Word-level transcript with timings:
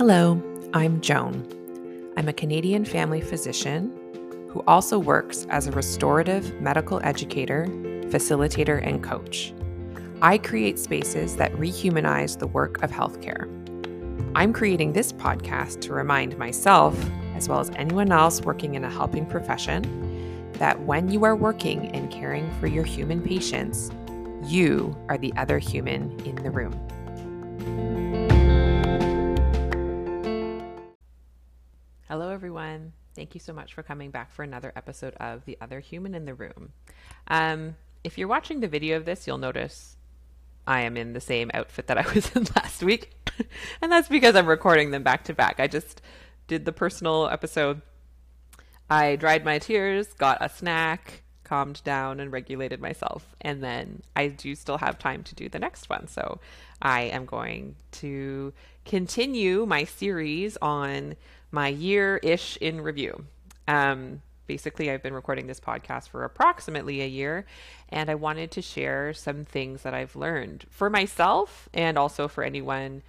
Hello, 0.00 0.42
I'm 0.72 1.02
Joan. 1.02 1.46
I'm 2.16 2.26
a 2.26 2.32
Canadian 2.32 2.86
family 2.86 3.20
physician 3.20 3.92
who 4.48 4.64
also 4.66 4.98
works 4.98 5.46
as 5.50 5.66
a 5.66 5.72
restorative 5.72 6.58
medical 6.58 7.02
educator, 7.04 7.66
facilitator, 8.08 8.82
and 8.82 9.04
coach. 9.04 9.52
I 10.22 10.38
create 10.38 10.78
spaces 10.78 11.36
that 11.36 11.52
rehumanize 11.52 12.38
the 12.38 12.46
work 12.46 12.82
of 12.82 12.90
healthcare. 12.90 13.44
I'm 14.34 14.54
creating 14.54 14.94
this 14.94 15.12
podcast 15.12 15.82
to 15.82 15.92
remind 15.92 16.38
myself, 16.38 16.98
as 17.34 17.46
well 17.46 17.60
as 17.60 17.68
anyone 17.76 18.10
else 18.10 18.40
working 18.40 18.76
in 18.76 18.84
a 18.84 18.90
helping 18.90 19.26
profession, 19.26 19.82
that 20.54 20.80
when 20.80 21.10
you 21.10 21.24
are 21.24 21.36
working 21.36 21.88
and 21.88 22.10
caring 22.10 22.50
for 22.52 22.68
your 22.68 22.84
human 22.84 23.20
patients, 23.20 23.90
you 24.46 24.96
are 25.10 25.18
the 25.18 25.34
other 25.36 25.58
human 25.58 26.18
in 26.20 26.36
the 26.36 26.50
room. 26.50 26.72
Thank 33.20 33.34
you 33.34 33.40
so 33.40 33.52
much 33.52 33.74
for 33.74 33.82
coming 33.82 34.10
back 34.10 34.32
for 34.32 34.42
another 34.42 34.72
episode 34.74 35.12
of 35.16 35.44
The 35.44 35.58
Other 35.60 35.80
Human 35.80 36.14
in 36.14 36.24
the 36.24 36.32
Room. 36.32 36.72
Um, 37.28 37.76
if 38.02 38.16
you're 38.16 38.26
watching 38.26 38.60
the 38.60 38.66
video 38.66 38.96
of 38.96 39.04
this, 39.04 39.26
you'll 39.26 39.36
notice 39.36 39.98
I 40.66 40.80
am 40.80 40.96
in 40.96 41.12
the 41.12 41.20
same 41.20 41.50
outfit 41.52 41.88
that 41.88 41.98
I 41.98 42.10
was 42.14 42.34
in 42.34 42.44
last 42.56 42.82
week. 42.82 43.12
and 43.82 43.92
that's 43.92 44.08
because 44.08 44.36
I'm 44.36 44.46
recording 44.46 44.90
them 44.90 45.02
back 45.02 45.24
to 45.24 45.34
back. 45.34 45.60
I 45.60 45.66
just 45.66 46.00
did 46.46 46.64
the 46.64 46.72
personal 46.72 47.28
episode. 47.28 47.82
I 48.88 49.16
dried 49.16 49.44
my 49.44 49.58
tears, 49.58 50.14
got 50.14 50.38
a 50.40 50.48
snack, 50.48 51.22
calmed 51.44 51.84
down, 51.84 52.20
and 52.20 52.32
regulated 52.32 52.80
myself. 52.80 53.36
And 53.42 53.62
then 53.62 54.00
I 54.16 54.28
do 54.28 54.54
still 54.54 54.78
have 54.78 54.98
time 54.98 55.24
to 55.24 55.34
do 55.34 55.50
the 55.50 55.58
next 55.58 55.90
one. 55.90 56.08
So 56.08 56.40
I 56.80 57.02
am 57.02 57.26
going 57.26 57.76
to 57.92 58.54
continue 58.86 59.66
my 59.66 59.84
series 59.84 60.56
on 60.62 61.16
my 61.50 61.68
year 61.68 62.18
ish 62.18 62.56
in 62.58 62.80
review. 62.80 63.24
Um, 63.66 64.22
basically, 64.46 64.90
I've 64.90 65.02
been 65.02 65.14
recording 65.14 65.46
this 65.46 65.60
podcast 65.60 66.08
for 66.08 66.24
approximately 66.24 67.02
a 67.02 67.06
year, 67.06 67.46
and 67.88 68.10
I 68.10 68.14
wanted 68.14 68.50
to 68.52 68.62
share 68.62 69.14
some 69.14 69.44
things 69.44 69.82
that 69.82 69.94
I've 69.94 70.16
learned 70.16 70.66
for 70.70 70.90
myself 70.90 71.68
and 71.72 71.96
also 71.98 72.28
for 72.28 72.42
anyone 72.42 73.02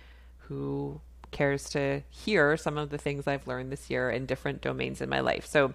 who 0.47 1.02
cares 1.31 1.69
to 1.69 2.02
hear 2.09 2.58
some 2.58 2.78
of 2.78 2.89
the 2.89 2.97
things 2.97 3.25
I've 3.25 3.47
learned 3.47 3.72
this 3.72 3.89
year 3.89 4.09
in 4.09 4.25
different 4.25 4.62
domains 4.62 5.02
in 5.02 5.09
my 5.09 5.22
life. 5.22 5.45
So, 5.45 5.73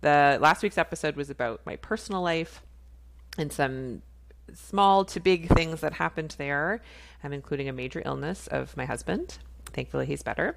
the 0.00 0.38
last 0.40 0.62
week's 0.62 0.78
episode 0.78 1.16
was 1.16 1.30
about 1.30 1.60
my 1.64 1.76
personal 1.76 2.20
life 2.20 2.62
and 3.38 3.50
some 3.52 4.02
small 4.52 5.04
to 5.06 5.20
big 5.20 5.48
things 5.48 5.80
that 5.80 5.94
happened 5.94 6.34
there, 6.38 6.82
um, 7.22 7.32
including 7.32 7.68
a 7.68 7.72
major 7.72 8.02
illness 8.04 8.46
of 8.48 8.76
my 8.76 8.84
husband. 8.84 9.38
Thankfully, 9.74 10.06
he's 10.06 10.22
better. 10.22 10.56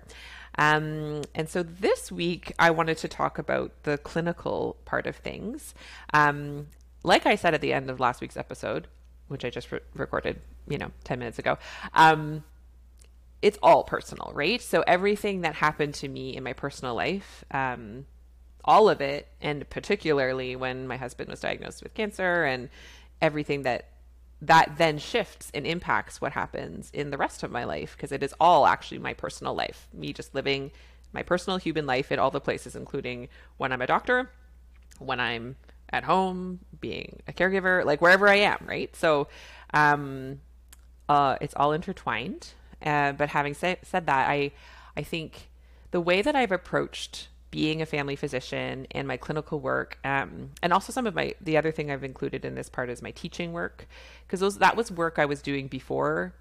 Um, 0.58 1.22
and 1.36 1.50
so 1.50 1.64
this 1.64 2.12
week, 2.12 2.54
I 2.58 2.72
wanted 2.72 2.98
to 3.00 3.08
talk 3.08 3.38
about 3.38 3.72
the 3.84 3.98
clinical 3.98 4.78
part 4.86 5.06
of 5.06 5.16
things. 5.16 5.76
Um, 6.14 6.68
like 7.04 7.26
I 7.26 7.36
said 7.36 7.54
at 7.54 7.62
the 7.62 7.74
end 7.74 7.90
of 7.90 8.00
last 8.00 8.22
week's 8.22 8.38
episode, 8.38 8.88
which 9.28 9.46
I 9.46 9.50
just 9.50 9.72
re- 9.72 9.80
recorded, 9.94 10.40
you 10.68 10.78
know, 10.78 10.92
10 11.04 11.20
minutes 11.20 11.40
ago, 11.40 11.58
um, 11.94 12.44
it's 13.42 13.60
all 13.62 13.84
personal, 13.84 14.32
right? 14.34 14.62
So 14.62 14.84
everything 14.88 15.42
that 15.42 15.56
happened 15.56 15.94
to 15.96 16.08
me 16.08 16.36
in 16.36 16.44
my 16.44 16.54
personal 16.54 16.96
life, 16.96 17.44
um, 17.52 18.06
all 18.66 18.90
of 18.90 19.00
it, 19.00 19.28
and 19.42 19.70
particularly 19.70 20.56
when 20.56 20.88
my 20.88 20.98
husband 20.98 21.30
was 21.30 21.40
diagnosed 21.40 21.84
with 21.84 21.94
cancer 21.94 22.44
and 22.44 22.70
everything 23.22 23.62
that 23.64 23.90
that 24.42 24.78
then 24.78 24.98
shifts 24.98 25.52
and 25.54 25.66
impacts 25.66 26.22
what 26.22 26.34
happens 26.34 26.92
in 26.94 27.10
the 27.10 27.18
rest 27.18 27.42
of 27.44 27.52
my 27.52 27.64
life 27.64 27.96
because 27.96 28.12
it 28.12 28.22
is 28.22 28.34
all 28.40 28.68
actually 28.68 29.00
my 29.00 29.14
personal 29.14 29.54
life. 29.54 29.88
Me 29.94 30.14
just 30.14 30.36
living 30.36 30.72
my 31.12 31.24
personal 31.24 31.58
human 31.58 31.86
life 31.86 32.12
in 32.12 32.20
all 32.20 32.30
the 32.30 32.42
places, 32.42 32.76
including 32.76 33.30
when 33.58 33.72
I'm 33.72 33.82
a 33.82 33.88
doctor, 33.88 34.30
when 35.00 35.20
I'm 35.20 35.56
at 35.90 36.04
home, 36.04 36.60
being 36.80 37.22
a 37.28 37.34
caregiver, 37.34 37.84
like 37.84 38.02
wherever 38.02 38.28
I 38.28 38.36
am, 38.36 38.64
right? 38.68 38.96
So 38.96 39.28
um, 39.74 40.42
uh, 41.10 41.38
it's 41.42 41.56
all 41.56 41.72
intertwined. 41.72 42.54
Uh, 42.86 43.14
but 43.14 43.30
having 43.30 43.54
say, 43.54 43.78
said 43.82 44.06
that, 44.06 44.30
I 44.30 44.52
I 44.96 45.02
think 45.02 45.50
the 45.92 46.02
way 46.02 46.22
that 46.22 46.36
I've 46.36 46.52
approached 46.52 47.30
being 47.50 47.82
a 47.82 47.86
family 47.86 48.16
physician 48.16 48.88
and 48.92 49.08
my 49.08 49.18
clinical 49.18 49.60
work 49.60 49.98
um, 50.04 50.50
and 50.62 50.74
also 50.74 50.92
some 50.92 51.08
of 51.08 51.16
my 51.16 51.34
the 51.42 51.58
other 51.58 51.72
thing 51.72 51.90
i've 51.90 52.04
included 52.04 52.44
in 52.44 52.56
this 52.56 52.70
part 52.70 52.90
is 52.90 53.02
my 53.02 53.12
teaching 53.12 53.54
work 53.54 53.88
because 54.26 54.40
those 54.40 54.58
that 54.58 54.76
was 54.76 54.92
work 54.92 55.18
i 55.18 55.26
was 55.26 55.42
doing 55.42 55.68
before 55.68 56.34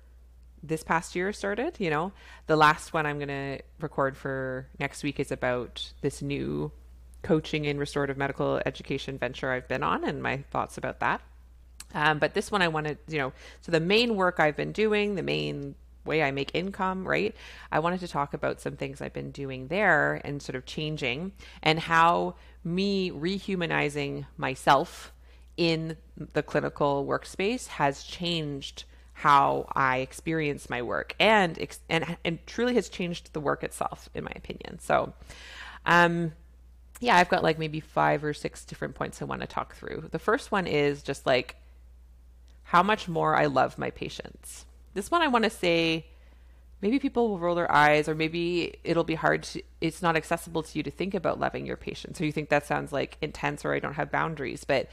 this 0.63 0.83
past 0.83 1.15
year 1.15 1.33
started 1.33 1.77
you 1.79 1.91
know? 1.91 2.13
The 2.47 2.57
last 2.57 2.93
one 2.93 3.07
i'm 3.07 3.19
going 3.19 3.29
to 3.29 3.61
record 3.81 4.17
for 4.17 4.69
next 4.81 5.03
week 5.05 5.21
is 5.21 5.31
about 5.31 5.93
this 6.01 6.23
new 6.23 6.73
coaching 7.23 7.65
in 7.65 7.79
restorative 7.79 8.17
medical 8.17 8.61
education 8.67 9.19
venture 9.19 9.51
i've 9.53 9.69
been 9.69 9.83
on 9.83 10.05
and 10.05 10.23
my 10.23 10.39
thoughts 10.51 10.79
about 10.79 11.01
that. 11.01 11.21
Um, 11.95 12.19
but 12.19 12.35
this 12.35 12.51
one 12.51 12.63
i 12.63 12.69
wanted 12.69 12.99
you 13.07 13.19
know 13.19 13.33
so 13.61 13.71
the 13.71 13.81
main 13.81 14.17
work 14.17 14.41
i've 14.41 14.57
been 14.57 14.73
doing 14.73 15.15
the 15.15 15.23
main 15.23 15.77
way 16.07 16.23
I 16.23 16.31
make 16.31 16.55
income, 16.55 17.07
right? 17.07 17.35
I 17.71 17.79
wanted 17.79 18.01
to 18.01 18.09
talk 18.09 18.35
about 18.35 18.61
some 18.61 18.77
things 18.77 19.01
I've 19.01 19.13
been 19.13 19.31
doing 19.31 19.69
there 19.69 20.21
and 20.25 20.41
sort 20.43 20.57
of 20.57 20.65
changing 20.65 21.33
and 21.63 21.79
how 21.79 22.37
me 22.65 23.11
rehumanizing 23.11 24.27
myself 24.37 25.13
in 25.57 25.97
the 26.17 26.43
clinical 26.43 27.07
workspace 27.07 27.67
has 27.69 28.03
changed 28.03 28.85
how 29.15 29.67
I 29.75 29.99
experience 29.99 30.69
my 30.69 30.83
work 30.83 31.15
and 31.19 31.59
and 31.89 32.19
and 32.23 32.47
truly 32.47 32.75
has 32.75 32.91
changed 32.91 33.33
the 33.33 33.41
work 33.41 33.65
itself 33.65 34.11
in 34.15 34.25
my 34.25 34.33
opinion. 34.37 34.79
So 34.79 35.15
um 35.87 36.33
yeah, 37.01 37.17
I've 37.17 37.31
got 37.31 37.43
like 37.43 37.59
maybe 37.59 37.81
5 37.81 38.25
or 38.25 38.35
6 38.35 38.65
different 38.67 38.95
points 38.95 39.23
I 39.23 39.25
want 39.25 39.41
to 39.41 39.47
talk 39.47 39.75
through. 39.75 40.09
The 40.11 40.19
first 40.19 40.53
one 40.53 40.67
is 40.67 41.03
just 41.03 41.25
like 41.25 41.57
how 42.65 42.83
much 42.83 43.09
more 43.09 43.35
I 43.35 43.47
love 43.47 43.79
my 43.79 43.91
patients. 43.91 44.66
This 44.97 45.11
one 45.11 45.21
I 45.21 45.29
want 45.29 45.45
to 45.45 45.51
say 45.51 46.07
maybe 46.81 46.99
people 46.99 47.29
will 47.29 47.39
roll 47.39 47.55
their 47.55 47.71
eyes 47.71 48.09
or 48.09 48.15
maybe 48.15 48.79
it'll 48.83 49.05
be 49.05 49.15
hard 49.15 49.43
to 49.43 49.63
it's 49.83 50.01
not 50.01 50.17
accessible 50.17 50.63
to 50.63 50.79
you 50.79 50.83
to 50.83 50.91
think 50.91 51.13
about 51.13 51.39
loving 51.39 51.67
your 51.67 51.77
patients. 51.77 52.19
So 52.19 52.25
you 52.25 52.33
think 52.33 52.49
that 52.49 52.67
sounds 52.67 52.93
like 52.93 53.19
intense 53.21 53.63
or 53.63 53.75
I 53.75 53.79
don't 53.79 53.93
have 53.93 54.11
boundaries, 54.11 54.65
but 54.65 54.89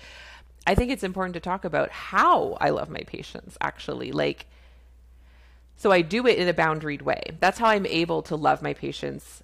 I 0.68 0.76
think 0.76 0.92
it's 0.92 1.06
important 1.06 1.36
to 1.36 1.40
talk 1.40 1.64
about 1.64 1.90
how 1.90 2.58
I 2.60 2.70
love 2.72 2.90
my 2.90 3.04
patients 3.08 3.58
actually. 3.62 4.12
Like 4.12 4.46
so 5.78 5.90
I 5.90 6.02
do 6.02 6.28
it 6.28 6.38
in 6.38 6.50
a 6.50 6.54
boundaried 6.54 7.02
way. 7.02 7.22
That's 7.40 7.60
how 7.60 7.68
I'm 7.68 7.86
able 7.86 8.24
to 8.24 8.36
love 8.36 8.62
my 8.62 8.74
patients 8.74 9.42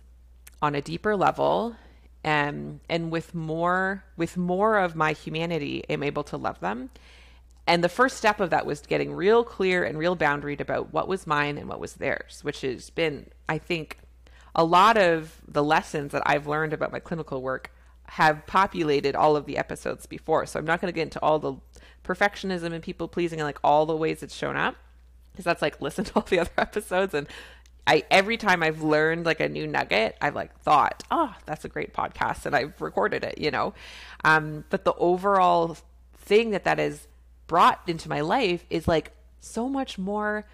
on 0.61 0.75
a 0.75 0.81
deeper 0.81 1.15
level 1.15 1.77
and 2.21 2.81
and 2.89 3.11
with 3.11 3.33
more 3.33 4.03
with 4.17 4.35
more 4.35 4.77
of 4.77 4.93
my 4.93 5.13
humanity 5.13 5.85
I'm 5.89 6.03
able 6.03 6.25
to 6.25 6.35
love 6.35 6.59
them 6.59 6.89
and 7.69 7.83
the 7.83 7.89
first 7.89 8.17
step 8.17 8.39
of 8.39 8.49
that 8.49 8.65
was 8.65 8.81
getting 8.81 9.13
real 9.13 9.43
clear 9.43 9.83
and 9.83 9.95
real 9.95 10.17
boundaried 10.17 10.59
about 10.59 10.91
what 10.91 11.07
was 11.07 11.27
mine 11.27 11.55
and 11.59 11.69
what 11.69 11.79
was 11.79 11.93
theirs, 11.93 12.39
which 12.41 12.61
has 12.61 12.89
been, 12.89 13.27
I 13.47 13.59
think, 13.59 13.99
a 14.55 14.63
lot 14.63 14.97
of 14.97 15.39
the 15.47 15.63
lessons 15.63 16.11
that 16.13 16.23
I've 16.25 16.47
learned 16.47 16.73
about 16.73 16.91
my 16.91 16.97
clinical 16.97 17.43
work 17.43 17.71
have 18.05 18.43
populated 18.47 19.15
all 19.15 19.35
of 19.35 19.45
the 19.45 19.55
episodes 19.55 20.07
before. 20.07 20.47
So 20.47 20.57
I'm 20.57 20.65
not 20.65 20.81
going 20.81 20.91
to 20.91 20.95
get 20.95 21.03
into 21.03 21.21
all 21.21 21.37
the 21.37 21.57
perfectionism 22.03 22.73
and 22.73 22.81
people 22.81 23.07
pleasing 23.07 23.39
and 23.39 23.45
like 23.45 23.59
all 23.63 23.85
the 23.85 23.95
ways 23.95 24.23
it's 24.23 24.35
shown 24.35 24.57
up 24.57 24.75
because 25.31 25.45
that's 25.45 25.61
like 25.61 25.79
listen 25.81 26.05
to 26.05 26.13
all 26.15 26.25
the 26.27 26.39
other 26.39 26.49
episodes 26.57 27.13
and 27.13 27.27
I 27.85 28.03
every 28.09 28.37
time 28.37 28.63
I've 28.63 28.81
learned 28.81 29.27
like 29.27 29.39
a 29.41 29.47
new 29.47 29.67
nugget, 29.67 30.17
I've 30.21 30.35
like 30.35 30.59
thought, 30.61 31.03
oh, 31.11 31.35
that's 31.45 31.65
a 31.65 31.69
great 31.69 31.93
podcast, 31.93 32.45
and 32.45 32.55
I've 32.55 32.79
recorded 32.81 33.23
it, 33.23 33.39
you 33.39 33.49
know. 33.49 33.73
Um, 34.23 34.63
but 34.69 34.85
the 34.85 34.93
overall 34.93 35.75
thing 36.17 36.51
that 36.51 36.65
that 36.65 36.79
is 36.79 37.07
brought 37.49 37.81
into 37.87 38.07
my 38.07 38.21
life 38.21 38.63
is 38.69 38.87
like 38.87 39.11
so 39.41 39.67
much 39.67 39.97
more 39.97 40.45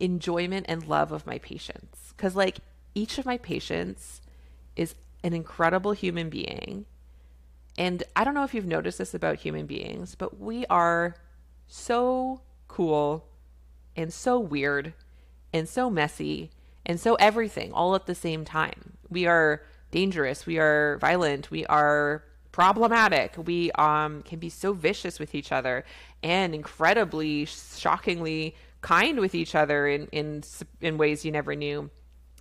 enjoyment 0.00 0.66
and 0.68 0.88
love 0.88 1.12
of 1.12 1.26
my 1.26 1.38
patients. 1.38 2.12
Because, 2.16 2.34
like, 2.34 2.58
each 2.94 3.18
of 3.18 3.26
my 3.26 3.38
patients 3.38 4.20
is 4.74 4.94
an 5.22 5.34
incredible 5.34 5.92
human 5.92 6.30
being. 6.30 6.86
And 7.76 8.02
I 8.16 8.24
don't 8.24 8.34
know 8.34 8.44
if 8.44 8.54
you've 8.54 8.66
noticed 8.66 8.98
this 8.98 9.14
about 9.14 9.36
human 9.36 9.66
beings, 9.66 10.16
but 10.16 10.40
we 10.40 10.66
are 10.66 11.14
so 11.68 12.40
cool 12.66 13.26
and 13.94 14.12
so 14.12 14.40
weird 14.40 14.94
and 15.52 15.68
so 15.68 15.90
messy 15.90 16.50
and 16.86 16.98
so 16.98 17.14
everything 17.16 17.72
all 17.72 17.94
at 17.94 18.06
the 18.06 18.14
same 18.14 18.44
time. 18.44 18.94
We 19.10 19.26
are 19.26 19.62
dangerous, 19.90 20.46
we 20.46 20.58
are 20.58 20.98
violent, 20.98 21.50
we 21.50 21.66
are 21.66 22.24
problematic. 22.52 23.34
We 23.36 23.70
um, 23.72 24.22
can 24.22 24.38
be 24.38 24.48
so 24.48 24.72
vicious 24.72 25.18
with 25.18 25.34
each 25.34 25.52
other 25.52 25.84
and 26.22 26.54
incredibly, 26.54 27.44
shockingly 27.44 28.56
kind 28.80 29.18
with 29.18 29.34
each 29.34 29.54
other 29.54 29.86
in 29.88 30.06
in 30.12 30.42
in 30.80 30.98
ways 30.98 31.24
you 31.24 31.32
never 31.32 31.54
knew. 31.54 31.90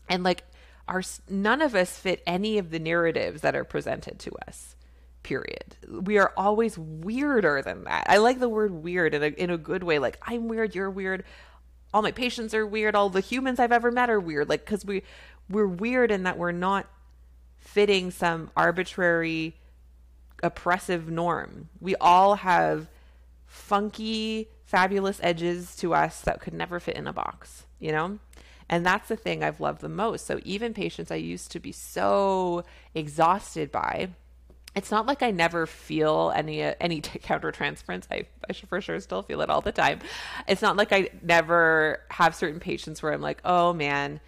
And 0.10 0.24
like 0.24 0.44
our 0.88 1.04
none 1.30 1.62
of 1.62 1.76
us 1.76 1.98
fit 1.98 2.24
any 2.26 2.58
of 2.58 2.70
the 2.70 2.80
narratives 2.80 3.42
that 3.42 3.56
are 3.56 3.64
presented 3.64 4.20
to 4.20 4.32
us. 4.48 4.76
Period. 5.24 5.76
We 5.90 6.18
are 6.18 6.32
always 6.38 6.78
weirder 6.78 7.62
than 7.62 7.84
that. 7.84 8.06
I 8.08 8.18
like 8.18 8.40
the 8.40 8.48
word 8.48 8.72
weird 8.72 9.14
in 9.14 9.24
a 9.24 9.28
in 9.28 9.50
a 9.50 9.58
good 9.58 9.84
way. 9.84 10.00
Like 10.00 10.18
I'm 10.22 10.48
weird, 10.48 10.76
you're 10.76 10.92
weird. 10.92 11.26
All 11.94 12.02
my 12.02 12.12
patients 12.12 12.54
are 12.54 12.66
weird. 12.66 12.96
All 12.96 13.10
the 13.10 13.20
humans 13.20 13.60
I've 13.60 13.72
ever 13.72 13.92
met 13.92 14.10
are 14.10 14.20
weird. 14.20 14.48
Like 14.48 14.64
because 14.64 14.86
we 14.86 15.04
we're 15.50 15.68
weird 15.68 16.12
in 16.12 16.24
that 16.24 16.38
we're 16.38 16.52
not 16.52 16.88
fitting 17.58 18.12
some 18.12 18.50
arbitrary 18.56 19.56
oppressive 20.44 21.10
norm. 21.10 21.70
We 21.80 21.96
all 21.96 22.36
have 22.36 22.88
funky, 23.46 24.50
fabulous 24.66 25.20
edges 25.24 25.76
to 25.78 25.94
us 25.94 26.22
that 26.22 26.42
could 26.42 26.54
never 26.54 26.80
fit 26.80 26.96
in 26.96 27.08
a 27.08 27.14
box, 27.14 27.66
you 27.80 27.92
know? 27.92 28.20
And 28.70 28.86
that's 28.86 29.08
the 29.08 29.16
thing 29.16 29.44
I've 29.44 29.62
loved 29.62 29.82
the 29.82 29.90
most. 29.90 30.26
So 30.26 30.40
even 30.44 30.74
patients 30.74 31.10
I 31.10 31.16
used 31.16 31.52
to 31.52 31.60
be 31.60 31.72
so 31.72 32.66
exhausted 32.94 33.72
by, 33.72 34.10
it's 34.76 34.92
not 34.92 35.08
like 35.08 35.24
I 35.24 35.32
never 35.32 35.66
feel 35.66 36.32
any 36.36 36.64
uh, 36.64 36.76
any 36.80 37.02
countertransference. 37.02 38.04
I, 38.12 38.28
I 38.48 38.54
for 38.54 38.80
sure 38.80 39.00
still 39.00 39.24
feel 39.24 39.42
it 39.42 39.50
all 39.50 39.62
the 39.62 39.72
time. 39.72 40.00
It's 40.48 40.62
not 40.62 40.76
like 40.78 40.92
I 40.92 41.10
never 41.24 42.02
have 42.12 42.36
certain 42.36 42.60
patients 42.60 43.02
where 43.02 43.12
I'm 43.12 43.22
like, 43.22 43.42
oh 43.44 43.74
man, 43.74 44.20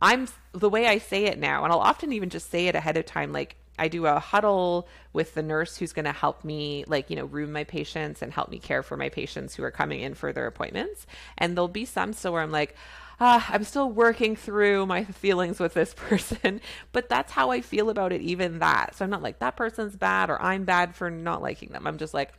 I'm 0.00 0.28
the 0.52 0.70
way 0.70 0.86
I 0.86 0.98
say 0.98 1.24
it 1.24 1.38
now, 1.38 1.64
and 1.64 1.72
I'll 1.72 1.80
often 1.80 2.12
even 2.12 2.30
just 2.30 2.50
say 2.50 2.68
it 2.68 2.74
ahead 2.74 2.96
of 2.96 3.04
time, 3.04 3.32
like 3.32 3.56
I 3.78 3.88
do 3.88 4.06
a 4.06 4.20
huddle 4.20 4.86
with 5.12 5.34
the 5.34 5.42
nurse 5.42 5.76
who's 5.76 5.92
going 5.92 6.04
to 6.04 6.12
help 6.12 6.44
me, 6.44 6.84
like, 6.86 7.10
you 7.10 7.16
know, 7.16 7.24
room 7.24 7.52
my 7.52 7.64
patients 7.64 8.22
and 8.22 8.32
help 8.32 8.50
me 8.50 8.58
care 8.58 8.82
for 8.82 8.96
my 8.96 9.08
patients 9.08 9.54
who 9.54 9.64
are 9.64 9.70
coming 9.70 10.00
in 10.00 10.14
for 10.14 10.32
their 10.32 10.46
appointments. 10.46 11.06
And 11.38 11.56
there'll 11.56 11.68
be 11.68 11.84
some 11.84 12.12
still 12.12 12.34
where 12.34 12.42
I'm 12.42 12.52
like, 12.52 12.76
ah, 13.20 13.46
I'm 13.50 13.64
still 13.64 13.90
working 13.90 14.36
through 14.36 14.86
my 14.86 15.04
feelings 15.22 15.58
with 15.58 15.74
this 15.74 15.94
person, 15.94 16.60
but 16.92 17.08
that's 17.08 17.32
how 17.32 17.50
I 17.50 17.60
feel 17.60 17.88
about 17.88 18.12
it, 18.12 18.20
even 18.20 18.58
that. 18.58 18.94
So 18.96 19.04
I'm 19.04 19.10
not 19.10 19.22
like, 19.22 19.38
that 19.38 19.56
person's 19.56 19.96
bad 19.96 20.28
or 20.28 20.40
I'm 20.40 20.64
bad 20.64 20.94
for 20.94 21.10
not 21.10 21.42
liking 21.42 21.70
them. 21.70 21.86
I'm 21.86 21.98
just 21.98 22.14
like, 22.14 22.32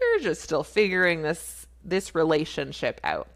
we're 0.00 0.20
just 0.20 0.42
still 0.42 0.64
figuring 0.64 1.22
this 1.22 1.66
this 1.84 2.14
relationship 2.14 3.00
out. 3.04 3.28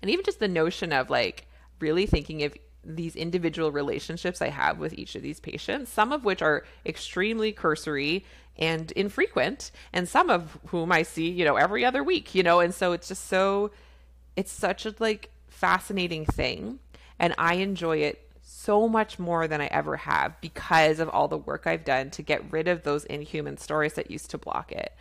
And 0.00 0.10
even 0.10 0.24
just 0.24 0.38
the 0.38 0.48
notion 0.48 0.92
of 0.92 1.10
like 1.10 1.46
really 1.80 2.06
thinking 2.06 2.42
of 2.44 2.54
these 2.96 3.14
individual 3.14 3.70
relationships 3.70 4.40
I 4.42 4.48
have 4.48 4.78
with 4.78 4.94
each 4.94 5.14
of 5.14 5.22
these 5.22 5.40
patients, 5.40 5.90
some 5.90 6.12
of 6.12 6.24
which 6.24 6.42
are 6.42 6.64
extremely 6.86 7.52
cursory 7.52 8.24
and 8.56 8.90
infrequent, 8.92 9.70
and 9.92 10.08
some 10.08 10.30
of 10.30 10.58
whom 10.68 10.90
I 10.90 11.02
see, 11.02 11.28
you 11.28 11.44
know, 11.44 11.56
every 11.56 11.84
other 11.84 12.02
week, 12.02 12.34
you 12.34 12.42
know, 12.42 12.60
and 12.60 12.74
so 12.74 12.92
it's 12.92 13.08
just 13.08 13.26
so 13.26 13.70
it's 14.36 14.52
such 14.52 14.86
a 14.86 14.94
like 14.98 15.30
fascinating 15.48 16.24
thing 16.24 16.78
and 17.18 17.34
I 17.38 17.54
enjoy 17.54 17.98
it 17.98 18.24
so 18.42 18.88
much 18.88 19.18
more 19.18 19.48
than 19.48 19.60
I 19.60 19.66
ever 19.66 19.96
have 19.96 20.40
because 20.40 21.00
of 21.00 21.08
all 21.08 21.28
the 21.28 21.38
work 21.38 21.66
I've 21.66 21.84
done 21.84 22.10
to 22.10 22.22
get 22.22 22.50
rid 22.52 22.68
of 22.68 22.82
those 22.82 23.04
inhuman 23.04 23.56
stories 23.56 23.94
that 23.94 24.10
used 24.10 24.30
to 24.30 24.38
block 24.38 24.72
it. 24.72 24.92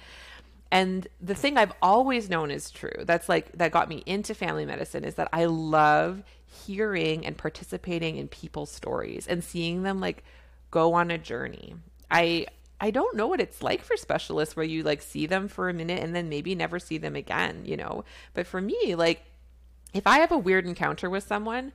And 0.71 1.07
the 1.21 1.35
thing 1.35 1.57
I've 1.57 1.73
always 1.81 2.29
known 2.29 2.51
is 2.51 2.71
true, 2.71 3.03
that's 3.05 3.29
like 3.29 3.51
that 3.53 3.71
got 3.71 3.89
me 3.89 4.03
into 4.05 4.35
family 4.35 4.65
medicine 4.65 5.03
is 5.03 5.15
that 5.15 5.29
I 5.31 5.45
love 5.45 6.23
hearing 6.45 7.25
and 7.25 7.37
participating 7.37 8.17
in 8.17 8.27
people's 8.27 8.71
stories 8.71 9.27
and 9.27 9.43
seeing 9.43 9.83
them 9.83 10.01
like 10.01 10.23
go 10.71 10.93
on 10.93 11.11
a 11.11 11.17
journey. 11.17 11.75
I 12.11 12.47
I 12.79 12.91
don't 12.91 13.15
know 13.15 13.27
what 13.27 13.41
it's 13.41 13.63
like 13.63 13.83
for 13.83 13.97
specialists 13.97 14.55
where 14.55 14.65
you 14.65 14.83
like 14.83 15.01
see 15.01 15.25
them 15.25 15.47
for 15.47 15.69
a 15.69 15.73
minute 15.73 16.03
and 16.03 16.15
then 16.15 16.29
maybe 16.29 16.53
never 16.53 16.79
see 16.79 16.97
them 16.97 17.15
again, 17.15 17.63
you 17.65 17.77
know. 17.77 18.03
But 18.33 18.45
for 18.45 18.61
me, 18.61 18.95
like 18.95 19.23
if 19.93 20.05
I 20.05 20.19
have 20.19 20.31
a 20.31 20.37
weird 20.37 20.65
encounter 20.65 21.09
with 21.09 21.23
someone, 21.23 21.71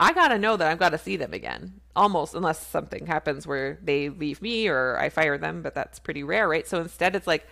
I 0.00 0.12
got 0.12 0.28
to 0.28 0.38
know 0.38 0.56
that 0.56 0.68
I've 0.68 0.78
got 0.78 0.90
to 0.90 0.98
see 0.98 1.16
them 1.16 1.32
again. 1.32 1.80
Almost 1.94 2.34
unless 2.34 2.66
something 2.66 3.06
happens 3.06 3.46
where 3.46 3.78
they 3.82 4.08
leave 4.08 4.42
me 4.42 4.66
or 4.66 4.98
I 4.98 5.10
fire 5.10 5.38
them, 5.38 5.62
but 5.62 5.74
that's 5.74 6.00
pretty 6.00 6.24
rare, 6.24 6.48
right? 6.48 6.66
So 6.66 6.80
instead 6.80 7.14
it's 7.14 7.26
like 7.26 7.46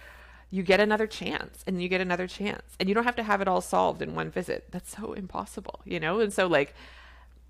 you 0.50 0.62
get 0.62 0.80
another 0.80 1.06
chance 1.06 1.62
and 1.66 1.82
you 1.82 1.88
get 1.88 2.00
another 2.00 2.26
chance. 2.26 2.62
And 2.78 2.88
you 2.88 2.94
don't 2.94 3.04
have 3.04 3.16
to 3.16 3.22
have 3.22 3.40
it 3.40 3.48
all 3.48 3.60
solved 3.60 4.02
in 4.02 4.14
one 4.14 4.30
visit. 4.30 4.66
That's 4.70 4.96
so 4.96 5.12
impossible 5.12 5.80
you 5.84 6.00
know? 6.00 6.20
And 6.20 6.32
so 6.32 6.46
like 6.46 6.74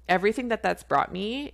everything 0.09 0.49
that 0.49 0.63
that's 0.63 0.83
brought 0.83 1.13
me 1.13 1.53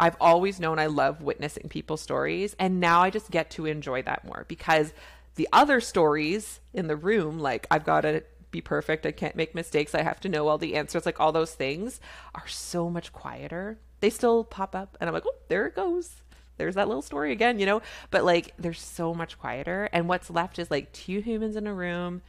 i've 0.00 0.16
always 0.20 0.60
known 0.60 0.78
i 0.78 0.86
love 0.86 1.20
witnessing 1.20 1.68
people's 1.68 2.00
stories. 2.00 2.54
And 2.58 2.80
now 2.80 3.02
i 3.02 3.10
just 3.10 3.30
get 3.30 3.50
to 3.50 3.66
enjoy 3.66 4.02
that 4.02 4.24
more 4.24 4.44
because 4.48 4.92
the 5.34 5.48
other 5.52 5.80
stories 5.80 6.60
in 6.72 6.86
the 6.86 6.96
room 6.96 7.38
like 7.38 7.66
i've 7.70 7.84
got 7.84 8.02
to 8.02 8.22
be 8.50 8.60
perfect. 8.60 9.04
I 9.04 9.12
can't 9.12 9.36
make 9.36 9.54
mistakes. 9.54 9.94
I 9.94 10.00
have 10.02 10.20
to 10.20 10.28
know 10.30 10.48
all 10.48 10.56
the 10.56 10.74
answers. 10.76 11.04
Like 11.04 11.20
all 11.20 11.32
those 11.32 11.52
things 11.54 12.00
are 12.34 12.48
so 12.48 12.88
much 12.88 13.12
quieter. 13.12 13.78
They 14.00 14.10
still 14.10 14.44
pop 14.44 14.74
up 14.74 14.96
and 15.00 15.08
i'm 15.08 15.14
like 15.14 15.26
oh 15.26 15.34
there 15.48 15.66
it 15.66 15.74
goes 15.74 16.22
there's 16.58 16.74
that 16.74 16.88
little 16.88 17.02
story 17.02 17.32
again, 17.32 17.58
you 17.58 17.66
know? 17.66 17.80
But 18.10 18.24
like 18.24 18.52
there's 18.58 18.80
so 18.80 19.14
much 19.14 19.38
quieter 19.38 19.88
and 19.92 20.08
what's 20.08 20.30
left 20.30 20.58
is 20.58 20.70
like 20.70 20.92
two 20.92 21.20
humans 21.20 21.56
in 21.56 21.66
a 21.66 21.74
room 21.74 22.22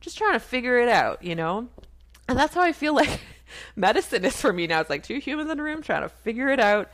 just 0.00 0.18
trying 0.18 0.34
to 0.34 0.40
figure 0.40 0.78
it 0.78 0.88
out, 0.88 1.22
you 1.24 1.34
know? 1.34 1.68
And 2.28 2.38
that's 2.38 2.54
how 2.54 2.62
I 2.62 2.72
feel 2.72 2.94
like 2.96 3.20
medicine 3.74 4.24
is 4.24 4.40
for 4.40 4.52
me 4.52 4.66
now. 4.66 4.80
It's 4.80 4.90
like 4.90 5.02
two 5.02 5.18
humans 5.18 5.50
in 5.50 5.58
a 5.58 5.62
room 5.62 5.82
trying 5.82 6.02
to 6.02 6.08
figure 6.08 6.48
it 6.48 6.60
out. 6.60 6.90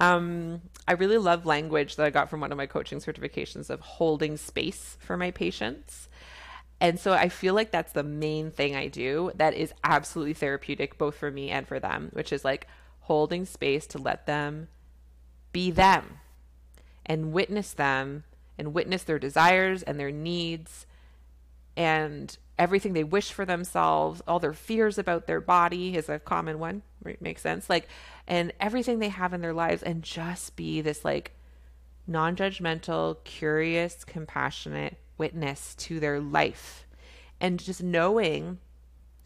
Um, 0.00 0.62
I 0.86 0.92
really 0.92 1.18
love 1.18 1.44
language 1.44 1.96
that 1.96 2.06
I 2.06 2.10
got 2.10 2.30
from 2.30 2.40
one 2.40 2.52
of 2.52 2.58
my 2.58 2.66
coaching 2.66 3.00
certifications 3.00 3.68
of 3.68 3.80
holding 3.80 4.36
space 4.36 4.96
for 5.00 5.16
my 5.16 5.32
patients. 5.32 6.08
And 6.80 7.00
so 7.00 7.12
I 7.12 7.28
feel 7.28 7.54
like 7.54 7.72
that's 7.72 7.92
the 7.92 8.04
main 8.04 8.52
thing 8.52 8.76
I 8.76 8.86
do 8.86 9.32
that 9.34 9.54
is 9.54 9.72
absolutely 9.82 10.34
therapeutic, 10.34 10.96
both 10.96 11.16
for 11.16 11.30
me 11.30 11.50
and 11.50 11.66
for 11.66 11.80
them, 11.80 12.10
which 12.12 12.32
is 12.32 12.44
like 12.44 12.68
holding 13.00 13.44
space 13.44 13.86
to 13.88 13.98
let 13.98 14.26
them 14.26 14.68
be 15.52 15.72
them 15.72 16.20
and 17.08 17.32
witness 17.32 17.72
them 17.72 18.24
and 18.58 18.74
witness 18.74 19.02
their 19.02 19.18
desires 19.18 19.82
and 19.82 19.98
their 19.98 20.10
needs 20.10 20.86
and 21.76 22.36
everything 22.58 22.92
they 22.92 23.04
wish 23.04 23.32
for 23.32 23.44
themselves, 23.44 24.20
all 24.26 24.40
their 24.40 24.52
fears 24.52 24.98
about 24.98 25.26
their 25.26 25.40
body 25.40 25.96
is 25.96 26.08
a 26.08 26.18
common 26.18 26.58
one, 26.58 26.82
right? 27.04 27.22
Makes 27.22 27.42
sense. 27.42 27.70
Like, 27.70 27.88
and 28.26 28.52
everything 28.58 28.98
they 28.98 29.08
have 29.08 29.32
in 29.32 29.40
their 29.40 29.52
lives, 29.52 29.82
and 29.82 30.02
just 30.02 30.56
be 30.56 30.80
this 30.80 31.04
like 31.04 31.32
non 32.06 32.34
judgmental, 32.34 33.22
curious, 33.24 34.04
compassionate 34.04 34.96
witness 35.16 35.74
to 35.76 36.00
their 36.00 36.20
life. 36.20 36.86
And 37.40 37.60
just 37.60 37.82
knowing 37.82 38.58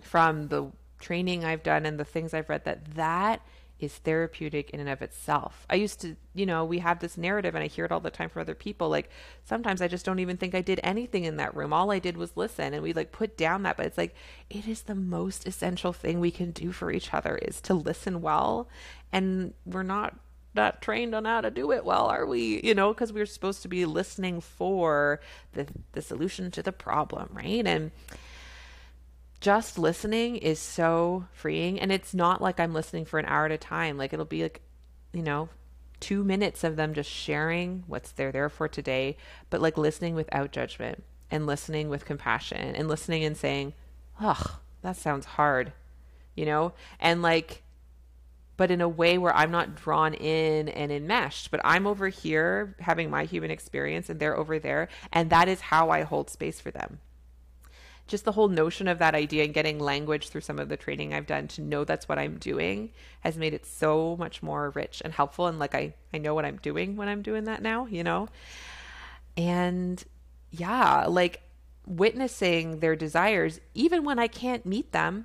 from 0.02 0.48
the 0.48 0.70
training 0.98 1.44
I've 1.44 1.62
done 1.62 1.86
and 1.86 1.98
the 1.98 2.04
things 2.04 2.34
I've 2.34 2.50
read 2.50 2.64
that 2.64 2.94
that 2.94 3.40
is 3.82 3.94
therapeutic 3.94 4.70
in 4.70 4.80
and 4.80 4.88
of 4.88 5.02
itself. 5.02 5.66
I 5.68 5.74
used 5.76 6.00
to, 6.00 6.16
you 6.34 6.46
know, 6.46 6.64
we 6.64 6.78
have 6.80 7.00
this 7.00 7.16
narrative 7.16 7.54
and 7.54 7.64
I 7.64 7.66
hear 7.66 7.84
it 7.84 7.92
all 7.92 8.00
the 8.00 8.10
time 8.10 8.28
from 8.28 8.42
other 8.42 8.54
people. 8.54 8.88
Like 8.88 9.10
sometimes 9.44 9.82
I 9.82 9.88
just 9.88 10.04
don't 10.04 10.18
even 10.18 10.36
think 10.36 10.54
I 10.54 10.60
did 10.60 10.80
anything 10.82 11.24
in 11.24 11.36
that 11.36 11.56
room. 11.56 11.72
All 11.72 11.90
I 11.90 11.98
did 11.98 12.16
was 12.16 12.36
listen 12.36 12.74
and 12.74 12.82
we 12.82 12.92
like 12.92 13.12
put 13.12 13.36
down 13.36 13.62
that, 13.62 13.76
but 13.76 13.86
it's 13.86 13.98
like 13.98 14.14
it 14.50 14.66
is 14.66 14.82
the 14.82 14.94
most 14.94 15.46
essential 15.46 15.92
thing 15.92 16.20
we 16.20 16.30
can 16.30 16.50
do 16.50 16.72
for 16.72 16.90
each 16.90 17.12
other 17.12 17.36
is 17.36 17.60
to 17.62 17.74
listen 17.74 18.20
well. 18.20 18.68
And 19.12 19.54
we're 19.64 19.82
not 19.82 20.16
not 20.54 20.82
trained 20.82 21.14
on 21.14 21.24
how 21.24 21.40
to 21.40 21.50
do 21.50 21.72
it 21.72 21.84
well, 21.84 22.06
are 22.06 22.26
we? 22.26 22.60
You 22.62 22.74
know, 22.74 22.92
because 22.92 23.12
we're 23.12 23.26
supposed 23.26 23.62
to 23.62 23.68
be 23.68 23.84
listening 23.84 24.40
for 24.40 25.20
the 25.52 25.66
the 25.92 26.02
solution 26.02 26.50
to 26.52 26.62
the 26.62 26.72
problem, 26.72 27.30
right? 27.32 27.66
And 27.66 27.90
just 29.42 29.76
listening 29.76 30.36
is 30.36 30.60
so 30.60 31.26
freeing 31.32 31.80
and 31.80 31.90
it's 31.90 32.14
not 32.14 32.40
like 32.40 32.60
i'm 32.60 32.72
listening 32.72 33.04
for 33.04 33.18
an 33.18 33.26
hour 33.26 33.44
at 33.44 33.50
a 33.50 33.58
time. 33.58 33.98
Like 33.98 34.12
it'll 34.12 34.24
be 34.24 34.42
like 34.42 34.62
you 35.12 35.22
know 35.22 35.48
two 35.98 36.22
minutes 36.22 36.62
of 36.64 36.76
them 36.76 36.94
just 36.94 37.10
sharing 37.10 37.82
what's 37.88 38.12
they're 38.12 38.32
there 38.32 38.48
for 38.48 38.68
today 38.68 39.16
but 39.50 39.60
like 39.60 39.76
listening 39.76 40.14
without 40.14 40.52
judgment 40.52 41.02
and 41.30 41.44
listening 41.44 41.88
with 41.88 42.04
compassion 42.04 42.76
and 42.76 42.88
listening 42.88 43.24
and 43.24 43.36
saying 43.36 43.74
ugh 44.20 44.52
that 44.80 44.96
sounds 44.96 45.26
hard 45.26 45.72
you 46.34 46.46
know? 46.46 46.72
And 46.98 47.20
like 47.20 47.62
but 48.56 48.70
in 48.70 48.80
a 48.80 48.88
way 48.88 49.18
where 49.18 49.34
i'm 49.34 49.50
not 49.50 49.74
drawn 49.74 50.14
in 50.14 50.68
and 50.68 50.92
enmeshed 50.92 51.50
but 51.50 51.60
i'm 51.64 51.86
over 51.86 52.08
here 52.08 52.76
having 52.78 53.10
my 53.10 53.24
human 53.24 53.50
experience 53.50 54.08
and 54.08 54.20
they're 54.20 54.36
over 54.36 54.58
there 54.60 54.88
and 55.12 55.30
that 55.30 55.48
is 55.48 55.60
how 55.60 55.90
i 55.90 56.02
hold 56.02 56.30
space 56.30 56.60
for 56.60 56.70
them 56.70 57.00
just 58.12 58.26
the 58.26 58.32
whole 58.32 58.48
notion 58.48 58.86
of 58.86 58.98
that 58.98 59.14
idea 59.14 59.42
and 59.42 59.54
getting 59.54 59.78
language 59.78 60.28
through 60.28 60.42
some 60.42 60.58
of 60.58 60.68
the 60.68 60.76
training 60.76 61.14
I've 61.14 61.26
done 61.26 61.48
to 61.48 61.62
know 61.62 61.82
that's 61.82 62.08
what 62.08 62.18
I'm 62.18 62.36
doing 62.36 62.90
has 63.20 63.38
made 63.38 63.54
it 63.54 63.64
so 63.64 64.16
much 64.18 64.42
more 64.42 64.70
rich 64.70 65.00
and 65.02 65.14
helpful. 65.14 65.46
And 65.46 65.58
like, 65.58 65.74
I, 65.74 65.94
I 66.12 66.18
know 66.18 66.34
what 66.34 66.44
I'm 66.44 66.58
doing 66.58 66.94
when 66.96 67.08
I'm 67.08 67.22
doing 67.22 67.44
that 67.44 67.62
now, 67.62 67.86
you 67.86 68.04
know? 68.04 68.28
And 69.34 70.04
yeah, 70.50 71.06
like 71.06 71.40
witnessing 71.86 72.80
their 72.80 72.94
desires, 72.94 73.60
even 73.74 74.04
when 74.04 74.18
I 74.18 74.28
can't 74.28 74.66
meet 74.66 74.92
them. 74.92 75.24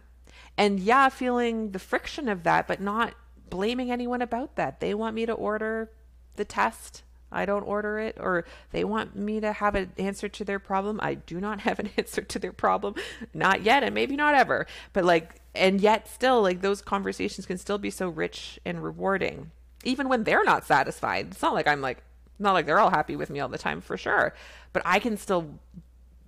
And 0.57 0.79
yeah, 0.79 1.09
feeling 1.09 1.71
the 1.71 1.79
friction 1.79 2.29
of 2.29 2.43
that, 2.43 2.67
but 2.67 2.79
not 2.79 3.15
blaming 3.49 3.91
anyone 3.91 4.21
about 4.21 4.55
that. 4.55 4.79
They 4.79 4.93
want 4.93 5.13
me 5.13 5.25
to 5.25 5.33
order 5.33 5.91
the 6.37 6.45
test 6.45 7.03
I 7.31 7.45
don't 7.45 7.63
order 7.63 7.99
it, 7.99 8.17
or 8.19 8.45
they 8.71 8.83
want 8.83 9.15
me 9.15 9.39
to 9.39 9.51
have 9.51 9.75
an 9.75 9.91
answer 9.97 10.29
to 10.29 10.45
their 10.45 10.59
problem. 10.59 10.99
I 11.01 11.15
do 11.15 11.39
not 11.39 11.59
have 11.67 11.79
an 11.79 11.89
answer 11.97 12.21
to 12.21 12.39
their 12.39 12.53
problem, 12.53 12.95
not 13.33 13.63
yet, 13.63 13.83
and 13.83 13.93
maybe 13.93 14.15
not 14.15 14.35
ever. 14.35 14.67
But 14.93 15.05
like, 15.05 15.41
and 15.53 15.81
yet 15.81 16.07
still, 16.07 16.41
like, 16.41 16.61
those 16.61 16.81
conversations 16.81 17.45
can 17.45 17.57
still 17.57 17.77
be 17.77 17.89
so 17.89 18.09
rich 18.09 18.59
and 18.65 18.83
rewarding, 18.83 19.51
even 19.83 20.07
when 20.07 20.23
they're 20.23 20.43
not 20.43 20.65
satisfied. 20.65 21.27
It's 21.31 21.41
not 21.41 21.53
like 21.53 21.67
I'm 21.67 21.81
like, 21.81 22.03
not 22.39 22.53
like 22.53 22.65
they're 22.65 22.79
all 22.79 22.91
happy 22.91 23.15
with 23.15 23.29
me 23.29 23.39
all 23.39 23.49
the 23.49 23.57
time 23.57 23.81
for 23.81 23.97
sure, 23.97 24.33
but 24.71 24.83
I 24.85 24.99
can 24.99 25.17
still 25.17 25.59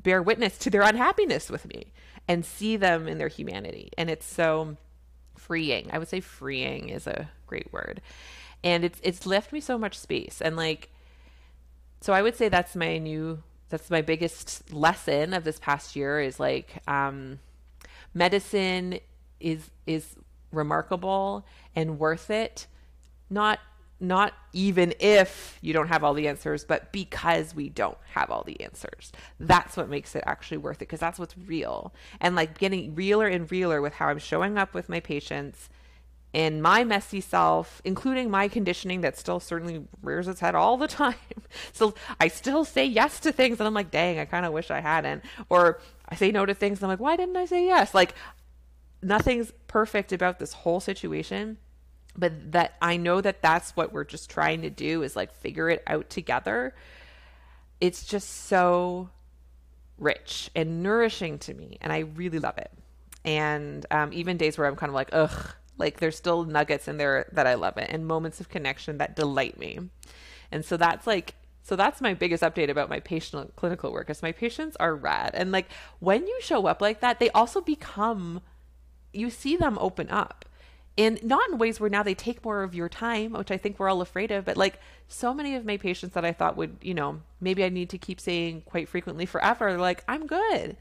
bear 0.02 0.22
witness 0.22 0.58
to 0.60 0.70
their 0.70 0.82
unhappiness 0.82 1.50
with 1.50 1.68
me 1.68 1.92
and 2.28 2.46
see 2.46 2.78
them 2.78 3.08
in 3.08 3.18
their 3.18 3.28
humanity. 3.28 3.92
And 3.98 4.10
it's 4.10 4.26
so 4.26 4.78
freeing. 5.36 5.90
I 5.92 5.98
would 5.98 6.08
say 6.08 6.20
freeing 6.20 6.90
is 6.90 7.08
a 7.08 7.30
great 7.48 7.72
word. 7.74 8.02
And 8.64 8.84
it's 8.84 9.00
it's 9.04 9.26
left 9.26 9.54
me 9.54 9.62
so 9.62 9.78
much 9.78 9.98
space 9.98 10.42
and 10.42 10.56
like 10.56 10.90
so 12.02 12.14
I 12.14 12.22
would 12.22 12.36
say 12.36 12.50
that's 12.50 12.76
my 12.76 12.98
new 12.98 13.42
that's 13.70 13.90
my 13.90 14.02
biggest 14.02 14.74
lesson 14.74 15.34
of 15.34 15.44
this 15.44 15.60
past 15.60 15.96
year 15.96 16.20
is 16.20 16.40
like 16.40 16.82
um 16.88 17.40
medicine 18.14 19.00
is 19.40 19.70
is 19.86 20.16
remarkable 20.52 21.46
and 21.76 22.00
worth 22.00 22.30
it 22.30 22.68
not 23.30 23.60
not 24.00 24.34
even 24.54 24.94
if 25.00 25.58
you 25.62 25.74
don't 25.74 25.90
have 25.90 26.04
all 26.04 26.14
the 26.14 26.28
answers, 26.28 26.64
but 26.64 26.92
because 26.92 27.54
we 27.54 27.70
don't 27.70 27.98
have 28.14 28.32
all 28.32 28.44
the 28.44 28.60
answers. 28.62 29.12
That's 29.40 29.76
what 29.76 29.90
makes 29.90 30.16
it 30.16 30.24
actually 30.26 30.58
worth 30.58 30.78
it 30.78 30.88
because 30.88 31.02
that's 31.02 31.20
what's 31.20 31.38
real. 31.38 31.94
And 32.22 32.36
like 32.36 32.58
getting 32.58 32.96
realer 32.96 33.28
and 33.28 33.52
realer 33.52 33.82
with 33.82 33.94
how 33.94 34.08
I'm 34.08 34.20
showing 34.20 34.58
up 34.58 34.74
with 34.74 34.88
my 34.88 35.00
patients 35.02 35.70
and 36.34 36.62
my 36.62 36.84
messy 36.84 37.22
self, 37.22 37.82
including 37.84 38.30
my 38.30 38.48
conditioning 38.48 39.02
that 39.02 39.18
still 39.18 39.40
certainly 39.40 39.84
rears 40.02 40.28
its 40.28 40.40
head 40.40 40.56
all 40.56 40.78
the 40.78 40.88
time. 41.02 41.16
so 41.74 41.94
I 42.20 42.28
still 42.28 42.66
say 42.66 42.86
yes 42.86 43.20
to 43.22 43.32
things 43.32 43.60
and 43.60 43.68
I'm 43.68 43.74
like, 43.74 43.92
dang, 43.92 44.20
I 44.20 44.26
kind 44.26 44.46
of 44.46 44.54
wish 44.54 44.70
I 44.70 44.80
hadn't. 44.80 45.24
Or 45.50 45.80
I 46.08 46.16
say 46.16 46.32
no 46.32 46.46
to 46.46 46.54
things 46.54 46.80
and 46.80 46.86
I'm 46.86 46.90
like, 46.90 47.00
why 47.00 47.16
didn't 47.16 47.38
I 47.38 47.46
say 47.46 47.66
yes? 47.66 47.94
Like 47.94 48.14
nothing's 49.02 49.52
perfect 49.68 50.12
about 50.12 50.40
this 50.40 50.54
whole 50.54 50.80
situation 50.80 51.58
but 52.20 52.52
that 52.52 52.76
I 52.82 52.98
know 52.98 53.22
that 53.22 53.42
that's 53.42 53.76
what 53.76 53.94
we're 53.94 54.04
just 54.04 54.30
trying 54.30 54.62
to 54.64 54.70
do 54.70 55.04
is 55.04 55.16
like 55.16 55.34
figure 55.34 55.70
it 55.70 55.84
out 55.88 56.10
together. 56.10 56.76
It's 57.80 58.06
just 58.06 58.30
so 58.48 59.10
rich 59.98 60.50
and 60.56 60.84
nourishing 60.84 61.40
to 61.40 61.54
me, 61.54 61.78
and 61.82 61.94
I 61.94 62.00
really 62.00 62.40
love 62.40 62.58
it. 62.58 62.72
And 63.24 63.86
um, 63.92 64.12
even 64.14 64.38
days 64.38 64.58
where 64.58 64.68
I'm 64.68 64.76
kind 64.76 64.90
of 64.90 64.96
like, 64.96 65.10
ugh, 65.14 65.54
like 65.80 66.00
there's 66.00 66.18
still 66.18 66.44
nuggets 66.44 66.88
in 66.88 66.98
there 66.98 67.28
that 67.32 67.48
I 67.48 67.56
love 67.56 67.78
it, 67.78 67.90
and 67.90 68.06
moments 68.06 68.40
of 68.40 68.50
connection 68.50 69.00
that 69.00 69.16
delight 69.16 69.58
me. 69.58 69.80
And 70.52 70.64
so 70.64 70.78
that's 70.78 71.08
like 71.08 71.36
so 71.64 71.76
that's 71.76 72.02
my 72.02 72.14
biggest 72.14 72.44
update 72.44 72.70
about 72.70 72.90
my 72.90 73.00
patient 73.00 73.56
clinical 73.56 73.92
work 73.92 74.10
is 74.10 74.22
my 74.22 74.32
patients 74.32 74.76
are 74.80 74.96
rad. 74.96 75.32
And 75.34 75.52
like 75.52 75.70
when 76.00 76.28
you 76.28 76.40
show 76.42 76.68
up 76.68 76.82
like 76.82 77.00
that, 77.02 77.20
they 77.20 77.30
also 77.32 77.62
become 77.62 78.42
you 79.14 79.30
see 79.30 79.56
them 79.56 79.78
open 79.80 80.10
up 80.10 80.46
and 81.00 81.24
not 81.24 81.50
in 81.50 81.58
ways 81.58 81.80
where 81.80 81.90
now 81.90 82.04
they 82.04 82.14
take 82.14 82.44
more 82.44 82.62
of 82.62 82.76
your 82.76 82.90
time, 82.90 83.32
which 83.32 83.52
I 83.52 83.58
think 83.58 83.80
we're 83.80 83.90
all 83.90 84.02
afraid 84.02 84.32
of, 84.32 84.46
but 84.46 84.58
like 84.58 84.80
so 85.08 85.34
many 85.34 85.56
of 85.56 85.66
my 85.66 85.78
patients 85.78 86.14
that 86.14 86.26
I 86.26 86.34
thought 86.34 86.58
would, 86.58 86.76
you 86.82 86.94
know, 86.94 87.22
maybe 87.40 87.64
I 87.64 87.70
need 87.70 87.90
to 87.92 87.98
keep 87.98 88.20
saying 88.20 88.64
quite 88.66 88.90
frequently 88.90 89.26
forever, 89.26 89.78
like, 89.78 90.04
I'm 90.10 90.28
good. 90.28 90.76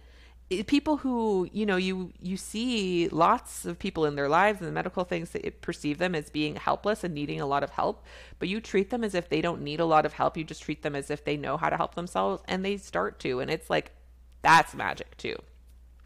People 0.66 0.96
who, 0.96 1.48
you 1.52 1.66
know, 1.66 1.76
you 1.76 2.12
you 2.22 2.38
see 2.38 3.08
lots 3.08 3.66
of 3.66 3.78
people 3.78 4.06
in 4.06 4.14
their 4.16 4.28
lives 4.28 4.60
and 4.60 4.68
the 4.68 4.72
medical 4.72 5.04
things 5.04 5.30
that 5.30 5.60
perceive 5.60 5.98
them 5.98 6.14
as 6.14 6.30
being 6.30 6.56
helpless 6.56 7.04
and 7.04 7.12
needing 7.14 7.40
a 7.40 7.46
lot 7.46 7.62
of 7.62 7.70
help, 7.70 8.06
but 8.38 8.48
you 8.48 8.58
treat 8.60 8.88
them 8.88 9.04
as 9.04 9.14
if 9.14 9.28
they 9.28 9.42
don't 9.42 9.60
need 9.60 9.78
a 9.78 9.84
lot 9.84 10.06
of 10.06 10.14
help. 10.14 10.38
You 10.38 10.44
just 10.44 10.62
treat 10.62 10.82
them 10.82 10.96
as 10.96 11.10
if 11.10 11.22
they 11.22 11.36
know 11.36 11.58
how 11.58 11.68
to 11.68 11.76
help 11.76 11.94
themselves 11.94 12.42
and 12.48 12.64
they 12.64 12.78
start 12.78 13.18
to. 13.20 13.40
And 13.40 13.50
it's 13.50 13.68
like 13.68 13.92
that's 14.40 14.74
magic 14.74 15.16
too. 15.18 15.36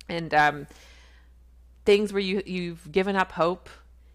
And 0.08 0.34
um 0.34 0.66
things 1.84 2.12
where 2.12 2.22
you 2.22 2.42
you've 2.44 2.90
given 2.90 3.14
up 3.14 3.32
hope 3.32 3.68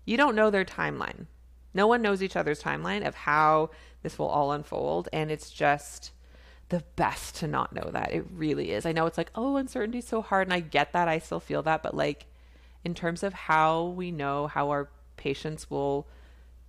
you 0.07 0.15
don't 0.15 0.36
know 0.36 0.50
their 0.50 0.65
timeline. 0.65 1.27
No 1.74 1.86
one 1.86 2.01
knows 2.01 2.24
each 2.24 2.38
other's 2.38 2.63
timeline 2.63 3.05
of 3.05 3.13
how 3.13 3.69
this 4.01 4.17
will 4.17 4.27
all 4.27 4.53
unfold. 4.53 5.10
And 5.12 5.29
it's 5.29 5.51
just 5.51 6.12
the 6.69 6.83
best 6.95 7.36
to 7.38 7.47
not 7.47 7.74
know 7.74 7.89
that. 7.91 8.13
It 8.13 8.25
really 8.36 8.71
is. 8.71 8.86
I 8.86 8.91
know 8.91 9.05
it's 9.05 9.17
like, 9.17 9.31
oh, 9.36 9.55
uncertainty 9.55 10.00
is 10.00 10.07
so 10.07 10.21
hard. 10.21 10.47
And 10.47 10.53
I 10.53 10.59
get 10.59 10.93
that. 10.93 11.07
I 11.07 11.19
still 11.19 11.39
feel 11.39 11.62
that. 11.63 11.83
But 11.83 11.95
like, 11.95 12.25
in 12.83 12.93
terms 12.93 13.24
of 13.24 13.33
how 13.33 13.86
we 13.86 14.12
know 14.12 14.47
how 14.47 14.69
our 14.69 14.89
patients 15.15 15.69
will 15.69 16.07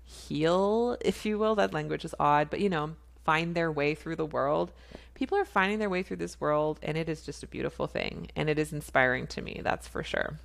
heal, 0.04 0.96
if 1.00 1.26
you 1.26 1.38
will, 1.38 1.54
that 1.56 1.74
language 1.74 2.04
is 2.04 2.14
odd, 2.18 2.48
but 2.50 2.60
you 2.60 2.68
know, 2.68 2.94
find 3.24 3.54
their 3.54 3.70
way 3.70 3.94
through 3.94 4.16
the 4.16 4.26
world. 4.26 4.72
People 5.14 5.36
are 5.36 5.44
finding 5.44 5.78
their 5.78 5.90
way 5.90 6.02
through 6.02 6.16
this 6.16 6.40
world, 6.40 6.78
and 6.82 6.96
it 6.96 7.08
is 7.08 7.22
just 7.22 7.42
a 7.42 7.46
beautiful 7.46 7.86
thing. 7.86 8.28
And 8.36 8.48
it 8.48 8.58
is 8.58 8.72
inspiring 8.72 9.26
to 9.28 9.42
me, 9.42 9.60
that's 9.62 9.88
for 9.88 10.02
sure. 10.02 10.38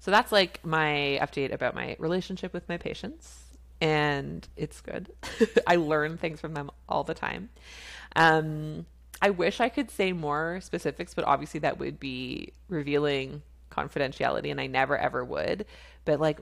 So 0.00 0.10
that's 0.10 0.32
like 0.32 0.64
my 0.64 1.18
update 1.22 1.52
about 1.52 1.74
my 1.74 1.94
relationship 1.98 2.54
with 2.54 2.68
my 2.68 2.78
patients. 2.78 3.49
And 3.80 4.46
it's 4.56 4.80
good. 4.80 5.10
I 5.66 5.76
learn 5.76 6.18
things 6.18 6.40
from 6.40 6.54
them 6.54 6.70
all 6.88 7.04
the 7.04 7.14
time. 7.14 7.48
Um, 8.16 8.86
I 9.22 9.30
wish 9.30 9.60
I 9.60 9.68
could 9.68 9.90
say 9.90 10.12
more 10.12 10.60
specifics, 10.62 11.14
but 11.14 11.24
obviously 11.24 11.60
that 11.60 11.78
would 11.78 12.00
be 12.00 12.52
revealing 12.68 13.42
confidentiality, 13.70 14.50
and 14.50 14.60
I 14.60 14.66
never 14.66 14.96
ever 14.96 15.24
would. 15.24 15.66
But 16.04 16.20
like 16.20 16.40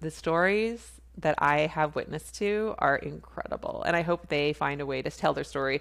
the 0.00 0.10
stories 0.10 0.92
that 1.18 1.36
I 1.38 1.60
have 1.60 1.94
witnessed 1.94 2.36
to 2.36 2.74
are 2.78 2.96
incredible, 2.96 3.82
and 3.86 3.96
I 3.96 4.02
hope 4.02 4.28
they 4.28 4.52
find 4.52 4.80
a 4.80 4.86
way 4.86 5.02
to 5.02 5.10
tell 5.10 5.32
their 5.32 5.44
story 5.44 5.80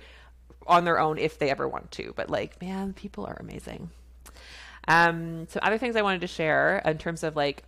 on 0.67 0.85
their 0.85 0.99
own 0.99 1.17
if 1.17 1.39
they 1.39 1.49
ever 1.49 1.67
want 1.67 1.91
to. 1.91 2.13
But 2.15 2.29
like, 2.29 2.61
man, 2.61 2.93
people 2.93 3.25
are 3.25 3.37
amazing. 3.39 3.89
Um, 4.87 5.47
so 5.49 5.59
other 5.63 5.77
things 5.77 5.95
I 5.95 6.01
wanted 6.01 6.21
to 6.21 6.27
share 6.27 6.81
in 6.85 6.97
terms 6.97 7.23
of 7.23 7.35
like 7.35 7.63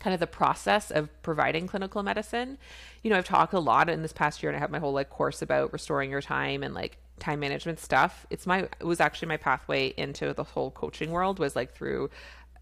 kind 0.00 0.12
of 0.14 0.20
the 0.20 0.26
process 0.26 0.90
of 0.90 1.08
providing 1.22 1.66
clinical 1.66 2.02
medicine. 2.02 2.58
You 3.02 3.10
know, 3.10 3.18
I've 3.18 3.26
talked 3.26 3.52
a 3.52 3.60
lot 3.60 3.88
in 3.88 4.02
this 4.02 4.12
past 4.12 4.42
year 4.42 4.50
and 4.50 4.56
I 4.56 4.60
have 4.60 4.70
my 4.70 4.78
whole 4.78 4.92
like 4.92 5.10
course 5.10 5.42
about 5.42 5.72
restoring 5.72 6.10
your 6.10 6.22
time 6.22 6.62
and 6.62 6.74
like 6.74 6.98
time 7.20 7.38
management 7.38 7.78
stuff. 7.78 8.26
It's 8.30 8.46
my 8.46 8.60
it 8.80 8.84
was 8.84 8.98
actually 8.98 9.28
my 9.28 9.36
pathway 9.36 9.94
into 9.96 10.32
the 10.32 10.42
whole 10.42 10.70
coaching 10.70 11.10
world 11.10 11.38
was 11.38 11.54
like 11.54 11.72
through 11.74 12.10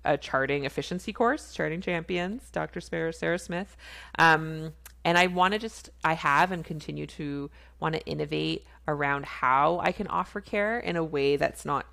a 0.04 0.16
charting 0.16 0.64
efficiency 0.64 1.12
course, 1.12 1.52
Charting 1.52 1.80
Champions, 1.80 2.50
Dr. 2.50 2.80
Sarah, 2.80 3.12
Sarah 3.12 3.38
Smith. 3.38 3.76
Um, 4.18 4.72
and 5.04 5.18
I 5.18 5.26
want 5.26 5.52
to 5.52 5.58
just, 5.58 5.90
I 6.04 6.14
have 6.14 6.52
and 6.52 6.64
continue 6.64 7.06
to 7.06 7.50
want 7.80 7.94
to 7.94 8.04
innovate 8.04 8.66
around 8.86 9.26
how 9.26 9.80
I 9.82 9.92
can 9.92 10.06
offer 10.08 10.40
care 10.40 10.78
in 10.78 10.96
a 10.96 11.04
way 11.04 11.36
that's 11.36 11.64
not 11.64 11.86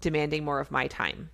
demanding 0.00 0.44
more 0.44 0.60
of 0.60 0.70
my 0.70 0.86
time. 0.86 1.30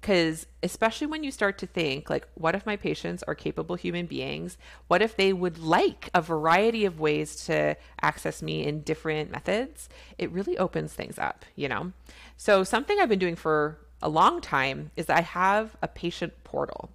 Because, 0.00 0.46
especially 0.62 1.06
when 1.06 1.22
you 1.22 1.30
start 1.30 1.58
to 1.58 1.66
think, 1.66 2.08
like, 2.08 2.26
what 2.34 2.54
if 2.54 2.64
my 2.64 2.76
patients 2.76 3.22
are 3.24 3.34
capable 3.34 3.76
human 3.76 4.06
beings? 4.06 4.56
What 4.88 5.02
if 5.02 5.14
they 5.14 5.32
would 5.32 5.58
like 5.58 6.08
a 6.14 6.22
variety 6.22 6.86
of 6.86 6.98
ways 6.98 7.44
to 7.46 7.76
access 8.00 8.40
me 8.40 8.64
in 8.66 8.80
different 8.80 9.30
methods? 9.30 9.90
It 10.16 10.30
really 10.32 10.56
opens 10.56 10.94
things 10.94 11.18
up, 11.18 11.44
you 11.54 11.68
know? 11.68 11.92
So, 12.38 12.64
something 12.64 12.98
I've 12.98 13.10
been 13.10 13.18
doing 13.18 13.36
for 13.36 13.78
a 14.00 14.08
long 14.08 14.40
time 14.40 14.90
is 14.96 15.10
I 15.10 15.20
have 15.20 15.76
a 15.82 15.88
patient 15.88 16.32
portal. 16.44 16.90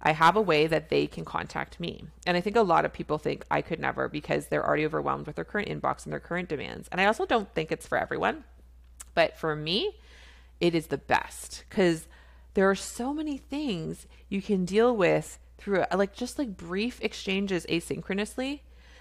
I 0.00 0.12
have 0.12 0.36
a 0.36 0.40
way 0.40 0.66
that 0.66 0.88
they 0.88 1.06
can 1.06 1.24
contact 1.24 1.80
me. 1.80 2.04
And 2.26 2.36
I 2.36 2.40
think 2.40 2.56
a 2.56 2.62
lot 2.62 2.84
of 2.84 2.92
people 2.92 3.18
think 3.18 3.44
I 3.50 3.60
could 3.60 3.80
never 3.80 4.08
because 4.08 4.46
they're 4.46 4.64
already 4.64 4.86
overwhelmed 4.86 5.26
with 5.26 5.36
their 5.36 5.44
current 5.44 5.68
inbox 5.68 6.04
and 6.04 6.12
their 6.12 6.20
current 6.20 6.48
demands. 6.48 6.88
And 6.92 7.00
I 7.00 7.06
also 7.06 7.26
don't 7.26 7.52
think 7.54 7.72
it's 7.72 7.86
for 7.86 7.98
everyone. 7.98 8.44
But 9.14 9.36
for 9.36 9.56
me, 9.56 9.96
it 10.60 10.74
is 10.74 10.88
the 10.88 10.98
best 10.98 11.64
because 11.68 12.06
there 12.56 12.70
are 12.70 12.74
so 12.74 13.12
many 13.12 13.36
things 13.36 14.06
you 14.30 14.40
can 14.40 14.64
deal 14.64 14.96
with 14.96 15.38
through 15.58 15.84
like 15.94 16.14
just 16.14 16.38
like 16.38 16.56
brief 16.56 16.98
exchanges 17.02 17.66
asynchronously 17.66 18.60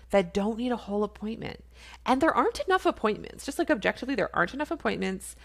that 0.10 0.34
don't 0.34 0.58
need 0.58 0.74
a 0.74 0.78
whole 0.78 1.06
appointment. 1.06 1.64
And 2.06 2.20
there 2.20 2.36
aren't 2.36 2.60
enough 2.60 2.86
appointments. 2.86 3.46
Just 3.46 3.58
like 3.58 3.72
objectively, 3.72 4.14
there 4.14 4.36
aren't 4.36 4.54
enough 4.54 4.72
appointments. 4.72 5.38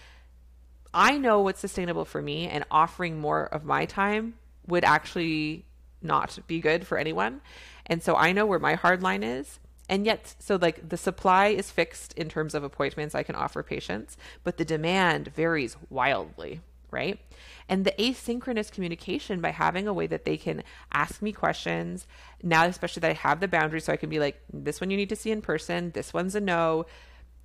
I 0.93 1.17
know 1.17 1.39
what's 1.39 1.61
sustainable 1.61 2.03
for 2.03 2.21
me, 2.21 2.49
and 2.49 2.65
offering 2.69 3.17
more 3.17 3.45
of 3.45 3.63
my 3.63 3.85
time 3.85 4.33
would 4.67 4.83
actually 4.83 5.63
not 6.01 6.37
be 6.47 6.59
good 6.59 6.85
for 6.85 6.97
anyone. 6.97 7.39
And 7.85 8.03
so 8.03 8.17
I 8.17 8.33
know 8.33 8.45
where 8.45 8.59
my 8.59 8.73
hard 8.73 9.01
line 9.01 9.23
is. 9.23 9.57
And 9.87 10.05
yet, 10.05 10.35
so 10.37 10.57
like 10.57 10.89
the 10.89 10.97
supply 10.97 11.47
is 11.47 11.71
fixed 11.71 12.13
in 12.17 12.27
terms 12.27 12.55
of 12.55 12.63
appointments 12.65 13.15
I 13.15 13.23
can 13.23 13.35
offer 13.35 13.63
patients, 13.63 14.17
but 14.43 14.57
the 14.57 14.65
demand 14.65 15.29
varies 15.29 15.77
wildly, 15.89 16.59
right? 16.91 17.19
And 17.67 17.85
the 17.85 17.93
asynchronous 17.93 18.71
communication 18.71 19.41
by 19.41 19.49
having 19.49 19.87
a 19.87 19.93
way 19.93 20.07
that 20.07 20.25
they 20.25 20.37
can 20.37 20.63
ask 20.93 21.21
me 21.21 21.31
questions, 21.31 22.05
now, 22.43 22.65
especially 22.65 23.01
that 23.01 23.11
I 23.11 23.13
have 23.13 23.39
the 23.39 23.47
boundaries, 23.47 23.85
so 23.85 23.93
I 23.93 23.97
can 23.97 24.09
be 24.09 24.19
like, 24.19 24.41
this 24.51 24.81
one 24.81 24.91
you 24.91 24.97
need 24.97 25.09
to 25.09 25.15
see 25.15 25.31
in 25.31 25.41
person, 25.41 25.91
this 25.91 26.13
one's 26.13 26.35
a 26.35 26.41
no, 26.41 26.85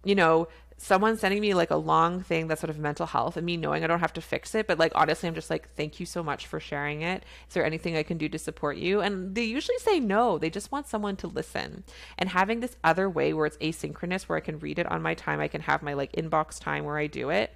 you 0.05 0.15
know, 0.15 0.49
someone 0.79 1.17
sending 1.17 1.41
me 1.41 1.55
like 1.55 1.71
a 1.71 1.77
long 1.77 2.23
thing 2.23 2.49
that's 2.49 2.61
sort 2.61 2.71
of 2.71 2.79
mental 2.79 3.07
health 3.07 3.37
and 3.37 3.47
me 3.47 3.57
knowing 3.57 3.83
I 3.83 3.87
don't 3.87 4.01
have 4.01 4.13
to 4.15 4.21
fix 4.21 4.55
it, 4.55 4.67
but 4.67 4.79
like 4.79 4.93
honestly, 4.95 5.29
I'm 5.29 5.35
just 5.35 5.49
like, 5.49 5.75
thank 5.75 5.99
you 5.99 6.07
so 6.07 6.23
much 6.23 6.47
for 6.47 6.61
sharing 6.61 7.03
it. 7.03 7.25
Is 7.49 7.55
there 7.55 7.65
anything 7.65 7.97
I 7.97 8.03
can 8.03 8.19
do 8.19 8.29
to 8.29 8.39
support 8.39 8.77
you? 8.77 9.01
And 9.01 9.35
they 9.35 9.45
usually 9.45 9.79
say 9.79 10.01
no. 10.01 10.39
They 10.39 10.51
just 10.51 10.71
want 10.71 10.87
someone 10.87 11.17
to 11.17 11.29
listen. 11.29 11.85
And 12.19 12.29
having 12.29 12.61
this 12.61 12.77
other 12.85 13.09
way 13.09 13.33
where 13.33 13.47
it's 13.47 13.57
asynchronous, 13.57 14.25
where 14.25 14.37
I 14.37 14.43
can 14.43 14.59
read 14.59 14.79
it 14.79 14.91
on 14.91 15.03
my 15.03 15.15
time, 15.15 15.41
I 15.41 15.49
can 15.49 15.63
have 15.63 15.83
my 15.83 15.95
like 15.95 16.13
inbox 16.13 16.61
time 16.61 16.85
where 16.85 16.99
I 16.99 17.07
do 17.07 17.31
it. 17.31 17.53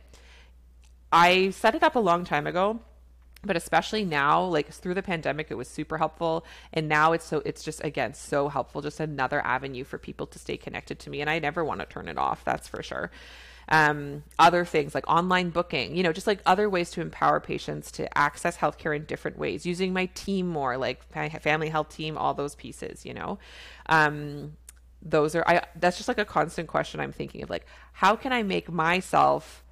I 1.12 1.50
set 1.50 1.74
it 1.74 1.82
up 1.82 1.96
a 1.96 2.00
long 2.00 2.24
time 2.24 2.46
ago 2.46 2.80
but 3.42 3.56
especially 3.56 4.04
now 4.04 4.42
like 4.44 4.70
through 4.70 4.94
the 4.94 5.02
pandemic 5.02 5.50
it 5.50 5.54
was 5.54 5.68
super 5.68 5.98
helpful. 5.98 6.44
And 6.72 6.88
now 6.88 7.12
it's 7.12 7.24
so 7.24 7.42
it's 7.44 7.62
just 7.62 7.82
again 7.84 8.14
so 8.14 8.48
helpful 8.48 8.82
just 8.82 9.00
another 9.00 9.44
avenue 9.44 9.84
for 9.84 9.98
people 9.98 10.26
to 10.28 10.38
stay 10.38 10.56
connected 10.56 10.98
to 11.00 11.10
me. 11.10 11.20
And 11.20 11.30
i 11.30 11.38
never 11.38 11.64
want 11.64 11.80
to 11.80 11.86
turn 11.86 12.08
it 12.08 12.18
off 12.18 12.44
that's 12.44 12.68
for 12.68 12.82
sure. 12.82 13.10
Um, 13.72 14.24
other 14.36 14.64
things 14.64 14.96
like 14.96 15.08
online 15.08 15.50
booking, 15.50 15.94
you 15.96 16.02
know, 16.02 16.12
just 16.12 16.26
like 16.26 16.40
other 16.44 16.68
ways 16.68 16.90
to 16.92 17.00
empower 17.00 17.38
patients 17.38 17.92
to 17.92 18.18
access 18.18 18.56
healthcare 18.56 18.96
in 18.96 19.04
different 19.04 19.38
ways, 19.38 19.64
using 19.64 19.92
my 19.92 20.06
team 20.06 20.48
more, 20.48 20.76
like 20.76 21.02
my 21.14 21.28
family 21.28 21.68
health 21.68 21.88
team, 21.88 22.18
all 22.18 22.34
those 22.34 22.56
pieces, 22.56 23.06
you 23.06 23.14
know. 23.14 23.38
Um, 23.86 24.56
those 25.02 25.34
are 25.34 25.44
I 25.46 25.64
that's 25.76 25.96
just 25.96 26.08
like 26.08 26.18
a 26.18 26.26
constant 26.26 26.68
question 26.68 27.00
I'm 27.00 27.12
thinking 27.12 27.42
of 27.42 27.48
like 27.48 27.64
how 27.94 28.16
can 28.16 28.34
I 28.34 28.42
make 28.42 28.70
myself 28.70 29.64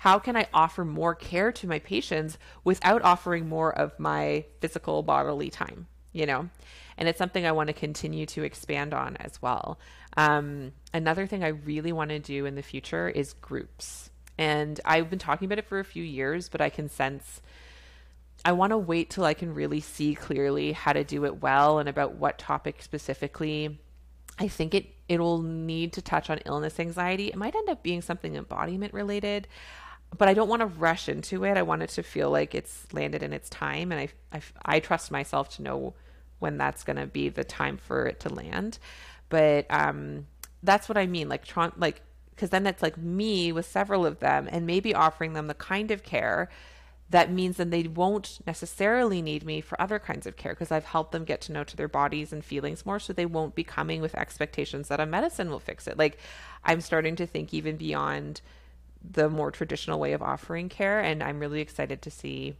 how 0.00 0.18
can 0.18 0.34
I 0.34 0.46
offer 0.54 0.82
more 0.82 1.14
care 1.14 1.52
to 1.52 1.66
my 1.66 1.78
patients 1.78 2.38
without 2.64 3.02
offering 3.02 3.50
more 3.50 3.70
of 3.70 4.00
my 4.00 4.46
physical 4.62 5.02
bodily 5.02 5.50
time, 5.50 5.88
you 6.14 6.24
know? 6.24 6.48
And 6.96 7.06
it's 7.06 7.18
something 7.18 7.44
I 7.44 7.52
want 7.52 7.66
to 7.66 7.74
continue 7.74 8.24
to 8.24 8.42
expand 8.42 8.94
on 8.94 9.18
as 9.18 9.42
well. 9.42 9.78
Um, 10.16 10.72
another 10.94 11.26
thing 11.26 11.44
I 11.44 11.48
really 11.48 11.92
want 11.92 12.08
to 12.12 12.18
do 12.18 12.46
in 12.46 12.54
the 12.54 12.62
future 12.62 13.10
is 13.10 13.34
groups. 13.34 14.08
And 14.38 14.80
I've 14.86 15.10
been 15.10 15.18
talking 15.18 15.44
about 15.44 15.58
it 15.58 15.66
for 15.66 15.80
a 15.80 15.84
few 15.84 16.02
years, 16.02 16.48
but 16.48 16.62
I 16.62 16.70
can 16.70 16.88
sense 16.88 17.42
I 18.42 18.52
want 18.52 18.70
to 18.70 18.78
wait 18.78 19.10
till 19.10 19.26
I 19.26 19.34
can 19.34 19.52
really 19.52 19.80
see 19.80 20.14
clearly 20.14 20.72
how 20.72 20.94
to 20.94 21.04
do 21.04 21.26
it 21.26 21.42
well 21.42 21.78
and 21.78 21.90
about 21.90 22.14
what 22.14 22.38
topic 22.38 22.80
specifically. 22.80 23.78
I 24.38 24.48
think 24.48 24.72
it 24.72 24.94
it'll 25.10 25.42
need 25.42 25.92
to 25.94 26.00
touch 26.00 26.30
on 26.30 26.38
illness 26.46 26.80
anxiety. 26.80 27.28
It 27.28 27.36
might 27.36 27.54
end 27.54 27.68
up 27.68 27.82
being 27.82 28.00
something 28.00 28.34
embodiment 28.34 28.94
related 28.94 29.46
but 30.16 30.28
I 30.28 30.34
don't 30.34 30.48
want 30.48 30.60
to 30.60 30.66
rush 30.66 31.08
into 31.08 31.44
it. 31.44 31.56
I 31.56 31.62
want 31.62 31.82
it 31.82 31.90
to 31.90 32.02
feel 32.02 32.30
like 32.30 32.54
it's 32.54 32.86
landed 32.92 33.22
in 33.22 33.32
its 33.32 33.48
time, 33.48 33.92
and 33.92 34.00
I 34.00 34.08
I, 34.36 34.40
I 34.76 34.80
trust 34.80 35.10
myself 35.10 35.48
to 35.56 35.62
know 35.62 35.94
when 36.38 36.56
that's 36.56 36.84
going 36.84 36.96
to 36.96 37.06
be 37.06 37.28
the 37.28 37.44
time 37.44 37.76
for 37.76 38.06
it 38.06 38.20
to 38.20 38.32
land. 38.32 38.78
But 39.28 39.66
um, 39.70 40.26
that's 40.62 40.88
what 40.88 40.98
I 40.98 41.06
mean, 41.06 41.28
like 41.28 41.44
like 41.76 42.02
because 42.30 42.50
then 42.50 42.66
it's 42.66 42.82
like 42.82 42.96
me 42.96 43.52
with 43.52 43.66
several 43.66 44.06
of 44.06 44.20
them, 44.20 44.48
and 44.50 44.66
maybe 44.66 44.94
offering 44.94 45.34
them 45.34 45.46
the 45.46 45.54
kind 45.54 45.90
of 45.90 46.02
care 46.02 46.48
that 47.10 47.30
means 47.30 47.56
then 47.56 47.70
they 47.70 47.82
won't 47.82 48.38
necessarily 48.46 49.20
need 49.20 49.44
me 49.44 49.60
for 49.60 49.80
other 49.80 49.98
kinds 49.98 50.26
of 50.26 50.36
care 50.36 50.52
because 50.52 50.70
I've 50.70 50.84
helped 50.84 51.10
them 51.10 51.24
get 51.24 51.40
to 51.42 51.52
know 51.52 51.64
to 51.64 51.76
their 51.76 51.88
bodies 51.88 52.32
and 52.32 52.44
feelings 52.44 52.86
more 52.86 53.00
so 53.00 53.12
they 53.12 53.26
won't 53.26 53.56
be 53.56 53.64
coming 53.64 54.00
with 54.00 54.14
expectations 54.14 54.88
that 54.88 55.00
a 55.00 55.06
medicine 55.06 55.50
will 55.50 55.58
fix 55.58 55.88
it. 55.88 55.98
Like 55.98 56.18
I'm 56.64 56.80
starting 56.80 57.16
to 57.16 57.26
think 57.26 57.52
even 57.52 57.76
beyond 57.76 58.40
the 59.08 59.28
more 59.28 59.50
traditional 59.50 59.98
way 59.98 60.12
of 60.12 60.22
offering 60.22 60.68
care, 60.68 61.00
and 61.00 61.22
I'm 61.22 61.40
really 61.40 61.60
excited 61.60 62.02
to 62.02 62.10
see 62.10 62.54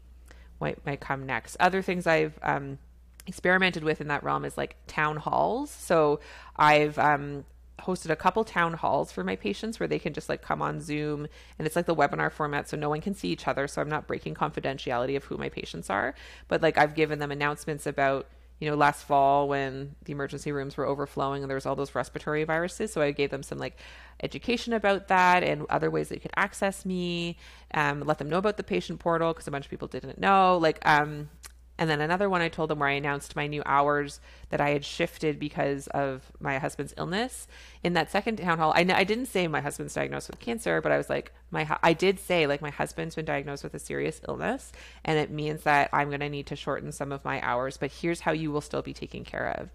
what 0.59 0.85
might 0.85 1.01
come 1.01 1.27
next. 1.27 1.57
Other 1.59 1.83
things 1.83 2.07
I've 2.07 2.39
um, 2.43 2.79
experimented 3.27 3.85
with 3.85 4.01
in 4.01 4.09
that 4.09 4.23
realm 4.23 4.45
is 4.45 4.57
like 4.57 4.77
town 4.87 5.17
halls. 5.17 5.71
So 5.71 6.21
I've 6.57 6.99
um, 6.99 7.45
hosted 7.81 8.11
a 8.11 8.17
couple 8.17 8.45
town 8.45 8.75
halls 8.75 9.11
for 9.11 9.25
my 9.25 9.37
patients 9.37 9.81
where 9.81 9.89
they 9.89 9.99
can 9.99 10.13
just 10.13 10.29
like 10.29 10.43
come 10.43 10.63
on 10.63 10.81
Zoom 10.81 11.27
and 11.59 11.67
it's 11.67 11.77
like 11.77 11.87
the 11.87 11.95
webinar 11.95 12.31
format 12.31 12.69
so 12.69 12.77
no 12.77 12.89
one 12.89 13.01
can 13.01 13.15
see 13.15 13.29
each 13.29 13.49
other 13.49 13.67
so 13.67 13.81
I'm 13.81 13.89
not 13.89 14.07
breaking 14.07 14.35
confidentiality 14.35 15.17
of 15.17 15.25
who 15.25 15.37
my 15.37 15.49
patients 15.49 15.91
are 15.91 16.15
but 16.49 16.63
like 16.63 16.79
I've 16.79 16.95
given 16.95 17.19
them 17.19 17.31
announcements 17.31 17.87
about 17.87 18.27
you 18.61 18.69
know, 18.69 18.77
last 18.77 19.05
fall 19.05 19.49
when 19.49 19.97
the 20.05 20.13
emergency 20.13 20.53
rooms 20.53 20.77
were 20.77 20.87
overflowing 20.87 21.43
and 21.43 21.51
there 21.51 21.57
was 21.57 21.65
all 21.65 21.75
those 21.75 21.95
respiratory 21.95 22.45
viruses. 22.45 22.93
So 22.93 23.01
I 23.01 23.11
gave 23.11 23.31
them 23.31 23.43
some 23.43 23.59
like 23.59 23.79
education 24.23 24.75
about 24.75 25.09
that 25.09 25.43
and 25.43 25.65
other 25.71 25.91
ways 25.91 26.11
they 26.11 26.19
could 26.19 26.31
access 26.37 26.85
me, 26.85 27.39
um, 27.73 28.01
let 28.01 28.19
them 28.19 28.29
know 28.29 28.37
about 28.37 28.59
the 28.59 28.63
patient 28.63 29.01
portal 29.01 29.33
because 29.33 29.49
a 29.49 29.51
bunch 29.51 29.65
of 29.65 29.71
people 29.71 29.89
didn't 29.89 30.21
know. 30.21 30.59
Like, 30.59 30.79
um, 30.87 31.31
and 31.81 31.89
then 31.89 32.03
another 32.03 32.29
one 32.29 32.43
I 32.43 32.51
told 32.51 32.69
them 32.69 32.79
where 32.79 32.91
I 32.91 32.93
announced 32.93 33.35
my 33.35 33.47
new 33.47 33.63
hours 33.65 34.21
that 34.51 34.61
I 34.61 34.69
had 34.69 34.85
shifted 34.85 35.39
because 35.39 35.87
of 35.89 36.31
my 36.39 36.59
husband's 36.59 36.93
illness. 36.99 37.49
In 37.83 37.95
that 37.95 38.11
second 38.11 38.37
town 38.37 38.59
hall, 38.59 38.75
I, 38.77 38.81
I 38.81 39.03
didn't 39.03 39.27
say 39.27 39.49
my 39.49 39.63
husband's 39.63 39.95
diagnosed 39.95 40.29
with 40.29 40.41
cancer, 40.41 40.83
but 40.83 40.93
I 40.93 40.99
was 40.99 41.09
like, 41.09 41.33
my 41.51 41.67
I 41.83 41.95
did 41.95 42.21
say 42.21 42.47
like 42.47 42.61
my 42.61 42.69
husband's 42.69 43.15
been 43.15 43.25
diagnosed 43.25 43.65
with 43.65 43.73
a 43.73 43.79
serious 43.79 44.21
illness, 44.29 44.73
and 45.07 45.19
it 45.19 45.31
means 45.31 45.63
that 45.63 45.89
I'm 45.91 46.09
going 46.09 46.21
to 46.21 46.29
need 46.29 46.47
to 46.49 46.57
shorten 46.57 46.93
some 46.93 47.13
of 47.13 47.25
my 47.25 47.41
hours. 47.41 47.79
But 47.79 47.93
here's 47.93 48.21
how 48.21 48.33
you 48.33 48.53
will 48.53 48.61
still 48.61 48.83
be 48.83 48.93
taken 48.93 49.25
care 49.25 49.57
of. 49.59 49.71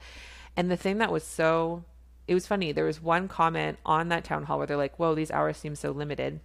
And 0.56 0.70
the 0.70 0.78
thing 0.78 1.00
that 1.00 1.12
was 1.12 1.24
so, 1.24 1.86
it 2.28 2.36
was 2.36 2.46
funny. 2.46 2.72
There 2.72 2.86
was 2.86 3.02
one 3.02 3.28
comment 3.28 3.80
on 3.84 4.10
that 4.10 4.24
town 4.24 4.44
hall 4.44 4.60
where 4.60 4.68
they're 4.68 4.78
like, 4.78 5.00
"Whoa, 5.00 5.16
these 5.16 5.32
hours 5.32 5.58
seem 5.58 5.74
so 5.76 5.90
limited." 5.90 6.40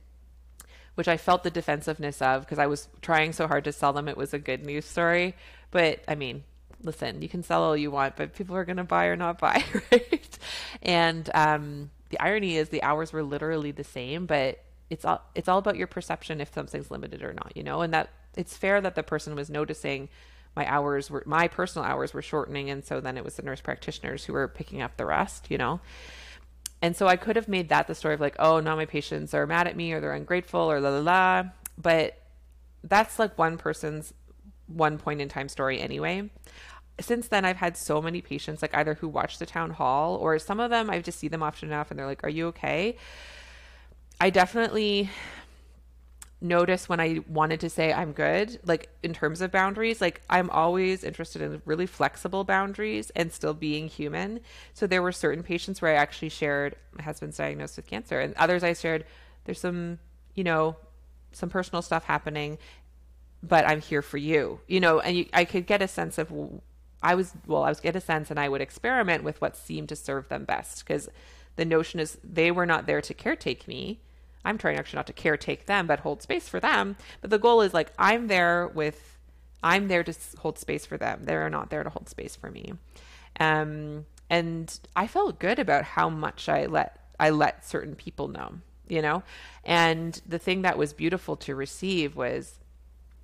Which 0.95 1.09
I 1.09 1.17
felt 1.17 1.43
the 1.43 1.51
defensiveness 1.51 2.21
of 2.21 2.43
because 2.43 2.59
I 2.59 2.67
was 2.67 2.89
trying 3.01 3.33
so 3.33 3.47
hard 3.47 3.65
to 3.65 3.73
sell 3.73 3.93
them 3.93 4.09
it 4.09 4.17
was 4.17 4.35
a 4.35 4.39
good 4.39 4.65
news 4.65 4.85
story. 4.85 5.35
But 5.71 6.03
I 6.09 6.15
mean, 6.15 6.45
listen, 6.83 7.23
you 7.23 7.29
can 7.29 7.43
sell 7.43 7.63
all 7.63 7.77
you 7.77 7.91
want, 7.91 8.17
but 8.17 8.35
people 8.35 8.57
are 8.57 8.65
going 8.65 8.77
to 8.77 8.85
buy 8.85 9.07
or 9.07 9.17
not 9.17 9.39
buy, 9.39 9.65
right? 9.93 10.39
And 10.83 11.29
um, 11.35 11.91
the 12.11 12.21
irony 12.21 12.57
is 12.57 12.69
the 12.69 12.83
hours 12.83 13.13
were 13.13 13.23
literally 13.23 13.71
the 13.71 13.85
same, 13.85 14.27
but 14.27 14.63
it's 14.89 15.05
all 15.05 15.23
it's 15.35 15.49
all 15.49 15.59
about 15.59 15.77
your 15.77 15.87
perception 15.87 16.41
if 16.41 16.53
something's 16.53 16.91
limited 16.91 17.23
or 17.23 17.33
not, 17.33 17.53
you 17.57 17.63
know. 17.63 17.81
And 17.81 17.95
that 17.95 18.11
it's 18.37 18.57
fair 18.57 18.81
that 18.81 18.95
the 18.95 19.03
person 19.03 19.35
was 19.35 19.49
noticing 19.51 20.09
my 20.57 20.67
hours 20.71 21.11
were 21.11 21.23
my 21.27 21.49
personal 21.49 21.87
hours 21.87 22.13
were 22.13 22.23
shortening, 22.23 22.71
and 22.71 22.85
so 22.85 23.01
then 23.01 23.17
it 23.17 23.25
was 23.25 23.37
the 23.37 23.43
nurse 23.43 23.61
practitioners 23.61 24.25
who 24.25 24.33
were 24.33 24.49
picking 24.49 24.83
up 24.83 24.97
the 24.97 25.07
rest, 25.07 25.51
you 25.51 25.59
know. 25.59 25.81
And 26.83 26.97
so 26.97 27.07
I 27.07 27.17
could 27.17 27.37
have 27.37 27.49
made 27.49 27.69
that 27.69 27.87
the 27.87 27.95
story 27.95 28.15
of 28.15 28.21
like, 28.21 28.37
oh, 28.39 28.61
now 28.61 28.75
my 28.75 28.87
patients 28.87 29.35
are 29.35 29.47
mad 29.47 29.67
at 29.67 29.77
me 29.77 29.93
or 29.93 30.01
they're 30.01 30.13
ungrateful 30.13 30.61
or 30.61 30.81
la 30.81 30.91
la 30.91 31.01
la. 31.01 31.45
But 31.77 32.19
that's 32.83 33.19
like 33.19 33.37
one 33.37 33.59
person's 33.59 34.15
one 34.67 34.99
point 34.99 35.21
in 35.21 35.29
time 35.29 35.49
story 35.49 35.81
anyway. 35.81 36.31
Since 37.01 37.29
then, 37.29 37.45
I've 37.45 37.57
had 37.57 37.77
so 37.77 38.01
many 38.01 38.21
patients, 38.21 38.63
like 38.63 38.75
either 38.75 38.95
who 38.95 39.09
watch 39.09 39.39
the 39.39 39.47
town 39.47 39.71
hall 39.71 40.17
or 40.17 40.39
some 40.39 40.61
of 40.61 40.71
them 40.71 40.91
I 40.91 41.01
just 41.01 41.19
see 41.19 41.29
them 41.29 41.43
often 41.43 41.69
enough 41.69 41.91
and 41.91 41.99
they're 41.99 42.07
like, 42.07 42.25
Are 42.25 42.31
you 42.31 42.49
okay? 42.49 42.97
I 44.21 44.31
definitely 44.31 45.11
notice 46.41 46.89
when 46.89 47.01
I 47.01 47.21
wanted 47.29 47.61
to 47.61 47.71
say 47.71 47.93
I'm 47.93 48.13
good, 48.13 48.59
like 48.65 48.89
in 49.03 49.13
terms 49.13 49.41
of 49.41 49.51
boundaries, 49.51 50.01
like 50.01 50.23
I'm 50.31 50.49
always 50.51 51.05
interested 51.05 51.43
in 51.43 51.61
really 51.65 51.87
flexible 51.87 52.45
boundaries 52.45 53.11
and 53.15 53.33
still 53.33 53.55
being 53.55 53.89
human. 53.89 54.41
So 54.73 54.87
there 54.87 55.03
were 55.03 55.13
certain 55.13 55.43
patients 55.43 55.83
where 55.83 55.93
I 55.93 55.97
actually 55.97 56.31
shared 56.31 56.77
my 56.97 57.03
husband's 57.03 57.37
diagnosed 57.37 57.77
with 57.77 57.87
cancer, 57.87 58.21
and 58.21 58.35
others 58.35 58.65
I 58.65 58.73
shared 58.73 59.05
there's 59.45 59.61
some, 59.61 59.99
you 60.35 60.45
know, 60.45 60.77
some 61.33 61.51
personal 61.51 61.83
stuff 61.83 62.05
happening, 62.05 62.59
but 63.43 63.67
I'm 63.67 63.81
here 63.81 64.03
for 64.03 64.19
you, 64.19 64.61
you 64.67 64.81
know, 64.81 65.01
and 65.01 65.17
you, 65.17 65.27
I 65.33 65.45
could 65.45 65.67
get 65.67 65.83
a 65.83 65.89
sense 65.89 66.19
of. 66.19 66.33
I 67.03 67.15
was 67.15 67.33
well, 67.47 67.63
I 67.65 67.71
was 67.71 67.81
get 67.81 67.97
a 67.97 68.01
sense, 68.01 68.31
and 68.31 68.39
I 68.39 68.49
would 68.49 68.61
experiment 68.61 69.25
with 69.25 69.41
what 69.41 69.57
seemed 69.57 69.89
to 69.89 69.97
serve 69.97 70.29
them 70.29 70.45
best 70.45 70.85
because 70.85 71.09
the 71.57 71.65
notion 71.65 71.99
is 71.99 72.19
they 72.23 72.51
were 72.51 72.67
not 72.67 72.87
there 72.87 73.01
to 73.01 73.15
caretake 73.15 73.67
me 73.67 74.01
I'm 74.45 74.59
trying 74.59 74.77
actually 74.77 74.99
not 74.99 75.07
to 75.09 75.13
caretake 75.13 75.67
them, 75.67 75.87
but 75.87 76.01
hold 76.01 76.23
space 76.23 76.49
for 76.49 76.61
them. 76.61 76.97
But 77.21 77.31
the 77.31 77.39
goal 77.39 77.61
is 77.61 77.75
like 77.75 77.93
I'm 77.99 78.29
there 78.29 78.69
with, 78.69 79.19
I'm 79.63 79.89
there 79.89 80.03
to 80.03 80.15
hold 80.39 80.59
space 80.59 80.87
for 80.87 80.97
them. 80.97 81.25
They're 81.25 81.51
not 81.51 81.71
there 81.71 81.83
to 81.83 81.91
hold 81.91 82.09
space 82.09 82.37
for 82.37 82.51
me. 82.51 82.73
Um, 83.39 84.07
and 84.29 84.79
I 84.97 85.07
felt 85.07 85.39
good 85.39 85.59
about 85.59 85.85
how 85.85 86.09
much 86.09 86.49
I 86.49 86.67
let 86.67 86.97
I 87.19 87.31
let 87.31 87.67
certain 87.67 87.95
people 87.97 88.29
know, 88.29 88.55
you 88.89 89.03
know. 89.03 89.23
And 89.65 90.21
the 90.27 90.39
thing 90.39 90.63
that 90.63 90.79
was 90.79 90.95
beautiful 90.95 91.37
to 91.37 91.55
receive 91.55 92.17
was 92.17 92.59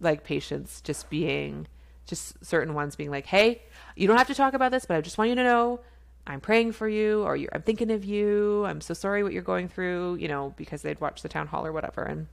like 0.01 0.23
patients 0.23 0.83
just 0.83 1.09
being, 1.09 1.67
just 2.07 2.45
certain 2.45 2.75
ones 2.75 2.97
being 2.97 3.11
like, 3.11 3.27
"Hey, 3.27 3.63
you 3.95 4.07
don't 4.07 4.19
have 4.19 4.27
to 4.27 4.35
talk 4.35 4.53
about 4.53 4.71
this, 4.73 4.85
but 4.85 4.97
I 4.97 5.01
just 5.01 5.17
want 5.17 5.31
you 5.31 5.37
to 5.37 5.45
know 5.45 5.81
I'm 6.27 6.41
praying 6.41 6.73
for 6.73 6.89
you 6.89 7.23
or 7.23 7.39
I'm 7.53 7.63
thinking 7.63 7.91
of 7.91 8.05
you. 8.05 8.65
I'm 8.65 8.81
so 8.81 8.95
sorry 8.95 9.23
what 9.23 9.33
you're 9.33 9.43
going 9.43 9.69
through, 9.69 10.17
you 10.17 10.29
know, 10.29 10.55
because 10.57 10.83
they'd 10.83 11.01
watch 11.01 11.23
the 11.23 11.29
town 11.29 11.47
hall 11.47 11.65
or 11.65 11.73
whatever. 11.73 12.03
And 12.03 12.27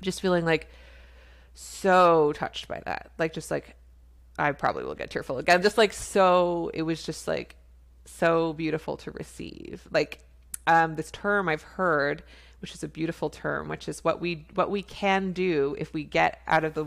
just 0.00 0.20
feeling 0.20 0.44
like 0.44 0.68
so 1.54 2.32
touched 2.34 2.68
by 2.68 2.82
that. 2.84 3.12
Like, 3.18 3.32
just 3.32 3.50
like, 3.50 3.76
I 4.38 4.52
probably 4.52 4.84
will 4.84 4.94
get 4.94 5.10
tearful 5.10 5.38
again. 5.38 5.62
Just 5.62 5.78
like, 5.78 5.92
so, 5.92 6.70
it 6.74 6.82
was 6.82 7.02
just 7.02 7.26
like 7.26 7.56
so 8.04 8.52
beautiful 8.52 8.96
to 8.98 9.10
receive. 9.12 9.86
Like, 9.90 10.20
um, 10.66 10.96
this 10.96 11.10
term 11.10 11.48
I've 11.48 11.62
heard, 11.62 12.22
which 12.60 12.74
is 12.74 12.82
a 12.82 12.88
beautiful 12.88 13.30
term, 13.30 13.68
which 13.68 13.88
is 13.88 14.04
what 14.04 14.20
we, 14.20 14.46
what 14.54 14.70
we 14.70 14.82
can 14.82 15.32
do 15.32 15.74
if 15.78 15.92
we 15.94 16.04
get 16.04 16.40
out 16.46 16.64
of 16.64 16.74
the, 16.74 16.86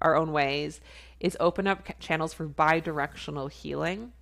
our 0.00 0.16
own 0.16 0.32
ways 0.32 0.80
is 1.20 1.36
open 1.40 1.66
up 1.66 1.86
channels 2.00 2.32
for 2.32 2.46
bi-directional 2.46 3.48
healing 3.48 4.12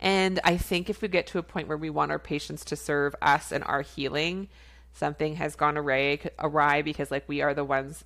and 0.00 0.40
I 0.44 0.56
think 0.56 0.90
if 0.90 1.00
we 1.00 1.08
get 1.08 1.26
to 1.28 1.38
a 1.38 1.42
point 1.42 1.68
where 1.68 1.76
we 1.76 1.90
want 1.90 2.10
our 2.10 2.18
patients 2.18 2.64
to 2.66 2.76
serve 2.76 3.14
us 3.22 3.50
and 3.50 3.64
our 3.64 3.82
healing, 3.82 4.48
something 4.92 5.36
has 5.36 5.56
gone 5.56 5.78
awry, 5.78 6.20
awry 6.38 6.82
because 6.82 7.10
like 7.10 7.24
we 7.28 7.40
are 7.40 7.54
the 7.54 7.64
ones 7.64 8.04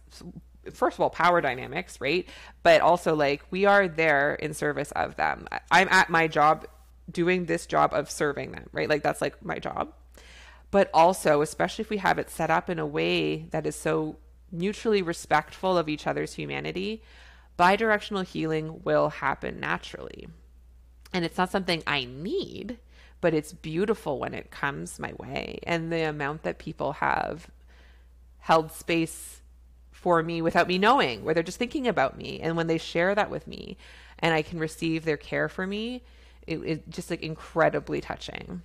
first 0.72 0.96
of 0.96 1.00
all 1.00 1.10
power 1.10 1.40
dynamics 1.40 2.00
right? 2.00 2.28
But 2.62 2.80
also 2.80 3.14
like 3.14 3.42
we 3.50 3.64
are 3.64 3.88
there 3.88 4.34
in 4.34 4.54
service 4.54 4.92
of 4.92 5.16
them. 5.16 5.48
I'm 5.70 5.88
at 5.88 6.10
my 6.10 6.28
job 6.28 6.66
doing 7.10 7.46
this 7.46 7.66
job 7.66 7.92
of 7.92 8.10
serving 8.10 8.52
them 8.52 8.68
right? 8.72 8.88
Like 8.88 9.02
that's 9.02 9.20
like 9.20 9.44
my 9.44 9.58
job. 9.58 9.92
But 10.70 10.90
also 10.94 11.42
especially 11.42 11.82
if 11.82 11.90
we 11.90 11.96
have 11.96 12.18
it 12.18 12.30
set 12.30 12.50
up 12.50 12.70
in 12.70 12.78
a 12.78 12.86
way 12.86 13.46
that 13.50 13.66
is 13.66 13.74
so 13.74 14.16
mutually 14.52 15.02
respectful 15.02 15.78
of 15.78 15.88
each 15.88 16.06
other's 16.06 16.34
humanity 16.34 17.02
bidirectional 17.58 18.24
healing 18.24 18.80
will 18.84 19.10
happen 19.10 19.60
naturally 19.60 20.26
and 21.12 21.24
it's 21.24 21.38
not 21.38 21.50
something 21.50 21.82
I 21.86 22.04
need, 22.04 22.78
but 23.20 23.34
it's 23.34 23.52
beautiful 23.52 24.18
when 24.18 24.34
it 24.34 24.50
comes 24.50 24.98
my 24.98 25.12
way. 25.18 25.60
And 25.64 25.92
the 25.92 26.08
amount 26.08 26.42
that 26.42 26.58
people 26.58 26.94
have 26.94 27.48
held 28.38 28.72
space 28.72 29.40
for 29.90 30.22
me 30.22 30.40
without 30.40 30.66
me 30.68 30.78
knowing, 30.78 31.24
where 31.24 31.34
they're 31.34 31.42
just 31.42 31.58
thinking 31.58 31.86
about 31.86 32.16
me. 32.16 32.40
And 32.40 32.56
when 32.56 32.68
they 32.68 32.78
share 32.78 33.14
that 33.14 33.30
with 33.30 33.46
me 33.46 33.76
and 34.18 34.32
I 34.34 34.42
can 34.42 34.58
receive 34.58 35.04
their 35.04 35.18
care 35.18 35.48
for 35.48 35.66
me, 35.66 36.02
it, 36.46 36.58
it 36.64 36.90
just 36.90 37.10
like 37.10 37.22
incredibly 37.22 38.00
touching. 38.00 38.62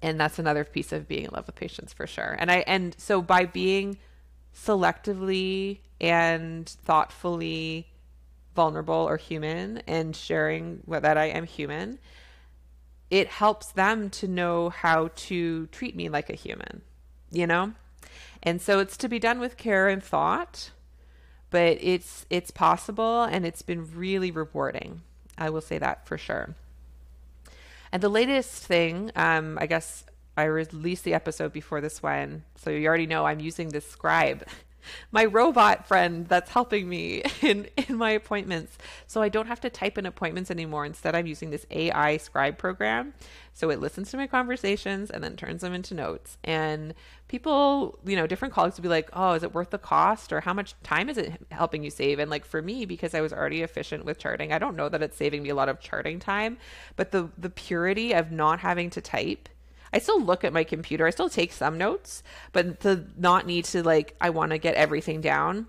And 0.00 0.18
that's 0.18 0.40
another 0.40 0.64
piece 0.64 0.90
of 0.90 1.06
being 1.06 1.24
in 1.24 1.30
love 1.32 1.46
with 1.46 1.54
patients 1.54 1.92
for 1.92 2.08
sure. 2.08 2.36
And 2.38 2.50
I 2.50 2.64
and 2.66 2.96
so 2.98 3.22
by 3.22 3.44
being 3.44 3.98
selectively 4.54 5.78
and 6.00 6.68
thoughtfully 6.68 7.91
vulnerable 8.54 8.94
or 8.94 9.16
human 9.16 9.78
and 9.86 10.14
sharing 10.14 10.82
that 10.86 11.16
I 11.16 11.26
am 11.26 11.44
human, 11.44 11.98
it 13.10 13.28
helps 13.28 13.72
them 13.72 14.10
to 14.10 14.28
know 14.28 14.70
how 14.70 15.10
to 15.14 15.66
treat 15.66 15.94
me 15.94 16.08
like 16.08 16.30
a 16.30 16.34
human, 16.34 16.82
you 17.30 17.46
know? 17.46 17.74
And 18.42 18.60
so 18.60 18.78
it's 18.78 18.96
to 18.98 19.08
be 19.08 19.18
done 19.18 19.38
with 19.38 19.56
care 19.56 19.88
and 19.88 20.02
thought, 20.02 20.70
but 21.50 21.78
it's 21.80 22.26
it's 22.30 22.50
possible 22.50 23.22
and 23.22 23.46
it's 23.46 23.62
been 23.62 23.94
really 23.94 24.30
rewarding. 24.30 25.02
I 25.38 25.50
will 25.50 25.60
say 25.60 25.78
that 25.78 26.06
for 26.06 26.18
sure. 26.18 26.54
And 27.92 28.02
the 28.02 28.08
latest 28.08 28.64
thing, 28.64 29.10
um, 29.14 29.58
I 29.60 29.66
guess 29.66 30.04
I 30.36 30.44
released 30.44 31.04
the 31.04 31.14
episode 31.14 31.52
before 31.52 31.82
this 31.82 32.02
one, 32.02 32.44
so 32.56 32.70
you 32.70 32.88
already 32.88 33.06
know 33.06 33.26
I'm 33.26 33.40
using 33.40 33.68
this 33.68 33.86
scribe 33.86 34.44
my 35.10 35.24
robot 35.24 35.86
friend 35.86 36.26
that's 36.28 36.50
helping 36.50 36.88
me 36.88 37.22
in 37.40 37.68
in 37.76 37.96
my 37.96 38.10
appointments. 38.10 38.76
So 39.06 39.22
i 39.22 39.28
don't 39.28 39.46
have 39.46 39.60
to 39.60 39.70
type 39.70 39.98
in 39.98 40.06
appointments 40.06 40.50
anymore. 40.50 40.84
Instead 40.84 41.14
i'm 41.14 41.26
using 41.26 41.50
this 41.50 41.66
ai 41.70 42.16
scribe 42.16 42.58
program. 42.58 43.14
So 43.54 43.68
it 43.68 43.80
listens 43.80 44.10
to 44.10 44.16
my 44.16 44.26
conversations 44.26 45.10
and 45.10 45.22
then 45.22 45.36
turns 45.36 45.60
them 45.60 45.74
into 45.74 45.94
notes. 45.94 46.38
And 46.42 46.94
people 47.28 47.98
you 48.04 48.16
know 48.16 48.26
different 48.26 48.54
colleagues 48.54 48.76
will 48.76 48.82
be 48.82 48.88
like 48.88 49.10
oh 49.12 49.32
is 49.32 49.42
it 49.42 49.54
worth 49.54 49.70
the 49.70 49.78
cost? 49.78 50.32
Or 50.32 50.40
how 50.40 50.54
much 50.54 50.74
time 50.82 51.08
is 51.08 51.18
it 51.18 51.32
helping 51.50 51.82
you 51.82 51.90
save? 51.90 52.18
And 52.18 52.30
like 52.30 52.44
for 52.44 52.62
me 52.62 52.84
because 52.84 53.14
i 53.14 53.20
was 53.20 53.32
already 53.32 53.62
efficient 53.62 54.04
with 54.04 54.18
charting 54.18 54.52
i 54.52 54.58
don't 54.58 54.76
know 54.76 54.88
that 54.88 55.02
it's 55.02 55.16
saving 55.16 55.42
me 55.42 55.48
a 55.50 55.54
lot 55.54 55.68
of 55.68 55.80
charting 55.80 56.18
time 56.18 56.58
but 56.96 57.10
the 57.10 57.28
the 57.38 57.50
purity 57.50 58.12
of 58.12 58.30
not 58.30 58.60
having 58.60 58.90
to 58.90 59.00
type 59.00 59.48
I 59.92 59.98
still 59.98 60.22
look 60.22 60.44
at 60.44 60.52
my 60.52 60.64
computer. 60.64 61.06
I 61.06 61.10
still 61.10 61.28
take 61.28 61.52
some 61.52 61.78
notes, 61.78 62.22
but 62.52 62.80
to 62.80 63.04
not 63.16 63.46
need 63.46 63.66
to 63.66 63.82
like 63.82 64.16
I 64.20 64.30
want 64.30 64.52
to 64.52 64.58
get 64.58 64.74
everything 64.74 65.20
down. 65.20 65.66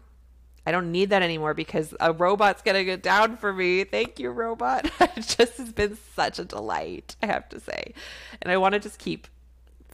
I 0.65 0.71
don't 0.71 0.91
need 0.93 1.09
that 1.09 1.21
anymore 1.21 1.53
because 1.53 1.93
a 1.99 2.13
robot's 2.13 2.61
getting 2.61 2.87
it 2.87 3.03
down 3.03 3.35
for 3.35 3.51
me. 3.51 3.83
Thank 3.83 4.17
you, 4.19 4.31
robot. 4.31 4.89
it 5.01 5.35
just 5.37 5.57
has 5.57 5.73
been 5.73 5.97
such 6.15 6.39
a 6.39 6.45
delight, 6.45 7.17
I 7.21 7.25
have 7.25 7.49
to 7.49 7.59
say. 7.59 7.93
And 8.41 8.49
I 8.49 8.57
want 8.57 8.73
to 8.73 8.79
just 8.79 8.97
keep 8.97 9.27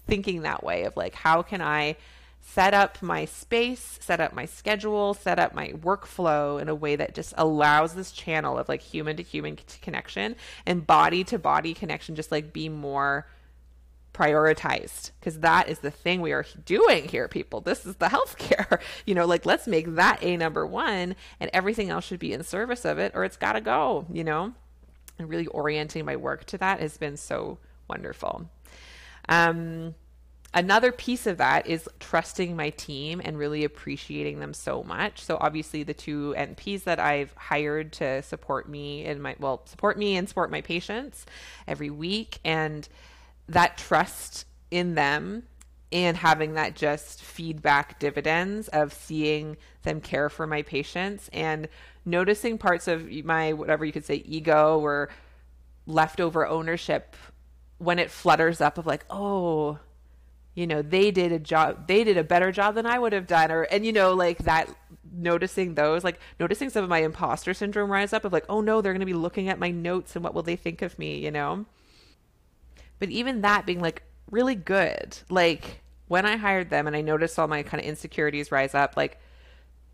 thinking 0.05 0.43
that 0.43 0.63
way 0.63 0.83
of 0.83 0.95
like, 0.95 1.15
how 1.15 1.41
can 1.41 1.61
I 1.61 1.97
set 2.39 2.73
up 2.73 3.01
my 3.01 3.25
space, 3.25 3.97
set 4.01 4.19
up 4.19 4.33
my 4.33 4.45
schedule, 4.45 5.13
set 5.13 5.39
up 5.39 5.53
my 5.53 5.69
workflow 5.69 6.61
in 6.61 6.69
a 6.69 6.75
way 6.75 6.95
that 6.95 7.13
just 7.13 7.33
allows 7.37 7.93
this 7.93 8.11
channel 8.11 8.57
of 8.57 8.69
like 8.69 8.81
human 8.81 9.17
to 9.17 9.23
human 9.23 9.57
connection 9.81 10.35
and 10.65 10.85
body 10.85 11.23
to 11.23 11.37
body 11.37 11.73
connection 11.73 12.15
just 12.15 12.31
like 12.31 12.53
be 12.53 12.69
more 12.69 13.27
prioritized 14.13 15.11
because 15.19 15.39
that 15.39 15.69
is 15.69 15.79
the 15.79 15.91
thing 15.91 16.21
we 16.21 16.31
are 16.31 16.45
doing 16.65 17.07
here 17.07 17.27
people. 17.27 17.61
This 17.61 17.85
is 17.85 17.95
the 17.95 18.07
healthcare. 18.07 18.81
You 19.05 19.15
know 19.15 19.25
like 19.25 19.45
let's 19.45 19.67
make 19.67 19.95
that 19.95 20.23
a 20.23 20.37
number 20.37 20.65
one 20.65 21.15
and 21.39 21.49
everything 21.53 21.89
else 21.89 22.05
should 22.05 22.19
be 22.19 22.33
in 22.33 22.43
service 22.43 22.85
of 22.85 22.99
it 22.99 23.13
or 23.15 23.23
it's 23.23 23.37
got 23.37 23.53
to 23.53 23.61
go 23.61 24.05
you 24.11 24.23
know? 24.23 24.53
And 25.17 25.29
really 25.29 25.47
orienting 25.47 26.05
my 26.05 26.15
work 26.15 26.45
to 26.45 26.57
that 26.59 26.79
has 26.79 26.97
been 26.97 27.17
so 27.17 27.57
wonderful. 27.87 28.49
Um 29.27 29.95
another 30.53 30.91
piece 30.91 31.27
of 31.27 31.37
that 31.37 31.67
is 31.67 31.87
trusting 31.99 32.55
my 32.55 32.71
team 32.71 33.21
and 33.23 33.37
really 33.37 33.63
appreciating 33.63 34.39
them 34.39 34.53
so 34.53 34.83
much. 34.83 35.21
So 35.21 35.37
obviously 35.39 35.83
the 35.83 35.93
two 35.93 36.33
NPs 36.37 36.83
that 36.83 36.99
I've 36.99 37.33
hired 37.35 37.93
to 37.93 38.21
support 38.23 38.67
me 38.67 39.05
and 39.05 39.21
my 39.21 39.35
well 39.39 39.61
support 39.65 39.97
me 39.97 40.17
and 40.17 40.27
support 40.27 40.51
my 40.51 40.61
patients 40.61 41.25
every 41.67 41.89
week 41.89 42.39
and 42.43 42.87
that 43.49 43.77
trust 43.77 44.45
in 44.71 44.95
them 44.95 45.43
and 45.91 46.15
having 46.15 46.53
that 46.53 46.75
just 46.75 47.21
feedback 47.21 47.99
dividends 47.99 48.67
of 48.69 48.93
seeing 48.93 49.57
them 49.83 49.99
care 49.99 50.29
for 50.29 50.45
my 50.45 50.61
patients 50.61 51.29
and 51.33 51.67
noticing 52.05 52.57
parts 52.57 52.87
of 52.87 53.11
my 53.25 53.53
whatever 53.53 53.83
you 53.83 53.91
could 53.91 54.05
say 54.05 54.15
ego 54.25 54.79
or 54.79 55.09
leftover 55.87 56.47
ownership 56.47 57.15
when 57.79 57.97
it 57.97 58.11
flutters 58.11 58.61
up 58.61 58.77
of 58.77 58.85
like 58.85 59.03
oh 59.09 59.79
you 60.53 60.67
know 60.67 60.81
they 60.81 61.09
did 61.09 61.31
a 61.31 61.39
job 61.39 61.87
they 61.87 62.03
did 62.03 62.17
a 62.17 62.23
better 62.23 62.51
job 62.51 62.75
than 62.75 62.85
i 62.85 62.99
would 62.99 63.13
have 63.13 63.25
done 63.25 63.51
or 63.51 63.63
and 63.63 63.85
you 63.85 63.91
know 63.91 64.13
like 64.13 64.37
that 64.39 64.69
noticing 65.11 65.73
those 65.73 66.03
like 66.03 66.19
noticing 66.39 66.69
some 66.69 66.83
of 66.83 66.89
my 66.89 66.99
imposter 66.99 67.53
syndrome 67.53 67.91
rise 67.91 68.13
up 68.13 68.25
of 68.25 68.33
like 68.33 68.45
oh 68.47 68.61
no 68.61 68.81
they're 68.81 68.93
going 68.93 68.99
to 68.99 69.05
be 69.05 69.13
looking 69.13 69.49
at 69.49 69.57
my 69.57 69.71
notes 69.71 70.15
and 70.15 70.23
what 70.23 70.35
will 70.35 70.43
they 70.43 70.55
think 70.55 70.81
of 70.83 70.97
me 70.99 71.17
you 71.17 71.31
know 71.31 71.65
but 72.99 73.09
even 73.09 73.41
that 73.41 73.65
being 73.65 73.81
like 73.81 74.03
really 74.29 74.55
good, 74.55 75.17
like 75.29 75.81
when 76.07 76.25
I 76.25 76.37
hired 76.37 76.69
them 76.69 76.87
and 76.87 76.95
I 76.95 77.01
noticed 77.01 77.39
all 77.39 77.47
my 77.47 77.63
kind 77.63 77.81
of 77.81 77.87
insecurities 77.87 78.51
rise 78.51 78.75
up, 78.75 78.95
like 78.97 79.19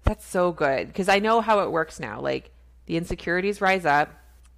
that's 0.04 0.26
so 0.26 0.52
good 0.52 0.88
because 0.88 1.10
I 1.10 1.20
know 1.20 1.42
how 1.42 1.62
it 1.62 1.72
works 1.72 2.00
now. 2.00 2.20
Like 2.20 2.52
the 2.86 2.98
insecurities 2.98 3.62
rise 3.62 3.86
up, 3.86 4.10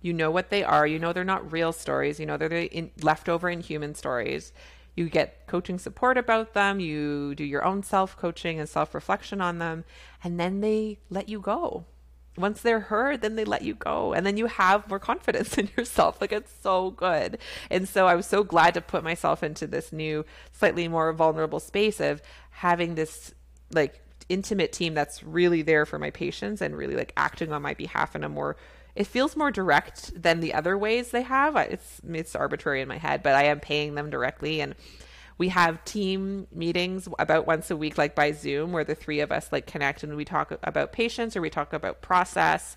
you 0.02 0.14
know 0.14 0.32
what 0.32 0.50
they 0.50 0.64
are, 0.64 0.88
you 0.88 1.00
know 1.00 1.14
they're 1.14 1.24
not 1.24 1.52
real 1.52 1.74
stories, 1.74 2.20
you 2.20 2.26
know 2.26 2.38
they're 2.38 2.50
the 2.50 2.66
in, 2.66 2.92
leftover 3.02 3.50
inhuman 3.50 3.96
stories. 3.96 4.54
You 4.96 5.10
get 5.10 5.46
coaching 5.46 5.78
support 5.78 6.18
about 6.18 6.54
them, 6.54 6.80
you 6.80 7.36
do 7.36 7.44
your 7.44 7.64
own 7.64 7.84
self 7.84 8.18
coaching 8.18 8.60
and 8.60 8.68
self 8.68 8.96
reflection 8.96 9.42
on 9.42 9.60
them, 9.60 9.84
and 10.24 10.40
then 10.40 10.62
they 10.62 10.98
let 11.10 11.30
you 11.30 11.40
go 11.40 11.86
once 12.38 12.62
they're 12.62 12.80
heard, 12.80 13.22
then 13.22 13.36
they 13.36 13.46
let 13.46 13.64
you 13.64 13.74
go. 13.74 14.14
And 14.14 14.26
then 14.26 14.38
you 14.38 14.46
have 14.46 14.88
more 14.90 15.00
confidence 15.00 15.58
in 15.58 15.70
yourself. 15.78 16.22
Like 16.22 16.32
it's 16.32 16.54
so 16.62 16.92
good. 16.92 17.40
And 17.70 17.88
so 17.88 18.08
I 18.08 18.16
was 18.16 18.26
so 18.26 18.44
glad 18.44 18.74
to 18.76 18.82
put 18.82 19.04
myself 19.04 19.44
into 19.44 19.68
this 19.68 19.92
new, 19.92 20.26
slightly 20.54 20.88
more 20.88 21.12
vulnerable 21.14 21.60
space 21.60 22.00
of 22.00 22.22
having 22.52 22.96
this 22.96 23.34
like 23.72 24.02
intimate 24.30 24.72
team 24.72 24.94
that's 24.94 25.24
really 25.24 25.62
there 25.62 25.86
for 25.86 26.00
my 26.00 26.12
patients 26.12 26.62
and 26.62 26.76
really 26.76 26.96
like 26.96 27.14
acting 27.18 27.52
on 27.52 27.62
my 27.62 27.74
behalf 27.74 28.16
in 28.16 28.24
a 28.24 28.30
more 28.30 28.58
it 28.96 29.06
feels 29.06 29.36
more 29.36 29.52
direct 29.52 30.20
than 30.20 30.40
the 30.40 30.56
other 30.56 30.76
ways 30.76 31.12
they 31.12 31.22
have. 31.22 31.56
It's 31.56 32.02
it's 32.04 32.36
arbitrary 32.36 32.82
in 32.82 32.88
my 32.88 32.98
head, 32.98 33.22
but 33.22 33.36
I 33.36 33.44
am 33.44 33.60
paying 33.60 33.94
them 33.94 34.10
directly 34.10 34.60
and 34.60 34.74
we 35.38 35.50
have 35.50 35.84
team 35.86 36.48
meetings 36.52 37.08
about 37.20 37.46
once 37.46 37.70
a 37.70 37.78
week 37.78 37.98
like 37.98 38.16
by 38.16 38.32
zoom 38.32 38.72
where 38.72 38.84
the 38.84 38.96
three 38.96 39.20
of 39.20 39.32
us 39.32 39.52
like 39.52 39.68
connect 39.68 40.04
and 40.04 40.16
we 40.16 40.26
talk 40.26 40.58
about 40.64 40.92
patients 40.92 41.36
or 41.36 41.42
we 41.42 41.50
talk 41.50 41.74
about 41.74 42.02
process. 42.02 42.76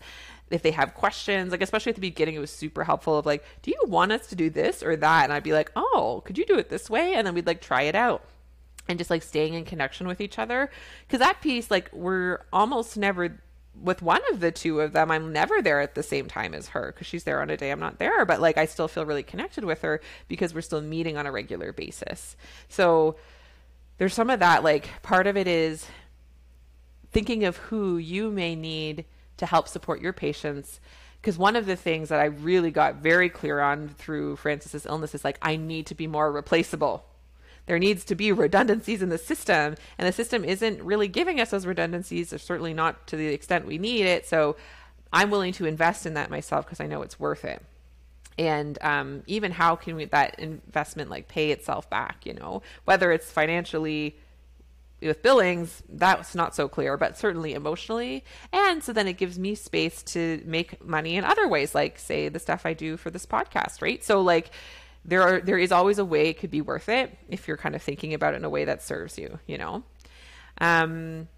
If 0.50 0.62
they 0.62 0.72
have 0.72 0.94
questions 0.94 1.52
like 1.52 1.62
especially 1.62 1.90
at 1.90 1.96
the 1.96 2.00
beginning 2.00 2.34
it 2.34 2.40
was 2.40 2.50
super 2.50 2.84
helpful 2.84 3.18
of 3.18 3.26
like 3.26 3.44
do 3.62 3.70
you 3.70 3.82
want 3.86 4.12
us 4.12 4.26
to 4.28 4.34
do 4.34 4.50
this 4.50 4.82
or 4.82 4.96
that? 4.96 5.24
And 5.24 5.32
i'd 5.32 5.42
be 5.42 5.52
like 5.52 5.72
oh 5.76 6.22
could 6.24 6.38
you 6.38 6.44
do 6.44 6.58
it 6.58 6.68
this 6.68 6.90
way? 6.90 7.14
And 7.14 7.26
then 7.26 7.34
we'd 7.34 7.46
like 7.46 7.60
try 7.60 7.82
it 7.82 7.94
out. 7.94 8.24
And 8.88 8.98
just 8.98 9.10
like 9.10 9.22
staying 9.22 9.54
in 9.54 9.64
connection 9.64 10.08
with 10.08 10.20
each 10.20 10.38
other. 10.38 10.70
Because 11.06 11.20
that 11.20 11.40
piece 11.40 11.70
like 11.70 11.90
we're 11.92 12.40
almost 12.52 12.96
never 12.96 13.40
with 13.82 14.02
one 14.02 14.20
of 14.30 14.40
the 14.40 14.52
two 14.52 14.80
of 14.80 14.92
them, 14.92 15.10
I'm 15.10 15.32
never 15.32 15.62
there 15.62 15.80
at 15.80 15.94
the 15.94 16.02
same 16.02 16.26
time 16.26 16.54
as 16.54 16.68
her 16.68 16.92
because 16.92 17.06
she's 17.06 17.24
there 17.24 17.40
on 17.40 17.50
a 17.50 17.56
day 17.56 17.70
I'm 17.70 17.80
not 17.80 17.98
there. 17.98 18.24
But 18.24 18.40
like, 18.40 18.58
I 18.58 18.66
still 18.66 18.88
feel 18.88 19.06
really 19.06 19.22
connected 19.22 19.64
with 19.64 19.82
her 19.82 20.00
because 20.28 20.54
we're 20.54 20.60
still 20.60 20.80
meeting 20.80 21.16
on 21.16 21.26
a 21.26 21.32
regular 21.32 21.72
basis. 21.72 22.36
So 22.68 23.16
there's 23.98 24.14
some 24.14 24.30
of 24.30 24.40
that. 24.40 24.62
Like, 24.62 25.02
part 25.02 25.26
of 25.26 25.36
it 25.36 25.46
is 25.46 25.86
thinking 27.10 27.44
of 27.44 27.56
who 27.56 27.96
you 27.96 28.30
may 28.30 28.54
need 28.54 29.04
to 29.38 29.46
help 29.46 29.68
support 29.68 30.00
your 30.00 30.12
patients. 30.12 30.80
Because 31.20 31.36
one 31.36 31.56
of 31.56 31.66
the 31.66 31.76
things 31.76 32.08
that 32.08 32.20
I 32.20 32.26
really 32.26 32.70
got 32.70 32.96
very 32.96 33.28
clear 33.28 33.60
on 33.60 33.88
through 33.88 34.36
Francis's 34.36 34.86
illness 34.86 35.14
is 35.14 35.24
like, 35.24 35.38
I 35.42 35.56
need 35.56 35.86
to 35.86 35.94
be 35.94 36.06
more 36.06 36.30
replaceable 36.32 37.04
there 37.70 37.78
needs 37.78 38.04
to 38.06 38.16
be 38.16 38.32
redundancies 38.32 39.00
in 39.00 39.10
the 39.10 39.16
system 39.16 39.76
and 39.96 40.08
the 40.08 40.10
system 40.10 40.44
isn't 40.44 40.82
really 40.82 41.06
giving 41.06 41.38
us 41.38 41.50
those 41.50 41.66
redundancies. 41.66 42.32
Or 42.32 42.38
certainly 42.38 42.74
not 42.74 43.06
to 43.06 43.16
the 43.16 43.28
extent 43.28 43.64
we 43.64 43.78
need 43.78 44.06
it. 44.06 44.26
So 44.26 44.56
i'm 45.12 45.30
willing 45.30 45.52
to 45.52 45.66
invest 45.66 46.04
in 46.04 46.14
that 46.14 46.30
myself 46.30 46.66
because 46.66 46.80
i 46.80 46.88
know 46.88 47.02
it's 47.02 47.20
worth 47.20 47.44
it. 47.44 47.62
And 48.36 48.76
um, 48.82 49.22
even 49.28 49.52
how 49.52 49.76
can 49.76 49.94
we, 49.94 50.06
that 50.06 50.40
investment 50.40 51.10
like 51.10 51.28
pay 51.28 51.52
itself 51.52 51.88
back 51.88 52.26
you 52.26 52.34
know? 52.34 52.62
Whether 52.86 53.12
it's 53.12 53.30
financially 53.30 54.18
with 55.00 55.22
billings 55.22 55.80
that's 55.88 56.34
not 56.34 56.56
so 56.56 56.66
clear 56.66 56.96
but 56.96 57.16
certainly 57.16 57.54
emotionally. 57.54 58.24
And 58.52 58.82
so 58.82 58.92
then 58.92 59.06
it 59.06 59.16
gives 59.16 59.38
me 59.38 59.54
space 59.54 60.02
to 60.14 60.42
make 60.44 60.84
money 60.84 61.14
in 61.14 61.22
other 61.22 61.46
ways 61.46 61.72
like 61.72 62.00
say 62.00 62.28
the 62.28 62.40
stuff 62.40 62.66
i 62.66 62.72
do 62.74 62.96
for 62.96 63.10
this 63.10 63.26
podcast 63.26 63.80
right? 63.80 64.02
So 64.02 64.20
like 64.22 64.50
there 65.04 65.22
are 65.22 65.40
there 65.40 65.58
is 65.58 65.72
always 65.72 65.98
a 65.98 66.04
way 66.04 66.28
it 66.28 66.38
could 66.38 66.50
be 66.50 66.60
worth 66.60 66.88
it 66.88 67.16
if 67.28 67.48
you're 67.48 67.56
kind 67.56 67.74
of 67.74 67.82
thinking 67.82 68.14
about 68.14 68.34
it 68.34 68.38
in 68.38 68.44
a 68.44 68.50
way 68.50 68.64
that 68.64 68.82
serves 68.82 69.18
you, 69.18 69.38
you 69.46 69.58
know. 69.58 69.82
Um, 70.60 71.28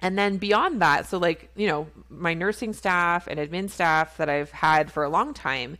and 0.00 0.18
then 0.18 0.36
beyond 0.36 0.82
that, 0.82 1.06
so 1.06 1.18
like 1.18 1.50
you 1.56 1.66
know, 1.66 1.88
my 2.08 2.34
nursing 2.34 2.72
staff 2.72 3.26
and 3.26 3.40
admin 3.40 3.70
staff 3.70 4.16
that 4.18 4.28
I've 4.28 4.50
had 4.50 4.92
for 4.92 5.02
a 5.02 5.08
long 5.08 5.34
time, 5.34 5.78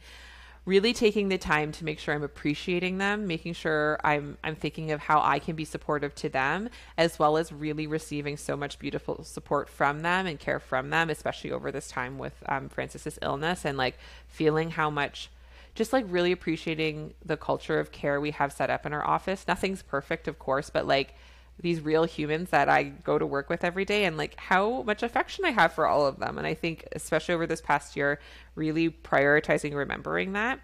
really 0.64 0.92
taking 0.92 1.28
the 1.28 1.38
time 1.38 1.70
to 1.72 1.84
make 1.84 1.98
sure 1.98 2.14
I'm 2.14 2.24
appreciating 2.24 2.98
them, 2.98 3.26
making 3.26 3.52
sure 3.52 4.00
I'm 4.02 4.36
I'm 4.42 4.56
thinking 4.56 4.90
of 4.90 5.00
how 5.00 5.20
I 5.22 5.38
can 5.38 5.54
be 5.54 5.64
supportive 5.64 6.14
to 6.16 6.28
them, 6.28 6.70
as 6.98 7.18
well 7.18 7.36
as 7.36 7.52
really 7.52 7.86
receiving 7.86 8.36
so 8.36 8.56
much 8.56 8.78
beautiful 8.78 9.22
support 9.22 9.68
from 9.68 10.00
them 10.00 10.26
and 10.26 10.40
care 10.40 10.58
from 10.60 10.90
them, 10.90 11.08
especially 11.08 11.52
over 11.52 11.70
this 11.70 11.88
time 11.88 12.18
with 12.18 12.34
um, 12.46 12.68
Francis's 12.68 13.18
illness, 13.22 13.64
and 13.64 13.78
like 13.78 13.96
feeling 14.28 14.70
how 14.70 14.90
much 14.90 15.30
just 15.76 15.92
like 15.92 16.04
really 16.08 16.32
appreciating 16.32 17.14
the 17.24 17.36
culture 17.36 17.78
of 17.78 17.92
care 17.92 18.20
we 18.20 18.32
have 18.32 18.52
set 18.52 18.70
up 18.70 18.84
in 18.84 18.92
our 18.92 19.06
office. 19.06 19.44
Nothing's 19.46 19.82
perfect, 19.82 20.26
of 20.26 20.38
course, 20.38 20.70
but 20.70 20.86
like 20.86 21.14
these 21.60 21.80
real 21.80 22.04
humans 22.04 22.50
that 22.50 22.68
I 22.68 22.82
go 22.82 23.18
to 23.18 23.24
work 23.24 23.48
with 23.48 23.64
every 23.64 23.84
day 23.84 24.04
and 24.04 24.16
like 24.16 24.38
how 24.38 24.82
much 24.82 25.02
affection 25.02 25.44
I 25.44 25.50
have 25.50 25.72
for 25.72 25.86
all 25.86 26.06
of 26.06 26.18
them. 26.18 26.38
And 26.38 26.46
I 26.46 26.54
think, 26.54 26.86
especially 26.92 27.34
over 27.34 27.46
this 27.46 27.60
past 27.60 27.96
year, 27.96 28.20
really 28.54 28.90
prioritizing 28.90 29.74
remembering 29.74 30.32
that 30.32 30.60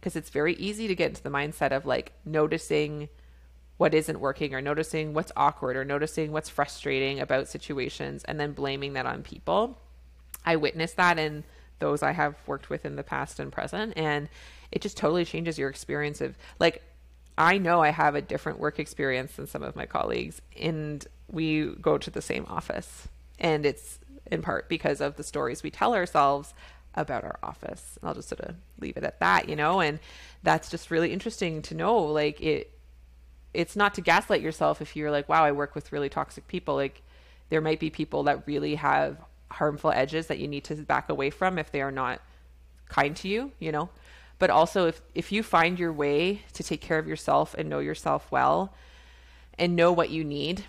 because 0.00 0.16
it's 0.16 0.30
very 0.30 0.54
easy 0.54 0.86
to 0.88 0.94
get 0.94 1.08
into 1.08 1.22
the 1.22 1.30
mindset 1.30 1.72
of 1.72 1.86
like 1.86 2.12
noticing 2.26 3.08
what 3.76 3.94
isn't 3.94 4.20
working 4.20 4.54
or 4.54 4.60
noticing 4.60 5.14
what's 5.14 5.32
awkward 5.36 5.76
or 5.76 5.84
noticing 5.84 6.30
what's 6.30 6.48
frustrating 6.48 7.20
about 7.20 7.48
situations 7.48 8.22
and 8.24 8.38
then 8.38 8.52
blaming 8.52 8.92
that 8.92 9.06
on 9.06 9.22
people. 9.22 9.78
I 10.44 10.56
witnessed 10.56 10.96
that 10.96 11.18
in 11.18 11.44
those 11.78 12.02
I 12.02 12.12
have 12.12 12.36
worked 12.46 12.70
with 12.70 12.84
in 12.84 12.96
the 12.96 13.02
past 13.02 13.40
and 13.40 13.50
present. 13.50 13.94
And 13.96 14.28
it 14.74 14.82
just 14.82 14.96
totally 14.96 15.24
changes 15.24 15.56
your 15.56 15.70
experience 15.70 16.20
of 16.20 16.36
like, 16.58 16.82
I 17.38 17.58
know 17.58 17.80
I 17.80 17.90
have 17.90 18.16
a 18.16 18.20
different 18.20 18.58
work 18.58 18.78
experience 18.78 19.34
than 19.36 19.46
some 19.46 19.62
of 19.62 19.76
my 19.76 19.86
colleagues, 19.86 20.42
and 20.60 21.04
we 21.30 21.66
go 21.80 21.96
to 21.96 22.10
the 22.10 22.20
same 22.20 22.44
office. 22.48 23.08
And 23.38 23.64
it's 23.64 24.00
in 24.30 24.42
part 24.42 24.68
because 24.68 25.00
of 25.00 25.16
the 25.16 25.22
stories 25.22 25.62
we 25.62 25.70
tell 25.70 25.94
ourselves 25.94 26.54
about 26.94 27.24
our 27.24 27.38
office. 27.42 27.98
I'll 28.02 28.14
just 28.14 28.28
sort 28.28 28.40
of 28.40 28.56
leave 28.80 28.96
it 28.96 29.04
at 29.04 29.20
that, 29.20 29.48
you 29.48 29.56
know, 29.56 29.80
and 29.80 30.00
that's 30.42 30.68
just 30.70 30.90
really 30.90 31.12
interesting 31.12 31.62
to 31.62 31.74
know. 31.74 31.98
Like, 31.98 32.40
it, 32.40 32.70
it's 33.52 33.76
not 33.76 33.94
to 33.94 34.00
gaslight 34.00 34.42
yourself 34.42 34.82
if 34.82 34.96
you're 34.96 35.10
like, 35.10 35.28
wow, 35.28 35.44
I 35.44 35.52
work 35.52 35.76
with 35.76 35.92
really 35.92 36.08
toxic 36.08 36.48
people. 36.48 36.74
Like, 36.74 37.02
there 37.48 37.60
might 37.60 37.80
be 37.80 37.90
people 37.90 38.24
that 38.24 38.46
really 38.46 38.74
have 38.74 39.18
harmful 39.50 39.92
edges 39.92 40.26
that 40.28 40.38
you 40.38 40.48
need 40.48 40.64
to 40.64 40.74
back 40.76 41.08
away 41.08 41.30
from 41.30 41.58
if 41.58 41.70
they 41.70 41.80
are 41.80 41.92
not 41.92 42.20
kind 42.88 43.14
to 43.16 43.28
you, 43.28 43.52
you 43.60 43.70
know 43.70 43.88
but 44.38 44.50
also 44.50 44.86
if 44.88 45.00
if 45.14 45.32
you 45.32 45.42
find 45.42 45.78
your 45.78 45.92
way 45.92 46.42
to 46.52 46.62
take 46.62 46.80
care 46.80 46.98
of 46.98 47.06
yourself 47.06 47.54
and 47.56 47.68
know 47.68 47.80
yourself 47.80 48.30
well 48.30 48.74
and 49.58 49.76
know 49.76 49.92
what 49.92 50.10
you 50.10 50.24
need 50.24 50.64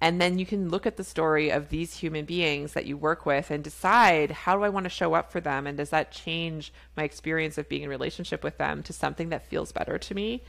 and 0.00 0.20
then 0.20 0.38
you 0.38 0.46
can 0.46 0.70
look 0.70 0.86
at 0.86 0.96
the 0.96 1.04
story 1.04 1.50
of 1.50 1.68
these 1.68 1.98
human 1.98 2.24
beings 2.24 2.72
that 2.72 2.86
you 2.86 2.96
work 2.96 3.26
with 3.26 3.50
and 3.50 3.62
decide 3.62 4.30
how 4.30 4.56
do 4.56 4.62
I 4.62 4.70
want 4.70 4.84
to 4.84 4.90
show 4.90 5.12
up 5.12 5.30
for 5.30 5.40
them? 5.40 5.66
And 5.66 5.76
does 5.76 5.90
that 5.90 6.10
change 6.10 6.72
my 6.96 7.02
experience 7.02 7.58
of 7.58 7.68
being 7.68 7.82
in 7.82 7.90
relationship 7.90 8.42
with 8.42 8.56
them 8.56 8.82
to 8.84 8.94
something 8.94 9.28
that 9.28 9.46
feels 9.46 9.72
better 9.72 9.98
to 9.98 10.14
me? 10.14 10.42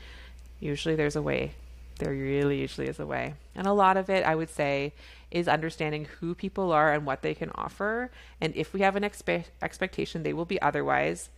Usually 0.58 0.96
there's 0.96 1.16
a 1.16 1.22
way. 1.22 1.52
There 1.98 2.12
really 2.12 2.60
usually 2.60 2.88
is 2.88 2.98
a 2.98 3.04
way. 3.04 3.34
And 3.54 3.66
a 3.66 3.74
lot 3.74 3.98
of 3.98 4.08
it 4.08 4.24
i 4.24 4.34
would 4.34 4.48
say 4.48 4.94
is 5.30 5.48
understanding 5.48 6.06
who 6.20 6.34
people 6.34 6.72
are 6.72 6.92
and 6.92 7.04
what 7.04 7.20
they 7.20 7.34
can 7.34 7.50
offer. 7.54 8.10
And 8.40 8.56
if 8.56 8.72
we 8.72 8.80
have 8.80 8.96
an 8.96 9.02
expe- 9.02 9.44
expectation 9.60 10.22
they 10.22 10.32
will 10.32 10.46
be 10.46 10.62
otherwise 10.62 11.28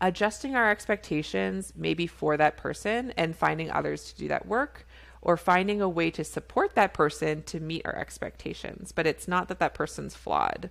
adjusting 0.00 0.54
our 0.54 0.70
expectations 0.70 1.72
maybe 1.76 2.06
for 2.06 2.36
that 2.36 2.56
person 2.56 3.12
and 3.16 3.36
finding 3.36 3.70
others 3.70 4.12
to 4.12 4.18
do 4.18 4.28
that 4.28 4.46
work 4.46 4.86
or 5.22 5.36
finding 5.36 5.80
a 5.80 5.88
way 5.88 6.10
to 6.10 6.22
support 6.22 6.74
that 6.74 6.92
person 6.92 7.42
to 7.44 7.60
meet 7.60 7.82
our 7.84 7.96
expectations. 7.96 8.92
But 8.92 9.06
it's 9.06 9.26
not 9.26 9.48
that 9.48 9.58
that 9.60 9.74
person's 9.74 10.14
flawed. 10.14 10.70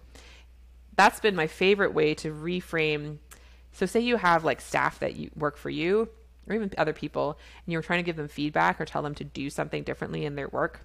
That's 0.95 1.19
been 1.19 1.35
my 1.35 1.47
favorite 1.47 1.93
way 1.93 2.13
to 2.15 2.31
reframe. 2.31 3.17
So, 3.71 3.87
say 3.87 4.01
you 4.01 4.17
have 4.17 4.43
like 4.43 4.61
staff 4.61 4.99
that 4.99 5.15
you 5.15 5.31
work 5.35 5.57
for 5.57 5.71
you 5.71 6.09
or 6.47 6.55
even 6.55 6.71
other 6.77 6.93
people, 6.93 7.39
and 7.65 7.73
you're 7.73 7.81
trying 7.81 7.99
to 7.99 8.05
give 8.05 8.17
them 8.17 8.27
feedback 8.27 8.79
or 8.79 8.85
tell 8.85 9.01
them 9.01 9.15
to 9.15 9.23
do 9.23 9.49
something 9.49 9.81
differently 9.81 10.25
in 10.25 10.35
their 10.35 10.49
work 10.49 10.81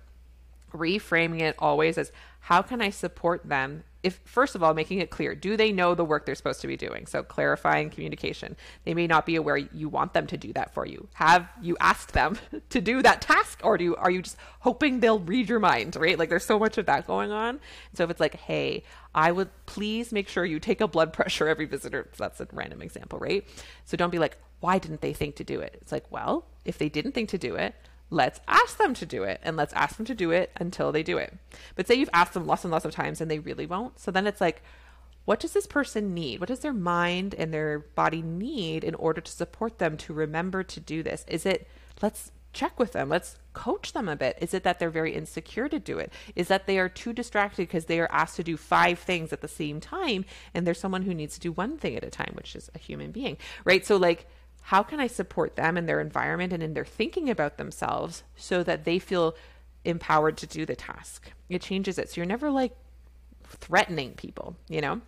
reframing 0.73 1.41
it 1.41 1.57
always 1.59 1.99
as 1.99 2.13
how 2.41 2.63
can 2.63 2.81
I 2.81 2.91
support 2.91 3.49
them? 3.49 3.85
If 4.03 4.21
first 4.25 4.55
of 4.55 4.63
all, 4.63 4.75
making 4.75 5.01
it 5.01 5.11
clear, 5.11 5.35
do 5.35 5.57
they 5.57 5.73
know 5.73 5.95
the 5.95 6.05
work 6.05 6.25
they're 6.25 6.35
supposed 6.35 6.61
to 6.61 6.67
be 6.67 6.77
doing? 6.77 7.07
So 7.07 7.23
clarifying 7.23 7.91
communication. 7.91 8.57
They 8.85 8.95
may 8.95 9.07
not 9.07 9.27
be 9.27 9.37
aware 9.37 9.57
you 9.57 9.89
want 9.89 10.13
them 10.13 10.27
to 10.29 10.37
do 10.37 10.53
that 10.53 10.73
for 10.73 10.87
you. 10.87 11.09
Have 11.15 11.49
you 11.61 11.77
asked 11.81 12.13
them 12.13 12.39
to 12.71 12.81
do 12.81 13.03
that 13.03 13.21
task, 13.21 13.61
or 13.65 13.77
do 13.77 13.85
you, 13.85 13.97
are 13.97 14.11
you 14.11 14.23
just 14.23 14.37
hoping 14.61 15.01
they'll 15.01 15.19
read 15.19 15.49
your 15.49 15.61
mind? 15.61 15.97
Right? 15.97 16.19
Like 16.19 16.29
there's 16.29 16.45
so 16.45 16.59
much 16.59 16.79
of 16.79 16.87
that 16.87 17.07
going 17.07 17.33
on. 17.33 17.61
So 17.95 18.05
if 18.05 18.11
it's 18.11 18.21
like, 18.21 18.37
hey, 18.37 18.85
I 19.15 19.33
would 19.33 19.51
please 19.67 20.13
make 20.13 20.29
sure 20.29 20.45
you 20.45 20.61
take 20.61 20.81
a 20.81 20.89
blood 20.89 21.13
pressure 21.13 21.49
every 21.49 21.67
visitor. 21.67 22.09
So 22.13 22.25
that's 22.25 22.41
a 22.41 22.47
random 22.53 22.83
example, 22.83 23.19
right? 23.19 23.45
So 23.85 23.97
don't 23.97 24.11
be 24.11 24.19
like, 24.19 24.39
why 24.61 24.79
didn't 24.79 25.01
they 25.01 25.13
think 25.13 25.37
to 25.37 25.45
do 25.45 25.61
it? 25.61 25.79
It's 25.81 25.93
like, 25.93 26.11
well, 26.11 26.47
if 26.65 26.79
they 26.79 26.89
didn't 26.89 27.13
think 27.13 27.29
to 27.31 27.39
do 27.39 27.55
it, 27.55 27.75
let's 28.11 28.41
ask 28.49 28.79
them 28.79 28.95
to 28.95 29.07
do 29.07 29.23
it 29.23 29.41
and 29.43 29.57
let's 29.57 29.73
ask 29.75 29.97
them 29.97 30.07
to 30.07 30.15
do 30.15 30.31
it 30.31 30.51
until 30.57 30.93
they 30.93 31.03
do 31.03 31.19
it. 31.19 31.35
But 31.75 31.87
say 31.87 31.95
you've 31.95 32.11
asked 32.13 32.35
them 32.35 32.47
lots 32.47 32.65
and 32.65 32.73
lots 32.73 32.85
of 32.85 32.93
times 32.93 33.21
and 33.21 33.31
they 33.31 33.39
really 33.39 33.67
won't. 33.67 33.99
So 33.99 34.11
then 34.11 34.27
it's 34.27 34.41
like, 34.41 34.63
what 35.25 35.41
does 35.41 35.53
this 35.53 35.67
person 35.67 36.15
need? 36.15 36.41
What 36.41 36.49
does 36.49 36.61
their 36.61 36.73
mind 36.73 37.35
and 37.35 37.53
their 37.53 37.81
body 37.81 38.23
need 38.23 38.83
in 38.83 38.95
order 38.95 39.21
to 39.21 39.31
support 39.31 39.79
them 39.79 39.99
to 39.99 40.15
remember 40.15 40.63
to 40.63 40.81
do 40.81 41.03
this? 41.03 41.27
Is 41.29 41.45
it, 41.45 41.69
let's 42.01 42.33
check 42.55 42.79
with 42.79 42.93
them, 42.93 43.11
let's 43.11 43.37
coach 43.53 43.93
them 43.93 44.09
a 44.09 44.17
bit. 44.17 44.39
Is 44.41 44.55
it 44.55 44.63
that 44.63 44.79
they're 44.79 44.89
very 44.89 45.15
insecure 45.15 45.69
to 45.69 45.79
do 45.79 45.99
it? 45.99 46.13
Is 46.35 46.49
that 46.49 46.67
they 46.67 46.79
are 46.79 46.89
too 46.89 47.13
distracted 47.13 47.69
because 47.69 47.85
they 47.85 48.01
are 48.01 48.11
asked 48.11 48.37
to 48.37 48.43
do 48.43 48.57
five 48.57 48.99
things 48.99 49.33
at 49.33 49.43
the 49.43 49.49
same 49.49 49.81
time 49.81 50.25
and 50.55 50.67
there's 50.67 50.81
someone 50.81 51.03
who 51.03 51.13
needs 51.13 51.35
to 51.35 51.41
do 51.41 51.53
one 51.53 51.77
thing 51.77 51.95
at 51.95 52.05
a 52.05 52.11
time, 52.11 52.33
which 52.35 52.57
is 52.57 52.71
a 52.75 52.79
human 52.79 53.11
being, 53.11 53.37
right? 53.65 53.85
So, 53.85 53.99
like, 53.99 54.27
how 54.69 54.83
can 54.83 55.01
I 55.01 55.07
support 55.07 55.57
them 55.57 55.79
in 55.79 55.87
their 55.87 55.99
environment 55.99 56.53
and 56.53 56.63
in 56.63 56.75
their 56.75 56.85
thinking 56.85 57.31
about 57.31 57.57
themselves 57.57 58.23
so 58.37 58.63
that 58.65 58.85
they 58.85 58.99
feel 58.99 59.35
empowered 59.83 60.37
to 60.37 60.47
do 60.47 60.67
the 60.67 60.77
task? 60.77 61.33
It 61.49 61.63
changes 61.63 61.97
it. 61.99 62.11
So 62.11 62.17
you're 62.17 62.27
never 62.27 62.51
like 62.51 62.77
threatening 63.45 64.13
people, 64.13 64.57
you 64.69 64.83
know? 64.83 65.01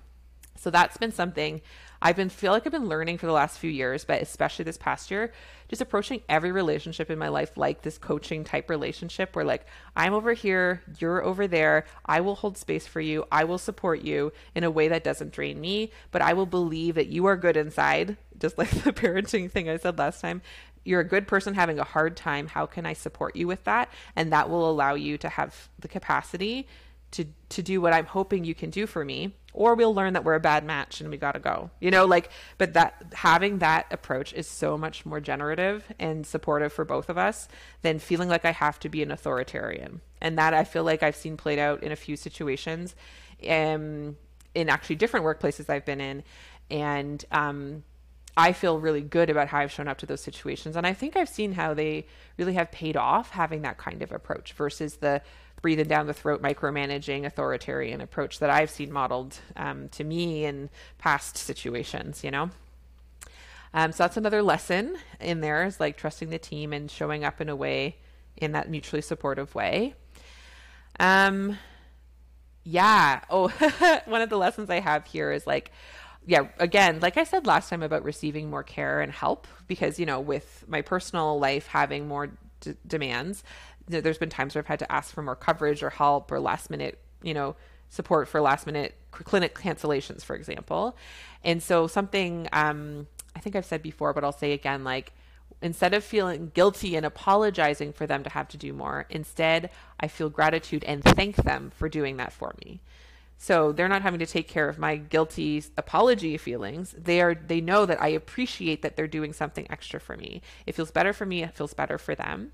So 0.57 0.71
that's 0.71 0.97
been 0.97 1.13
something 1.13 1.61
I've 2.03 2.17
been 2.17 2.31
feel 2.31 2.53
like 2.53 2.67
I've 2.67 2.73
been 2.73 2.89
learning 2.89 3.19
for 3.19 3.27
the 3.27 3.33
last 3.33 3.59
few 3.59 3.71
years, 3.71 4.05
but 4.05 4.23
especially 4.23 4.65
this 4.65 4.79
past 4.79 5.11
year, 5.11 5.33
just 5.69 5.83
approaching 5.83 6.23
every 6.29 6.51
relationship 6.51 7.11
in 7.11 7.19
my 7.19 7.29
life 7.29 7.57
like 7.57 7.83
this 7.83 7.99
coaching 7.99 8.43
type 8.43 8.71
relationship 8.71 9.37
where 9.37 9.45
like 9.45 9.67
I'm 9.95 10.15
over 10.15 10.33
here, 10.33 10.83
you're 10.99 11.23
over 11.23 11.47
there, 11.47 11.85
I 12.07 12.23
will 12.23 12.37
hold 12.37 12.57
space 12.57 12.87
for 12.87 13.01
you, 13.01 13.27
I 13.31 13.45
will 13.45 13.59
support 13.59 14.01
you 14.01 14.33
in 14.55 14.65
a 14.65 14.71
way 14.71 14.89
that 14.89 15.05
doesn't 15.05 15.33
drain 15.33 15.61
me, 15.61 15.93
but 16.11 16.23
I 16.23 16.33
will 16.33 16.47
believe 16.47 16.95
that 16.95 17.09
you 17.09 17.27
are 17.27 17.37
good 17.37 17.57
inside, 17.57 18.17
just 18.39 18.57
like 18.57 18.71
the 18.85 18.93
parenting 18.93 19.51
thing 19.51 19.69
I 19.69 19.77
said 19.77 19.99
last 19.99 20.21
time. 20.21 20.41
You're 20.83 21.01
a 21.01 21.05
good 21.05 21.29
person 21.29 21.53
having 21.53 21.79
a 21.79 21.85
hard 21.85 22.17
time. 22.17 22.47
How 22.47 22.65
can 22.65 22.87
I 22.87 22.95
support 22.95 23.37
you 23.37 23.47
with 23.47 23.65
that? 23.65 23.91
And 24.17 24.33
that 24.33 24.49
will 24.49 24.69
allow 24.69 24.95
you 24.95 25.19
to 25.19 25.29
have 25.29 25.69
the 25.79 25.89
capacity 25.89 26.67
to 27.13 27.25
to 27.49 27.63
do 27.63 27.81
what 27.81 27.93
I'm 27.93 28.07
hoping 28.07 28.45
you 28.45 28.55
can 28.55 28.71
do 28.71 28.87
for 28.87 29.05
me 29.05 29.35
or 29.53 29.75
we'll 29.75 29.95
learn 29.95 30.13
that 30.13 30.25
we're 30.25 30.35
a 30.35 30.41
bad 30.41 30.65
match 30.65 31.01
and 31.01 31.11
we 31.11 31.17
got 31.17 31.33
to 31.33 31.41
go. 31.41 31.71
You 31.81 31.91
know, 31.91 32.07
like 32.07 32.31
but 32.59 32.75
that 32.75 33.13
having 33.15 33.59
that 33.59 33.87
approach 33.91 34.33
is 34.33 34.47
so 34.47 34.79
much 34.79 35.05
more 35.05 35.21
generative 35.21 35.85
and 35.99 36.27
supportive 36.27 36.73
for 36.73 36.85
both 36.85 37.09
of 37.09 37.19
us 37.19 37.49
than 37.83 37.99
feeling 37.99 38.29
like 38.29 38.45
I 38.45 38.53
have 38.53 38.79
to 38.81 38.89
be 38.89 39.03
an 39.03 39.11
authoritarian. 39.11 40.01
And 40.21 40.39
that 40.39 40.55
I 40.55 40.65
feel 40.65 40.85
like 40.85 41.03
I've 41.03 41.17
seen 41.17 41.37
played 41.37 41.59
out 41.59 41.83
in 41.83 41.93
a 41.93 41.97
few 41.97 42.17
situations 42.17 42.95
um 43.49 44.17
in 44.55 44.69
actually 44.69 44.97
different 44.97 45.25
workplaces 45.25 45.71
I've 45.71 45.87
been 45.87 46.01
in 46.01 46.23
and 46.71 47.25
um 47.33 47.85
I 48.37 48.53
feel 48.53 48.79
really 48.79 49.01
good 49.01 49.29
about 49.29 49.49
how 49.49 49.59
I've 49.59 49.73
shown 49.73 49.89
up 49.89 49.99
to 49.99 50.07
those 50.07 50.21
situations. 50.21 50.77
And 50.77 50.87
I 50.87 50.93
think 50.93 51.17
I've 51.17 51.29
seen 51.29 51.53
how 51.53 51.75
they 51.75 52.07
really 52.39 52.55
have 52.55 52.71
paid 52.71 52.97
off 52.97 53.31
having 53.31 53.63
that 53.63 53.77
kind 53.77 54.03
of 54.03 54.13
approach 54.13 54.53
versus 54.53 54.97
the 54.97 55.21
breathing 55.63 55.89
down 55.89 56.07
the 56.07 56.15
throat, 56.15 56.43
micromanaging, 56.43 57.27
authoritarian 57.27 58.01
approach 58.01 58.39
that 58.39 58.51
I've 58.51 58.71
seen 58.71 58.93
modeled 58.93 59.39
um, 59.57 59.89
to 59.91 60.05
me 60.05 60.45
in 60.45 60.71
past 60.99 61.37
situations, 61.37 62.25
you 62.25 62.31
know? 62.31 62.51
Um, 63.73 63.93
so 63.93 64.05
that's 64.05 64.17
another 64.17 64.43
lesson 64.43 64.97
in 65.21 65.41
there 65.41 65.65
is 65.65 65.79
like 65.79 65.97
trusting 65.97 66.31
the 66.31 66.39
team 66.39 66.73
and 66.73 66.91
showing 66.91 67.25
up 67.25 67.41
in 67.41 67.49
a 67.49 67.57
way 67.57 67.97
in 68.37 68.53
that 68.53 68.69
mutually 68.69 69.03
supportive 69.03 69.55
way. 69.55 69.95
Um, 70.99 71.59
yeah. 72.65 73.21
Oh, 73.31 73.49
one 74.07 74.23
of 74.23 74.31
the 74.31 74.39
lessons 74.39 74.71
I 74.71 74.81
have 74.81 75.07
here 75.07 75.31
is 75.31 75.47
like, 75.47 75.73
yeah, 76.27 76.49
again, 76.59 77.01
like 77.01 77.17
I 77.17 77.25
said 77.25 77.47
last 77.47 77.71
time 77.71 77.83
about 77.83 78.05
receiving 78.05 78.51
more 78.51 78.63
care 78.63 79.01
and 79.01 79.11
help, 79.11 79.47
because, 79.67 79.99
you 79.99 80.07
know, 80.07 80.21
with 80.21 80.65
my 80.69 80.83
personal 80.83 81.39
life 81.39 81.67
having 81.67 82.09
more 82.09 82.31
d- 82.61 82.75
demands, 82.87 83.43
there's 83.91 84.19
been 84.19 84.31
times 84.31 84.55
where 84.55 84.63
I've 84.63 84.69
had 84.69 84.79
to 84.81 84.93
ask 84.93 85.13
for 85.15 85.23
more 85.23 85.37
coverage 85.37 85.83
or 85.83 85.91
help 85.91 86.31
or 86.33 86.41
last 86.41 86.71
minute, 86.71 86.99
you 87.23 87.35
know, 87.35 87.57
support 87.89 88.29
for 88.29 88.41
last 88.41 88.67
minute 88.67 88.95
clinic 89.11 89.55
cancellations, 89.55 90.23
for 90.23 90.37
example. 90.37 90.97
And 91.45 91.63
so 91.63 91.87
something 91.87 92.49
um, 92.53 93.07
I 93.35 93.41
think 93.41 93.57
I've 93.57 93.67
said 93.67 93.83
before, 93.83 94.13
but 94.13 94.25
I'll 94.25 94.33
say 94.33 94.53
again, 94.53 94.85
like 94.85 95.13
instead 95.63 95.95
of 95.95 96.05
feeling 96.05 96.51
guilty 96.55 96.97
and 96.97 97.05
apologizing 97.05 97.93
for 97.93 98.07
them 98.07 98.23
to 98.23 98.31
have 98.31 98.49
to 98.49 98.57
do 98.57 98.73
more, 98.73 99.07
instead 99.11 99.71
I 99.99 100.09
feel 100.09 100.31
gratitude 100.31 100.85
and 100.85 101.03
thank 101.03 101.37
them 101.37 101.71
for 101.75 101.89
doing 101.89 102.17
that 102.17 102.33
for 102.33 102.55
me. 102.65 102.81
So 103.37 103.73
they're 103.73 103.89
not 103.89 104.03
having 104.03 104.21
to 104.21 104.27
take 104.27 104.49
care 104.49 104.69
of 104.69 104.79
my 104.79 104.97
guilty 104.97 105.65
apology 105.77 106.37
feelings. 106.37 106.95
They 106.97 107.23
are 107.23 107.35
they 107.35 107.61
know 107.61 107.87
that 107.87 108.01
I 108.01 108.09
appreciate 108.09 108.83
that 108.83 108.97
they're 108.97 109.07
doing 109.09 109.33
something 109.33 109.67
extra 109.71 109.99
for 109.99 110.17
me. 110.17 110.43
It 110.67 110.75
feels 110.75 110.91
better 110.91 111.13
for 111.13 111.25
me, 111.25 111.43
it 111.43 111.55
feels 111.55 111.73
better 111.73 111.97
for 111.97 112.15
them. 112.15 112.53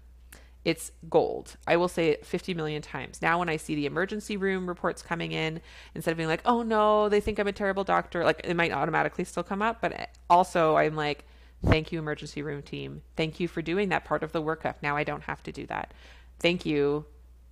It's 0.66 0.90
gold. 1.08 1.56
I 1.68 1.76
will 1.76 1.86
say 1.86 2.08
it 2.08 2.26
50 2.26 2.52
million 2.52 2.82
times. 2.82 3.22
Now 3.22 3.38
when 3.38 3.48
I 3.48 3.56
see 3.56 3.76
the 3.76 3.86
emergency 3.86 4.36
room 4.36 4.68
reports 4.68 5.00
coming 5.00 5.30
in, 5.30 5.60
instead 5.94 6.10
of 6.10 6.16
being 6.16 6.28
like, 6.28 6.42
"Oh 6.44 6.64
no, 6.64 7.08
they 7.08 7.20
think 7.20 7.38
I'm 7.38 7.46
a 7.46 7.52
terrible 7.52 7.84
doctor," 7.84 8.24
like 8.24 8.40
it 8.42 8.54
might 8.54 8.72
automatically 8.72 9.22
still 9.22 9.44
come 9.44 9.62
up, 9.62 9.80
but 9.80 10.10
also 10.28 10.76
I'm 10.76 10.96
like, 10.96 11.24
"Thank 11.64 11.92
you 11.92 12.00
emergency 12.00 12.42
room 12.42 12.62
team. 12.62 13.02
Thank 13.14 13.38
you 13.38 13.46
for 13.46 13.62
doing 13.62 13.90
that 13.90 14.04
part 14.04 14.24
of 14.24 14.32
the 14.32 14.42
workup. 14.42 14.74
Now 14.82 14.96
I 14.96 15.04
don't 15.04 15.22
have 15.22 15.40
to 15.44 15.52
do 15.52 15.66
that." 15.66 15.94
Thank 16.40 16.66
you 16.66 17.06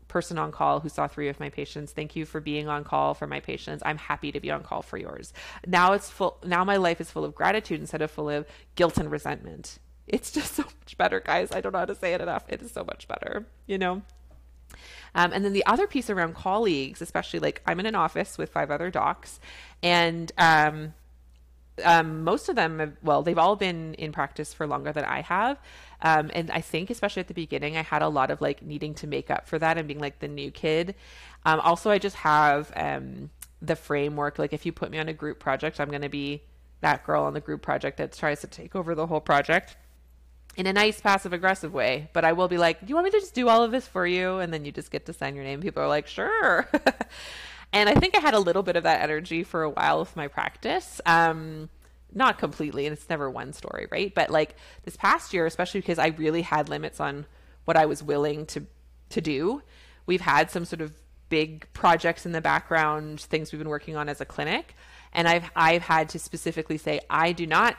person 0.08 0.36
on 0.36 0.50
call 0.50 0.80
who 0.80 0.88
saw 0.88 1.06
three 1.06 1.28
of 1.28 1.38
my 1.38 1.50
patients. 1.50 1.92
Thank 1.92 2.16
you 2.16 2.26
for 2.26 2.40
being 2.40 2.66
on 2.66 2.82
call 2.82 3.14
for 3.14 3.28
my 3.28 3.38
patients. 3.38 3.80
I'm 3.86 3.98
happy 3.98 4.32
to 4.32 4.40
be 4.40 4.50
on 4.50 4.64
call 4.64 4.82
for 4.82 4.96
yours. 4.96 5.32
Now 5.68 5.92
it's 5.92 6.10
full 6.10 6.38
now 6.44 6.64
my 6.64 6.78
life 6.78 7.00
is 7.00 7.12
full 7.12 7.24
of 7.24 7.36
gratitude 7.36 7.78
instead 7.78 8.02
of 8.02 8.10
full 8.10 8.28
of 8.28 8.44
guilt 8.74 8.98
and 8.98 9.08
resentment. 9.08 9.78
It's 10.06 10.30
just 10.30 10.54
so 10.54 10.64
much 10.64 10.96
better, 10.98 11.20
guys. 11.20 11.52
I 11.52 11.60
don't 11.60 11.72
know 11.72 11.78
how 11.78 11.84
to 11.86 11.94
say 11.94 12.14
it 12.14 12.20
enough. 12.20 12.44
It 12.48 12.62
is 12.62 12.72
so 12.72 12.84
much 12.84 13.08
better, 13.08 13.46
you 13.66 13.78
know? 13.78 14.02
Um, 15.14 15.32
and 15.32 15.44
then 15.44 15.52
the 15.52 15.64
other 15.66 15.86
piece 15.86 16.10
around 16.10 16.34
colleagues, 16.34 17.00
especially 17.00 17.38
like 17.38 17.62
I'm 17.66 17.78
in 17.80 17.86
an 17.86 17.94
office 17.94 18.36
with 18.36 18.50
five 18.50 18.70
other 18.70 18.90
docs, 18.90 19.38
and 19.82 20.32
um, 20.36 20.94
um, 21.84 22.24
most 22.24 22.48
of 22.48 22.56
them, 22.56 22.80
have, 22.80 22.96
well, 23.02 23.22
they've 23.22 23.38
all 23.38 23.56
been 23.56 23.94
in 23.94 24.12
practice 24.12 24.52
for 24.52 24.66
longer 24.66 24.92
than 24.92 25.04
I 25.04 25.22
have. 25.22 25.58
Um, 26.02 26.30
and 26.34 26.50
I 26.50 26.60
think, 26.60 26.90
especially 26.90 27.20
at 27.20 27.28
the 27.28 27.34
beginning, 27.34 27.76
I 27.76 27.82
had 27.82 28.02
a 28.02 28.08
lot 28.08 28.30
of 28.30 28.40
like 28.40 28.62
needing 28.62 28.94
to 28.94 29.06
make 29.06 29.30
up 29.30 29.48
for 29.48 29.58
that 29.58 29.78
and 29.78 29.86
being 29.86 30.00
like 30.00 30.18
the 30.18 30.28
new 30.28 30.50
kid. 30.50 30.94
Um, 31.46 31.60
also, 31.60 31.90
I 31.90 31.98
just 31.98 32.16
have 32.16 32.72
um, 32.76 33.30
the 33.62 33.76
framework. 33.76 34.38
Like, 34.38 34.52
if 34.52 34.66
you 34.66 34.72
put 34.72 34.90
me 34.90 34.98
on 34.98 35.08
a 35.08 35.12
group 35.12 35.38
project, 35.38 35.80
I'm 35.80 35.90
going 35.90 36.02
to 36.02 36.08
be 36.08 36.42
that 36.80 37.04
girl 37.04 37.22
on 37.22 37.34
the 37.34 37.40
group 37.40 37.62
project 37.62 37.96
that 37.98 38.12
tries 38.12 38.40
to 38.40 38.46
take 38.46 38.74
over 38.74 38.94
the 38.94 39.06
whole 39.06 39.20
project 39.20 39.76
in 40.56 40.66
a 40.66 40.72
nice 40.72 41.00
passive 41.00 41.32
aggressive 41.32 41.72
way. 41.72 42.08
But 42.12 42.24
I 42.24 42.32
will 42.32 42.48
be 42.48 42.58
like, 42.58 42.80
Do 42.80 42.86
you 42.86 42.94
want 42.94 43.06
me 43.06 43.10
to 43.12 43.20
just 43.20 43.34
do 43.34 43.48
all 43.48 43.62
of 43.62 43.70
this 43.70 43.86
for 43.86 44.06
you? 44.06 44.38
And 44.38 44.52
then 44.52 44.64
you 44.64 44.72
just 44.72 44.90
get 44.90 45.06
to 45.06 45.12
sign 45.12 45.34
your 45.34 45.44
name. 45.44 45.60
People 45.60 45.82
are 45.82 45.88
like, 45.88 46.06
Sure. 46.06 46.68
And 47.74 47.88
I 47.88 47.94
think 47.94 48.16
I 48.16 48.20
had 48.20 48.34
a 48.34 48.38
little 48.38 48.62
bit 48.62 48.76
of 48.76 48.84
that 48.84 49.02
energy 49.02 49.42
for 49.42 49.64
a 49.64 49.68
while 49.68 49.98
with 49.98 50.14
my 50.14 50.28
practice. 50.28 51.00
Um, 51.04 51.68
not 52.14 52.38
completely, 52.38 52.86
and 52.86 52.96
it's 52.96 53.10
never 53.10 53.28
one 53.28 53.52
story, 53.52 53.88
right? 53.90 54.14
But 54.14 54.30
like 54.30 54.54
this 54.84 54.96
past 54.96 55.34
year, 55.34 55.44
especially 55.44 55.80
because 55.80 55.98
I 55.98 56.08
really 56.08 56.42
had 56.42 56.68
limits 56.68 57.00
on 57.00 57.26
what 57.64 57.76
I 57.76 57.86
was 57.86 58.00
willing 58.00 58.46
to 58.46 58.64
to 59.10 59.20
do. 59.20 59.60
We've 60.06 60.20
had 60.20 60.52
some 60.52 60.64
sort 60.64 60.80
of 60.82 60.92
big 61.28 61.66
projects 61.72 62.24
in 62.24 62.30
the 62.30 62.40
background, 62.40 63.20
things 63.20 63.50
we've 63.50 63.58
been 63.58 63.68
working 63.68 63.96
on 63.96 64.08
as 64.08 64.20
a 64.20 64.24
clinic, 64.24 64.76
and 65.12 65.26
I've 65.26 65.50
I've 65.56 65.82
had 65.82 66.08
to 66.10 66.20
specifically 66.20 66.78
say 66.78 67.00
I 67.10 67.32
do 67.32 67.44
not 67.44 67.76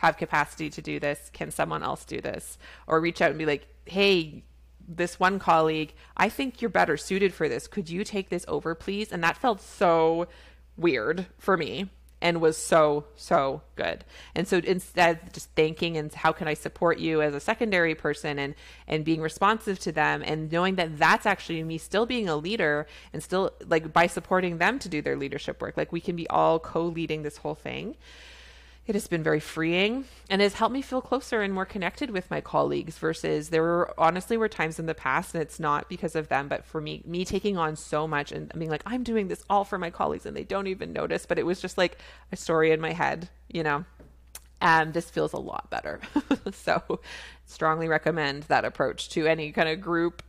have 0.00 0.16
capacity 0.16 0.68
to 0.70 0.82
do 0.82 0.98
this. 0.98 1.30
Can 1.32 1.50
someone 1.50 1.82
else 1.82 2.04
do 2.04 2.20
this? 2.20 2.58
Or 2.86 3.00
reach 3.00 3.22
out 3.22 3.30
and 3.30 3.38
be 3.38 3.46
like, 3.46 3.66
"Hey, 3.84 4.44
this 4.88 5.20
one 5.20 5.38
colleague, 5.38 5.94
I 6.16 6.28
think 6.28 6.60
you're 6.60 6.68
better 6.68 6.96
suited 6.96 7.32
for 7.32 7.48
this. 7.48 7.68
Could 7.68 7.88
you 7.88 8.02
take 8.04 8.28
this 8.28 8.44
over, 8.48 8.74
please? 8.74 9.12
And 9.12 9.22
that 9.22 9.36
felt 9.36 9.60
so 9.60 10.26
weird 10.76 11.26
for 11.38 11.56
me 11.56 11.88
and 12.22 12.40
was 12.40 12.56
so 12.56 13.04
so 13.16 13.62
good 13.76 14.04
and 14.34 14.46
so 14.46 14.58
instead 14.58 15.18
of 15.22 15.32
just 15.32 15.48
thanking 15.56 15.96
and 15.96 16.12
how 16.12 16.32
can 16.32 16.46
i 16.46 16.54
support 16.54 16.98
you 16.98 17.22
as 17.22 17.34
a 17.34 17.40
secondary 17.40 17.94
person 17.94 18.38
and 18.38 18.54
and 18.86 19.04
being 19.04 19.20
responsive 19.20 19.78
to 19.78 19.90
them 19.90 20.22
and 20.24 20.52
knowing 20.52 20.74
that 20.74 20.98
that's 20.98 21.24
actually 21.24 21.62
me 21.62 21.78
still 21.78 22.04
being 22.06 22.28
a 22.28 22.36
leader 22.36 22.86
and 23.12 23.22
still 23.22 23.52
like 23.66 23.92
by 23.92 24.06
supporting 24.06 24.58
them 24.58 24.78
to 24.78 24.88
do 24.88 25.00
their 25.00 25.16
leadership 25.16 25.62
work 25.62 25.76
like 25.76 25.92
we 25.92 26.00
can 26.00 26.14
be 26.14 26.28
all 26.28 26.58
co-leading 26.58 27.22
this 27.22 27.38
whole 27.38 27.54
thing 27.54 27.96
it 28.90 28.94
has 28.94 29.06
been 29.06 29.22
very 29.22 29.38
freeing 29.38 30.04
and 30.28 30.42
has 30.42 30.54
helped 30.54 30.72
me 30.72 30.82
feel 30.82 31.00
closer 31.00 31.42
and 31.42 31.54
more 31.54 31.64
connected 31.64 32.10
with 32.10 32.28
my 32.28 32.40
colleagues 32.40 32.98
versus 32.98 33.50
there 33.50 33.62
were 33.62 33.94
honestly 33.96 34.36
were 34.36 34.48
times 34.48 34.80
in 34.80 34.86
the 34.86 34.94
past 34.94 35.32
and 35.32 35.40
it's 35.40 35.60
not 35.60 35.88
because 35.88 36.16
of 36.16 36.26
them 36.26 36.48
but 36.48 36.64
for 36.64 36.80
me 36.80 37.00
me 37.06 37.24
taking 37.24 37.56
on 37.56 37.76
so 37.76 38.08
much 38.08 38.32
and 38.32 38.52
being 38.58 38.68
like 38.68 38.82
I'm 38.84 39.04
doing 39.04 39.28
this 39.28 39.44
all 39.48 39.64
for 39.64 39.78
my 39.78 39.90
colleagues 39.90 40.26
and 40.26 40.36
they 40.36 40.42
don't 40.42 40.66
even 40.66 40.92
notice 40.92 41.24
but 41.24 41.38
it 41.38 41.46
was 41.46 41.60
just 41.60 41.78
like 41.78 41.98
a 42.32 42.36
story 42.36 42.72
in 42.72 42.80
my 42.80 42.92
head 42.92 43.28
you 43.48 43.62
know? 43.62 43.84
And 44.60 44.92
this 44.92 45.08
feels 45.08 45.32
a 45.32 45.38
lot 45.38 45.70
better. 45.70 46.00
So 46.52 47.00
strongly 47.46 47.86
recommend 47.86 48.44
that 48.44 48.64
approach 48.64 49.08
to 49.10 49.26
any 49.26 49.52
kind 49.52 49.68
of 49.68 49.80
group 49.80 50.22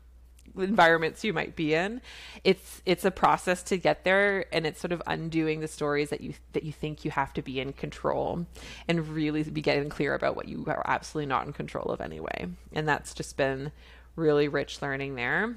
environments 0.57 1.23
you 1.23 1.33
might 1.33 1.55
be 1.55 1.73
in 1.73 2.01
it's 2.43 2.81
it's 2.85 3.05
a 3.05 3.11
process 3.11 3.63
to 3.63 3.77
get 3.77 4.03
there 4.03 4.45
and 4.53 4.65
it's 4.65 4.79
sort 4.79 4.91
of 4.91 5.01
undoing 5.07 5.59
the 5.59 5.67
stories 5.67 6.09
that 6.09 6.21
you 6.21 6.33
that 6.53 6.63
you 6.63 6.71
think 6.71 7.05
you 7.05 7.11
have 7.11 7.33
to 7.33 7.41
be 7.41 7.59
in 7.59 7.73
control 7.73 8.45
and 8.87 9.07
really 9.09 9.43
be 9.43 9.61
getting 9.61 9.89
clear 9.89 10.13
about 10.13 10.35
what 10.35 10.47
you 10.47 10.63
are 10.67 10.83
absolutely 10.85 11.27
not 11.27 11.45
in 11.45 11.53
control 11.53 11.85
of 11.85 12.01
anyway 12.01 12.47
and 12.73 12.87
that's 12.87 13.13
just 13.13 13.37
been 13.37 13.71
really 14.15 14.47
rich 14.47 14.81
learning 14.81 15.15
there 15.15 15.55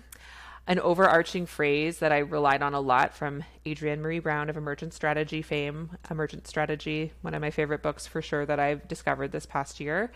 an 0.67 0.79
overarching 0.81 1.45
phrase 1.45 1.99
that 1.99 2.11
I 2.11 2.19
relied 2.19 2.63
on 2.63 2.73
a 2.73 2.81
lot 2.81 3.15
from 3.15 3.45
Adrienne 3.67 4.01
Maree 4.01 4.23
Brown 4.23 4.49
of 4.49 4.57
Emergent 4.57 4.95
Strategy 4.95 5.43
fame, 5.43 5.91
Emergent 6.11 6.47
Strategy, 6.47 7.13
one 7.21 7.35
of 7.35 7.43
my 7.43 7.51
favorite 7.51 7.83
books 7.83 8.07
for 8.07 8.23
sure 8.23 8.47
that 8.47 8.59
I've 8.59 8.89
discovered 8.89 9.31
this 9.31 9.45
past 9.45 9.79
year. 9.79 10.11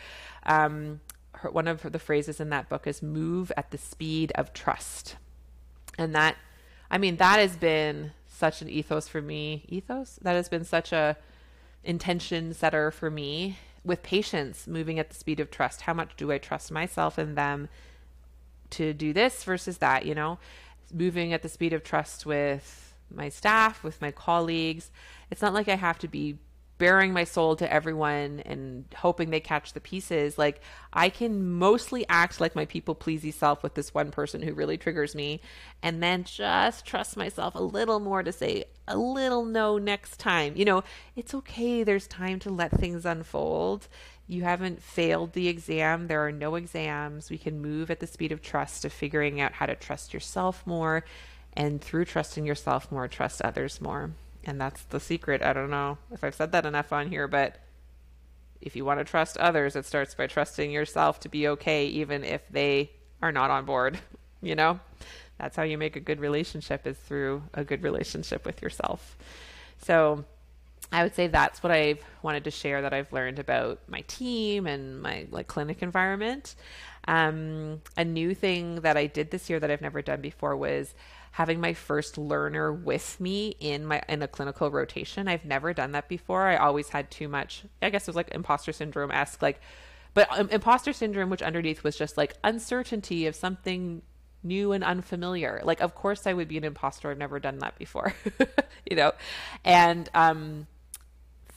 Um, 0.47 1.01
her, 1.41 1.51
one 1.51 1.69
of 1.69 1.91
the 1.93 1.99
phrases 1.99 2.41
in 2.41 2.51
that 2.51 2.69
book 2.69 2.87
is 2.87 3.03
move 3.03 3.51
at 3.57 3.71
the 3.71 3.79
speed 3.79 4.33
of 4.35 4.53
trust. 4.53 5.17
And 5.97 6.15
that, 6.15 6.37
I 6.91 6.99
mean, 6.99 7.17
that 7.17 7.39
has 7.39 7.57
been 7.57 8.13
such 8.27 8.63
an 8.63 8.69
ethos 8.69 9.09
for 9.09 9.21
me. 9.21 9.65
Ethos? 9.69 10.19
That 10.23 10.35
has 10.35 10.49
been 10.49 10.65
such 10.65 10.93
a 10.93 11.17
intention 11.85 12.55
setter 12.55 12.91
for 12.91 13.11
me 13.11 13.59
with 13.85 14.03
patients 14.03 14.67
moving 14.67 14.99
at 14.99 15.11
the 15.11 15.17
speed 15.17 15.41
of 15.41 15.51
trust. 15.51 15.83
How 15.83 15.95
much 15.95 16.17
do 16.17 16.31
I 16.31 16.39
trust 16.39 16.71
myself 16.71 17.19
and 17.19 17.37
them 17.37 17.69
to 18.71 18.93
do 18.93 19.13
this 19.13 19.45
versus 19.45 19.79
that, 19.79 20.05
you 20.07 20.15
know? 20.15 20.39
Moving 20.93 21.33
at 21.33 21.43
the 21.43 21.49
speed 21.49 21.73
of 21.73 21.83
trust 21.83 22.27
with 22.27 22.95
my 23.11 23.29
staff, 23.29 23.83
with 23.83 24.01
my 24.01 24.11
colleagues. 24.11 24.91
It's 25.31 25.43
not 25.43 25.55
like 25.55 25.69
I 25.69 25.77
have 25.77 25.99
to 26.01 26.09
be 26.09 26.39
baring 26.79 27.13
my 27.13 27.25
soul 27.25 27.57
to 27.57 27.71
everyone 27.73 28.41
and 28.47 28.85
hoping 28.97 29.31
they 29.31 29.41
catch 29.41 29.73
the 29.73 29.81
pieces 29.81 30.39
like 30.39 30.61
i 30.93 31.09
can 31.09 31.51
mostly 31.51 32.07
act 32.09 32.41
like 32.41 32.55
my 32.55 32.65
people 32.65 32.95
pleasy 32.95 33.31
self 33.31 33.63
with 33.63 33.75
this 33.75 33.93
one 33.93 34.11
person 34.11 34.41
who 34.41 34.55
really 34.55 34.77
triggers 34.77 35.15
me 35.15 35.41
and 35.83 36.03
then 36.03 36.25
just 36.25 36.85
trust 36.85 37.17
myself 37.17 37.55
a 37.55 37.63
little 37.63 38.01
more 38.01 38.23
to 38.23 38.33
say 38.33 38.65
a 38.89 38.97
little 38.97 39.45
no 39.45 39.79
next 39.79 40.19
time. 40.19 40.55
You 40.57 40.65
know 40.65 40.85
it's 41.15 41.35
okay. 41.35 41.85
There's 41.85 42.07
time 42.07 42.39
to 42.41 42.51
let 42.51 42.73
things 42.73 43.05
unfold. 43.05 43.87
You 44.27 44.43
haven't 44.43 44.83
failed 44.83 45.33
the 45.33 45.49
exam. 45.49 46.07
There 46.07 46.27
are 46.27 46.33
no 46.33 46.55
exams. 46.57 47.31
We 47.31 47.39
can 47.39 47.63
move 47.63 47.91
at 47.91 48.01
the 48.01 48.07
speed 48.07 48.33
of 48.33 48.43
trust 48.43 48.85
of 48.85 48.93
figuring 48.93 49.41
out 49.41 49.53
how 49.53 49.67
to 49.67 49.75
trust 49.75 50.13
yourself 50.13 50.67
more 50.67 51.05
and 51.55 51.81
through 51.81 52.05
trusting 52.07 52.45
yourself 52.45 52.91
more 52.93 53.09
trust 53.09 53.41
others 53.43 53.81
more 53.81 54.11
and 54.49 54.59
that's 54.59 54.83
the 54.85 54.99
secret. 54.99 55.43
I 55.43 55.53
don't 55.53 55.71
know 55.71 55.99
if 56.11 56.25
I've 56.25 56.35
said 56.35 56.53
that 56.53 56.65
enough 56.65 56.91
on 56.91 57.11
here, 57.11 57.29
but 57.29 57.57
if 58.63 58.75
you 58.75 58.85
want 58.85 58.99
to 58.99 59.05
trust 59.05 59.37
others, 59.37 59.77
it 59.77 59.85
starts 59.85 60.15
by 60.15 60.27
trusting 60.27 60.71
yourself 60.71 61.21
to 61.21 61.29
be 61.29 61.47
okay, 61.49 61.87
even 61.87 62.25
if 62.25 62.49
they 62.49 62.91
are 63.21 63.31
not 63.31 63.51
on 63.51 63.65
board. 63.65 63.99
You 64.41 64.55
know, 64.55 64.79
that's 65.37 65.57
how 65.57 65.65
you 65.65 65.77
make 65.77 65.97
a 65.97 66.01
good 66.01 66.21
relationship 66.21 66.87
is 66.87 66.97
through 66.97 67.43
a 67.55 67.65
good 67.65 67.83
relationship 67.83 68.47
with 68.47 68.63
yourself. 68.63 69.17
So 69.79 70.25
I 70.93 71.03
would 71.03 71.17
say 71.17 71.27
that's 71.27 71.61
what 71.61 71.73
I've 71.73 72.05
wanted 72.23 72.45
to 72.45 72.53
share 72.53 72.81
that 72.83 72.95
I've 72.95 73.13
learned 73.13 73.41
about 73.41 73.81
my 73.89 74.03
team 74.03 74.69
and 74.69 75.03
my 75.03 75.27
like 75.33 75.49
clinic 75.49 75.83
environment. 75.83 76.55
Um, 77.09 77.83
a 77.97 78.05
new 78.05 78.33
thing 78.33 78.77
that 78.83 78.97
I 78.97 79.09
did 79.09 79.33
this 79.33 79.51
year 79.51 79.59
that 79.59 79.73
I've 79.73 79.83
never 79.83 80.03
done 80.03 80.21
before 80.21 80.57
was 80.57 80.95
having 81.33 81.61
my 81.61 81.73
first 81.73 82.19
learner 82.19 82.73
with 82.73 83.21
me 83.21 83.55
in 83.61 83.87
my 83.87 84.03
in 84.09 84.23
a 84.23 84.29
clinical 84.29 84.71
rotation. 84.71 85.29
I've 85.29 85.45
never 85.45 85.73
done 85.73 85.93
that 85.93 86.09
before. 86.09 86.47
I 86.47 86.57
always 86.57 86.89
had 86.89 87.11
too 87.11 87.29
much. 87.29 87.65
I 87.81 87.91
guess 87.91 88.03
it 88.03 88.11
was 88.11 88.17
like 88.17 88.31
imposter 88.33 88.73
syndrome 88.73 89.11
esque, 89.11 89.43
like, 89.43 89.61
but 90.15 90.29
um, 90.31 90.49
imposter 90.51 90.93
syndrome, 90.93 91.31
which 91.31 91.43
underneath 91.43 91.85
was 91.85 91.97
just 91.97 92.17
like 92.17 92.35
uncertainty 92.43 93.27
of 93.27 93.35
something 93.35 94.03
new 94.43 94.73
and 94.73 94.85
unfamiliar. 94.85 95.61
Like, 95.65 95.81
of 95.81 95.95
course, 95.95 96.27
I 96.27 96.33
would 96.33 96.49
be 96.49 96.59
an 96.59 96.65
imposter. 96.65 97.11
I've 97.11 97.19
never 97.19 97.39
done 97.39 97.59
that 97.59 97.79
before, 97.79 98.15
you 98.91 98.97
know, 98.97 99.13
and 99.65 100.09
um, 100.15 100.67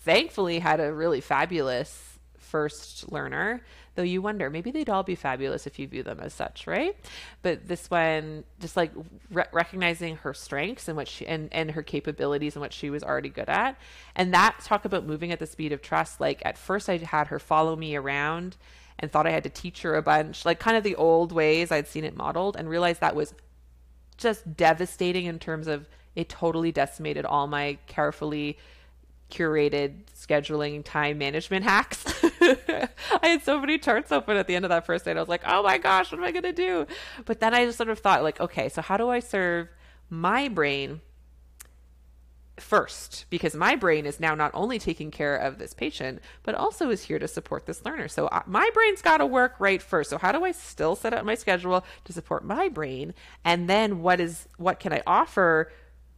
thankfully 0.03 0.59
had 0.59 0.79
a 0.79 0.91
really 0.91 1.21
fabulous 1.21 2.19
first 2.37 3.11
learner 3.11 3.61
though 3.95 4.03
you 4.03 4.21
wonder 4.21 4.49
maybe 4.49 4.71
they'd 4.71 4.89
all 4.89 5.03
be 5.03 5.15
fabulous 5.15 5.67
if 5.67 5.77
you 5.77 5.87
view 5.87 6.03
them 6.03 6.19
as 6.19 6.33
such 6.33 6.67
right? 6.67 6.95
But 7.41 7.67
this 7.67 7.89
one 7.89 8.43
just 8.59 8.77
like 8.77 8.91
re- 9.31 9.45
recognizing 9.51 10.17
her 10.17 10.33
strengths 10.33 10.87
and 10.87 10.97
what 10.97 11.07
she 11.07 11.27
and 11.27 11.49
and 11.51 11.71
her 11.71 11.83
capabilities 11.83 12.55
and 12.55 12.61
what 12.61 12.73
she 12.73 12.89
was 12.89 13.03
already 13.03 13.29
good 13.29 13.49
at. 13.49 13.77
And 14.15 14.33
that 14.33 14.59
talk 14.63 14.85
about 14.85 15.05
moving 15.05 15.31
at 15.31 15.39
the 15.39 15.47
speed 15.47 15.71
of 15.71 15.81
trust 15.81 16.19
like 16.19 16.41
at 16.45 16.57
first 16.57 16.89
i 16.89 16.97
had 16.97 17.27
her 17.27 17.39
follow 17.39 17.75
me 17.75 17.95
around 17.95 18.57
and 18.99 19.11
thought 19.11 19.27
i 19.27 19.31
had 19.31 19.43
to 19.43 19.49
teach 19.49 19.81
her 19.81 19.95
a 19.95 20.01
bunch 20.01 20.45
like 20.45 20.59
kind 20.59 20.77
of 20.77 20.83
the 20.83 20.95
old 20.95 21.31
ways 21.31 21.71
i'd 21.71 21.87
seen 21.87 22.03
it 22.03 22.15
modeled 22.15 22.55
and 22.55 22.69
realized 22.69 23.01
that 23.01 23.15
was 23.15 23.33
just 24.17 24.55
devastating 24.55 25.25
in 25.25 25.39
terms 25.39 25.67
of 25.67 25.87
it 26.15 26.29
totally 26.29 26.71
decimated 26.71 27.25
all 27.25 27.47
my 27.47 27.77
carefully 27.87 28.57
curated 29.31 30.03
scheduling 30.13 30.83
time 30.83 31.17
management 31.17 31.63
hacks. 31.63 32.05
I 32.41 32.89
had 33.23 33.43
so 33.43 33.59
many 33.59 33.77
charts 33.77 34.11
open 34.11 34.37
at 34.37 34.47
the 34.47 34.55
end 34.55 34.65
of 34.65 34.69
that 34.69 34.85
first 34.85 35.05
day. 35.05 35.11
And 35.11 35.19
I 35.19 35.21
was 35.21 35.29
like, 35.29 35.43
oh 35.45 35.63
my 35.63 35.77
gosh, 35.77 36.11
what 36.11 36.19
am 36.19 36.23
I 36.23 36.31
going 36.31 36.43
to 36.43 36.53
do? 36.53 36.85
But 37.25 37.39
then 37.39 37.53
I 37.53 37.65
just 37.65 37.77
sort 37.77 37.89
of 37.89 37.99
thought, 37.99 38.23
like, 38.23 38.39
okay, 38.39 38.69
so 38.69 38.81
how 38.81 38.97
do 38.97 39.09
I 39.09 39.19
serve 39.19 39.69
my 40.09 40.47
brain 40.47 41.01
first 42.61 43.25
because 43.29 43.55
my 43.55 43.75
brain 43.75 44.05
is 44.05 44.19
now 44.19 44.35
not 44.35 44.51
only 44.53 44.79
taking 44.79 45.11
care 45.11 45.35
of 45.35 45.57
this 45.57 45.73
patient 45.73 46.21
but 46.43 46.53
also 46.53 46.89
is 46.89 47.03
here 47.03 47.17
to 47.17 47.27
support 47.27 47.65
this 47.65 47.83
learner 47.83 48.07
so 48.07 48.27
uh, 48.27 48.41
my 48.45 48.69
brain's 48.73 49.01
got 49.01 49.17
to 49.17 49.25
work 49.25 49.55
right 49.57 49.81
first 49.81 50.09
so 50.09 50.17
how 50.17 50.31
do 50.31 50.43
i 50.45 50.51
still 50.51 50.95
set 50.95 51.13
up 51.13 51.25
my 51.25 51.33
schedule 51.33 51.83
to 52.03 52.13
support 52.13 52.45
my 52.45 52.69
brain 52.69 53.13
and 53.43 53.69
then 53.69 54.01
what 54.01 54.19
is 54.19 54.47
what 54.57 54.79
can 54.79 54.93
i 54.93 55.01
offer 55.07 55.71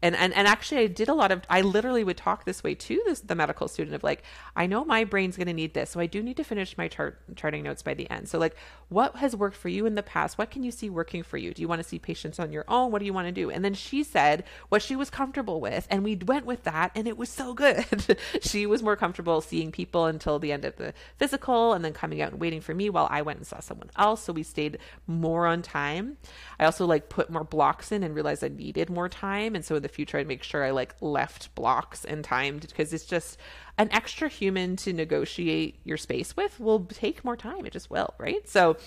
and, 0.03 0.15
and 0.15 0.33
and 0.33 0.47
actually 0.47 0.81
i 0.81 0.87
did 0.87 1.09
a 1.09 1.13
lot 1.13 1.31
of 1.31 1.41
i 1.49 1.61
literally 1.61 2.03
would 2.03 2.17
talk 2.17 2.45
this 2.45 2.63
way 2.63 2.75
to 2.75 3.01
this, 3.05 3.21
the 3.21 3.35
medical 3.35 3.67
student 3.67 3.95
of 3.95 4.03
like 4.03 4.21
i 4.55 4.67
know 4.67 4.85
my 4.85 5.03
brain's 5.03 5.35
going 5.37 5.47
to 5.47 5.53
need 5.53 5.73
this 5.73 5.89
so 5.89 5.99
i 5.99 6.05
do 6.05 6.21
need 6.21 6.37
to 6.37 6.43
finish 6.43 6.77
my 6.77 6.87
chart 6.87 7.19
charting 7.35 7.63
notes 7.63 7.81
by 7.81 7.93
the 7.93 8.09
end. 8.09 8.29
So 8.29 8.37
like 8.39 8.55
what 8.89 9.15
has 9.15 9.35
worked 9.35 9.57
for 9.57 9.69
you 9.69 9.85
in 9.85 9.95
the 9.95 10.03
past? 10.03 10.37
What 10.37 10.51
can 10.51 10.63
you 10.63 10.71
see 10.71 10.89
working 10.89 11.23
for 11.23 11.37
you? 11.37 11.53
Do 11.53 11.61
you 11.61 11.67
want 11.67 11.81
to 11.81 11.87
see 11.87 11.99
patients 11.99 12.39
on 12.39 12.51
your 12.51 12.65
own? 12.67 12.91
What 12.91 12.99
do 12.99 13.05
you 13.05 13.13
want 13.13 13.27
to 13.27 13.31
do? 13.31 13.49
And 13.49 13.63
then 13.65 13.73
she 13.73 14.03
said 14.03 14.43
what 14.69 14.81
she 14.81 14.95
was 14.95 15.09
comfortable 15.09 15.59
with 15.59 15.87
and 15.89 16.03
we 16.03 16.15
went 16.15 16.45
with 16.45 16.63
that 16.63 16.91
and 16.95 17.07
it 17.07 17.17
was 17.17 17.29
so 17.29 17.53
good. 17.53 18.17
She 18.41 18.65
was 18.65 18.83
more 18.83 18.95
comfortable 18.95 19.41
seeing 19.41 19.71
people 19.71 20.05
until 20.05 20.37
the 20.37 20.51
end 20.51 20.65
of 20.65 20.75
the 20.75 20.93
physical 21.17 21.73
and 21.73 21.83
then 21.83 21.93
coming 21.93 22.21
out 22.21 22.31
and 22.31 22.41
waiting 22.41 22.61
for 22.61 22.73
me 22.73 22.89
while 22.89 23.07
i 23.09 23.21
went 23.21 23.37
and 23.37 23.47
saw 23.47 23.59
someone 23.59 23.89
else. 23.95 24.23
So 24.23 24.33
we 24.33 24.43
stayed 24.43 24.77
more 25.07 25.47
on 25.47 25.61
time. 25.61 26.17
I 26.59 26.65
also 26.65 26.85
like 26.85 27.09
put 27.09 27.29
more 27.29 27.43
blocks 27.43 27.91
in 27.91 28.03
and 28.03 28.13
realized 28.13 28.43
i 28.43 28.47
needed 28.47 28.89
more 28.89 29.09
time 29.09 29.55
and 29.55 29.63
so 29.63 29.79
the 29.79 29.89
future 29.93 30.17
I'd 30.17 30.27
make 30.27 30.43
sure 30.43 30.63
I 30.63 30.71
like 30.71 30.95
left 31.01 31.53
blocks 31.55 32.03
and 32.05 32.23
timed 32.23 32.61
because 32.61 32.93
it's 32.93 33.05
just 33.05 33.37
an 33.77 33.89
extra 33.91 34.27
human 34.27 34.75
to 34.77 34.93
negotiate 34.93 35.79
your 35.83 35.97
space 35.97 36.35
with 36.35 36.59
will 36.59 36.85
take 36.85 37.23
more 37.23 37.37
time. 37.37 37.65
It 37.65 37.73
just 37.73 37.89
will, 37.89 38.13
right? 38.17 38.47
So 38.47 38.77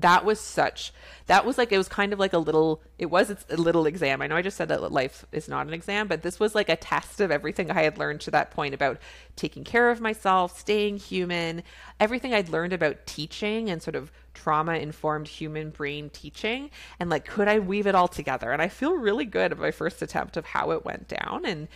that 0.00 0.24
was 0.24 0.40
such 0.40 0.92
that 1.26 1.44
was 1.44 1.56
like 1.56 1.70
it 1.72 1.78
was 1.78 1.88
kind 1.88 2.12
of 2.12 2.18
like 2.18 2.32
a 2.32 2.38
little 2.38 2.82
it 2.98 3.06
was 3.06 3.30
a 3.48 3.56
little 3.56 3.86
exam 3.86 4.20
i 4.20 4.26
know 4.26 4.36
i 4.36 4.42
just 4.42 4.56
said 4.56 4.68
that 4.68 4.92
life 4.92 5.24
is 5.32 5.48
not 5.48 5.66
an 5.66 5.72
exam 5.72 6.08
but 6.08 6.22
this 6.22 6.40
was 6.40 6.54
like 6.54 6.68
a 6.68 6.76
test 6.76 7.20
of 7.20 7.30
everything 7.30 7.70
i 7.70 7.82
had 7.82 7.96
learned 7.98 8.20
to 8.20 8.30
that 8.30 8.50
point 8.50 8.74
about 8.74 8.98
taking 9.36 9.62
care 9.62 9.90
of 9.90 10.00
myself 10.00 10.58
staying 10.58 10.96
human 10.96 11.62
everything 12.00 12.34
i'd 12.34 12.48
learned 12.48 12.72
about 12.72 13.06
teaching 13.06 13.70
and 13.70 13.82
sort 13.82 13.94
of 13.94 14.10
trauma 14.34 14.74
informed 14.74 15.28
human 15.28 15.70
brain 15.70 16.10
teaching 16.10 16.70
and 17.00 17.08
like 17.08 17.24
could 17.24 17.48
i 17.48 17.58
weave 17.58 17.86
it 17.86 17.94
all 17.94 18.08
together? 18.08 18.50
And 18.50 18.60
i 18.60 18.68
feel 18.68 18.94
really 18.94 19.24
good 19.24 19.52
at 19.52 19.58
my 19.58 19.70
first 19.70 20.02
attempt 20.02 20.36
of 20.36 20.44
how 20.46 20.72
it 20.72 20.84
went 20.84 21.08
down 21.08 21.44
and 21.44 21.68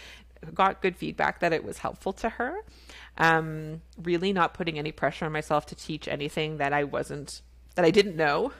got 0.54 0.82
good 0.82 0.96
feedback 0.96 1.40
that 1.40 1.52
it 1.52 1.64
was 1.64 1.78
helpful 1.78 2.12
to 2.12 2.28
her. 2.28 2.60
Um, 3.16 3.82
really 4.00 4.32
not 4.32 4.54
putting 4.54 4.78
any 4.78 4.92
pressure 4.92 5.24
on 5.24 5.32
myself 5.32 5.66
to 5.66 5.74
teach 5.74 6.06
anything 6.06 6.58
that 6.58 6.72
i 6.72 6.84
wasn't 6.84 7.42
that 7.78 7.84
I 7.84 7.92
didn't 7.92 8.16
know 8.16 8.50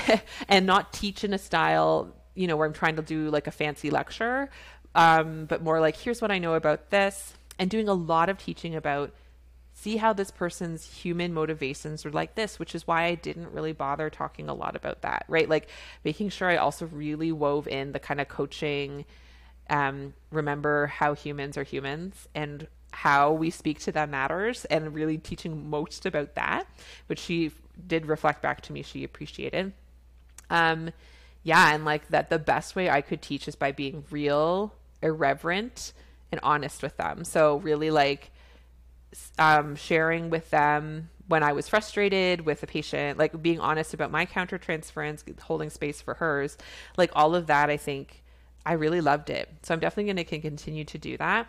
and 0.48 0.66
not 0.66 0.92
teach 0.92 1.24
in 1.24 1.32
a 1.32 1.38
style, 1.38 2.14
you 2.34 2.46
know, 2.46 2.58
where 2.58 2.66
I'm 2.66 2.74
trying 2.74 2.96
to 2.96 3.02
do 3.02 3.30
like 3.30 3.46
a 3.46 3.50
fancy 3.50 3.88
lecture, 3.88 4.50
um, 4.94 5.46
but 5.46 5.62
more 5.62 5.80
like, 5.80 5.96
here's 5.96 6.20
what 6.20 6.30
I 6.30 6.38
know 6.38 6.52
about 6.52 6.90
this, 6.90 7.32
and 7.58 7.70
doing 7.70 7.88
a 7.88 7.94
lot 7.94 8.28
of 8.28 8.36
teaching 8.36 8.74
about 8.74 9.14
see 9.78 9.98
how 9.98 10.14
this 10.14 10.30
person's 10.30 10.86
human 10.86 11.34
motivations 11.34 12.06
are 12.06 12.10
like 12.10 12.34
this, 12.34 12.58
which 12.58 12.74
is 12.74 12.86
why 12.86 13.04
I 13.04 13.14
didn't 13.14 13.52
really 13.52 13.72
bother 13.72 14.08
talking 14.08 14.48
a 14.48 14.54
lot 14.54 14.74
about 14.74 15.02
that, 15.02 15.26
right? 15.28 15.46
Like 15.46 15.68
making 16.02 16.30
sure 16.30 16.48
I 16.48 16.56
also 16.56 16.86
really 16.86 17.30
wove 17.30 17.68
in 17.68 17.92
the 17.92 17.98
kind 17.98 18.18
of 18.18 18.26
coaching, 18.26 19.04
um, 19.68 20.14
remember 20.30 20.86
how 20.86 21.12
humans 21.12 21.58
are 21.58 21.62
humans 21.62 22.26
and 22.34 22.66
how 22.90 23.32
we 23.32 23.50
speak 23.50 23.78
to 23.80 23.92
them 23.92 24.12
matters 24.12 24.64
and 24.64 24.94
really 24.94 25.18
teaching 25.18 25.68
most 25.68 26.06
about 26.06 26.34
that, 26.36 26.66
which 27.08 27.18
she 27.18 27.52
did 27.86 28.06
reflect 28.06 28.40
back 28.40 28.62
to 28.62 28.72
me 28.72 28.82
she 28.82 29.04
appreciated. 29.04 29.74
Um, 30.48 30.90
yeah, 31.42 31.74
and 31.74 31.84
like 31.84 32.08
that 32.08 32.30
the 32.30 32.38
best 32.38 32.76
way 32.76 32.88
I 32.88 33.02
could 33.02 33.20
teach 33.20 33.46
is 33.46 33.56
by 33.56 33.72
being 33.72 34.04
real, 34.10 34.72
irreverent, 35.02 35.92
and 36.32 36.40
honest 36.42 36.82
with 36.82 36.96
them. 36.96 37.24
So 37.24 37.58
really 37.58 37.90
like 37.90 38.30
um, 39.38 39.76
sharing 39.76 40.30
with 40.30 40.50
them 40.50 41.10
when 41.28 41.42
I 41.42 41.52
was 41.52 41.68
frustrated 41.68 42.42
with 42.42 42.62
a 42.62 42.66
patient, 42.66 43.18
like 43.18 43.40
being 43.42 43.60
honest 43.60 43.94
about 43.94 44.10
my 44.10 44.26
countertransference, 44.26 45.24
holding 45.40 45.70
space 45.70 46.00
for 46.00 46.14
hers, 46.14 46.56
like 46.96 47.10
all 47.14 47.34
of 47.34 47.46
that, 47.48 47.68
I 47.68 47.76
think 47.76 48.22
I 48.64 48.72
really 48.72 49.00
loved 49.00 49.30
it. 49.30 49.48
So 49.62 49.74
I'm 49.74 49.80
definitely 49.80 50.12
going 50.12 50.24
to 50.24 50.40
continue 50.40 50.84
to 50.84 50.98
do 50.98 51.16
that 51.16 51.48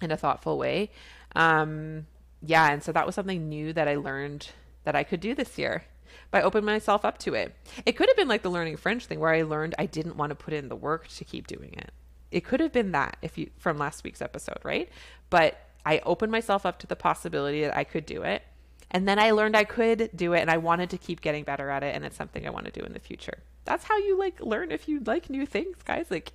in 0.00 0.10
a 0.10 0.16
thoughtful 0.16 0.58
way. 0.58 0.90
Um, 1.36 2.06
yeah, 2.40 2.72
and 2.72 2.82
so 2.82 2.92
that 2.92 3.06
was 3.06 3.14
something 3.14 3.48
new 3.48 3.72
that 3.72 3.88
I 3.88 3.96
learned 3.96 4.48
that 4.84 4.96
I 4.96 5.04
could 5.04 5.20
do 5.20 5.34
this 5.34 5.58
year 5.58 5.84
by 6.30 6.42
opening 6.42 6.66
myself 6.66 7.04
up 7.04 7.18
to 7.18 7.34
it. 7.34 7.54
It 7.86 7.92
could 7.92 8.08
have 8.08 8.16
been 8.16 8.28
like 8.28 8.42
the 8.42 8.50
learning 8.50 8.76
French 8.76 9.06
thing 9.06 9.20
where 9.20 9.32
I 9.32 9.42
learned 9.42 9.74
I 9.78 9.86
didn't 9.86 10.16
want 10.16 10.30
to 10.30 10.34
put 10.34 10.54
in 10.54 10.68
the 10.68 10.76
work 10.76 11.08
to 11.08 11.24
keep 11.24 11.46
doing 11.46 11.74
it. 11.76 11.92
It 12.30 12.44
could 12.44 12.60
have 12.60 12.72
been 12.72 12.92
that 12.92 13.18
if 13.22 13.36
you 13.36 13.50
from 13.58 13.76
last 13.76 14.04
week's 14.04 14.22
episode, 14.22 14.58
right? 14.64 14.88
But 15.30 15.58
I 15.84 16.00
opened 16.00 16.32
myself 16.32 16.64
up 16.64 16.78
to 16.80 16.86
the 16.86 16.96
possibility 16.96 17.62
that 17.62 17.76
I 17.76 17.84
could 17.84 18.06
do 18.06 18.22
it. 18.22 18.42
And 18.90 19.08
then 19.08 19.18
I 19.18 19.30
learned 19.30 19.56
I 19.56 19.64
could 19.64 20.10
do 20.14 20.34
it 20.34 20.40
and 20.40 20.50
I 20.50 20.58
wanted 20.58 20.90
to 20.90 20.98
keep 20.98 21.22
getting 21.22 21.44
better 21.44 21.70
at 21.70 21.82
it 21.82 21.94
and 21.94 22.04
it's 22.04 22.16
something 22.16 22.46
I 22.46 22.50
want 22.50 22.66
to 22.66 22.72
do 22.72 22.84
in 22.84 22.92
the 22.92 23.00
future. 23.00 23.38
That's 23.64 23.84
how 23.84 23.96
you 23.96 24.18
like 24.18 24.40
learn 24.40 24.70
if 24.70 24.86
you 24.86 25.00
like 25.00 25.30
new 25.30 25.46
things, 25.46 25.76
guys. 25.84 26.06
Like 26.10 26.32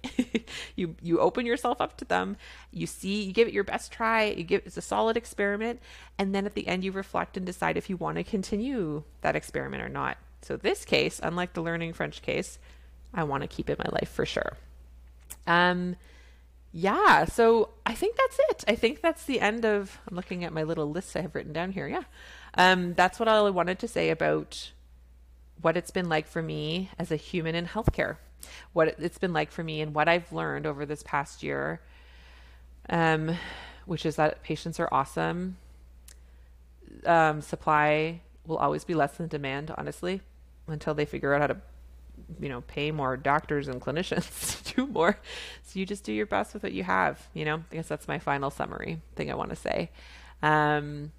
you 0.75 0.95
you 1.01 1.19
open 1.19 1.45
yourself 1.45 1.79
up 1.79 1.97
to 1.97 2.05
them, 2.05 2.35
you 2.71 2.87
see, 2.87 3.21
you 3.21 3.33
give 3.33 3.47
it 3.47 3.53
your 3.53 3.63
best 3.63 3.91
try, 3.91 4.23
you 4.23 4.43
give 4.43 4.63
it's 4.65 4.77
a 4.77 4.81
solid 4.81 5.17
experiment, 5.17 5.81
and 6.17 6.33
then 6.33 6.45
at 6.45 6.55
the 6.55 6.67
end 6.67 6.83
you 6.83 6.91
reflect 6.91 7.37
and 7.37 7.45
decide 7.45 7.77
if 7.77 7.89
you 7.89 7.97
want 7.97 8.17
to 8.17 8.23
continue 8.23 9.03
that 9.21 9.35
experiment 9.35 9.83
or 9.83 9.89
not. 9.89 10.17
So 10.41 10.57
this 10.57 10.83
case, 10.83 11.19
unlike 11.21 11.53
the 11.53 11.61
learning 11.61 11.93
French 11.93 12.21
case, 12.21 12.57
I 13.13 13.23
want 13.23 13.41
to 13.43 13.47
keep 13.47 13.69
in 13.69 13.75
my 13.77 13.89
life 13.91 14.09
for 14.09 14.25
sure. 14.25 14.57
Um 15.45 15.95
yeah, 16.79 17.25
so 17.25 17.69
I 17.87 17.95
think 17.95 18.17
that's 18.17 18.39
it. 18.49 18.63
I 18.67 18.75
think 18.75 19.01
that's 19.01 19.23
the 19.23 19.39
end 19.39 19.65
of 19.65 19.97
I'm 20.07 20.15
looking 20.15 20.43
at 20.43 20.53
my 20.53 20.61
little 20.61 20.91
list 20.91 21.17
I 21.17 21.21
have 21.21 21.33
written 21.33 21.51
down 21.51 21.71
here. 21.71 21.87
Yeah. 21.87 22.03
Um, 22.53 22.93
that's 22.93 23.19
what 23.19 23.27
I 23.27 23.49
wanted 23.49 23.79
to 23.79 23.87
say 23.87 24.11
about 24.11 24.71
what 25.59 25.75
it's 25.75 25.89
been 25.89 26.07
like 26.07 26.27
for 26.27 26.43
me 26.43 26.91
as 26.99 27.11
a 27.11 27.15
human 27.15 27.55
in 27.55 27.65
healthcare, 27.65 28.17
what 28.73 28.95
it's 28.99 29.17
been 29.17 29.33
like 29.33 29.49
for 29.49 29.63
me, 29.63 29.81
and 29.81 29.95
what 29.95 30.07
I've 30.07 30.31
learned 30.31 30.67
over 30.67 30.85
this 30.85 31.01
past 31.01 31.41
year. 31.41 31.81
Um, 32.87 33.35
which 33.87 34.05
is 34.05 34.17
that 34.17 34.43
patients 34.43 34.79
are 34.79 34.87
awesome. 34.91 35.57
Um, 37.07 37.41
supply 37.41 38.21
will 38.45 38.57
always 38.57 38.83
be 38.83 38.93
less 38.93 39.17
than 39.17 39.27
demand, 39.27 39.73
honestly, 39.75 40.21
until 40.67 40.93
they 40.93 41.05
figure 41.05 41.33
out 41.33 41.41
how 41.41 41.47
to, 41.47 41.57
you 42.39 42.49
know, 42.49 42.61
pay 42.61 42.91
more 42.91 43.17
doctors 43.17 43.67
and 43.67 43.81
clinicians 43.81 44.63
to 44.63 44.75
do 44.75 44.87
more. 44.87 45.19
So 45.63 45.79
you 45.79 45.85
just 45.85 46.03
do 46.03 46.13
your 46.13 46.25
best 46.25 46.53
with 46.53 46.63
what 46.63 46.73
you 46.73 46.83
have. 46.83 47.27
You 47.33 47.45
know, 47.45 47.63
I 47.71 47.75
guess 47.75 47.87
that's 47.87 48.07
my 48.07 48.19
final 48.19 48.49
summary 48.49 49.01
thing 49.15 49.31
I 49.31 49.35
want 49.35 49.49
to 49.49 49.55
say. 49.55 49.91
Um, 50.41 51.11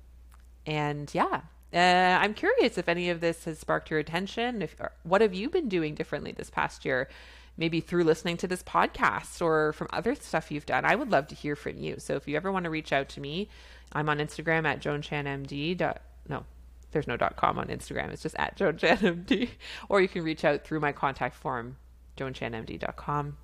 and 0.67 1.13
yeah, 1.15 1.43
uh, 1.73 2.19
I'm 2.21 2.35
curious 2.35 2.79
if 2.79 2.89
any 2.89 3.11
of 3.11 3.21
this 3.21 3.45
has 3.45 3.59
sparked 3.59 3.91
your 3.91 3.99
attention. 3.99 4.63
If 4.63 4.77
what 5.03 5.21
have 5.21 5.35
you 5.35 5.51
been 5.51 5.69
doing 5.69 5.95
differently 5.95 6.33
this 6.33 6.51
past 6.51 6.85
year? 6.85 7.09
Maybe 7.57 7.81
through 7.81 8.05
listening 8.05 8.37
to 8.39 8.47
this 8.47 8.63
podcast 8.63 9.43
or 9.43 9.73
from 9.73 9.89
other 9.93 10.15
stuff 10.15 10.53
you've 10.53 10.67
done. 10.67 10.85
I 10.85 10.95
would 10.95 11.11
love 11.11 11.27
to 11.29 11.35
hear 11.35 11.57
from 11.57 11.79
you. 11.79 11.97
So 11.99 12.15
if 12.15 12.29
you 12.29 12.37
ever 12.37 12.53
want 12.53 12.65
to 12.65 12.71
reach 12.71 12.93
out 12.93 13.09
to 13.11 13.21
me, 13.21 13.49
I'm 13.93 14.09
on 14.09 14.19
Instagram 14.19 14.65
at 14.65 14.81
joanchanmd. 14.81 15.97
No, 16.29 16.45
there's 16.91 17.07
no 17.07 17.17
dot 17.17 17.37
.com 17.37 17.59
on 17.59 17.69
Instagram. 17.69 18.11
It's 18.11 18.23
just 18.23 18.37
at 18.37 18.57
joanchanmd. 18.57 19.49
Or 19.89 20.01
you 20.01 20.09
can 20.09 20.23
reach 20.23 20.45
out 20.45 20.65
through 20.65 20.81
my 20.81 20.93
contact 20.93 21.35
form, 21.35 21.77
joanchanmd.com. 22.17 23.37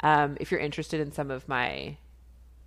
Um, 0.00 0.36
if 0.40 0.50
you're 0.50 0.60
interested 0.60 1.00
in 1.00 1.12
some 1.12 1.30
of 1.30 1.48
my 1.48 1.96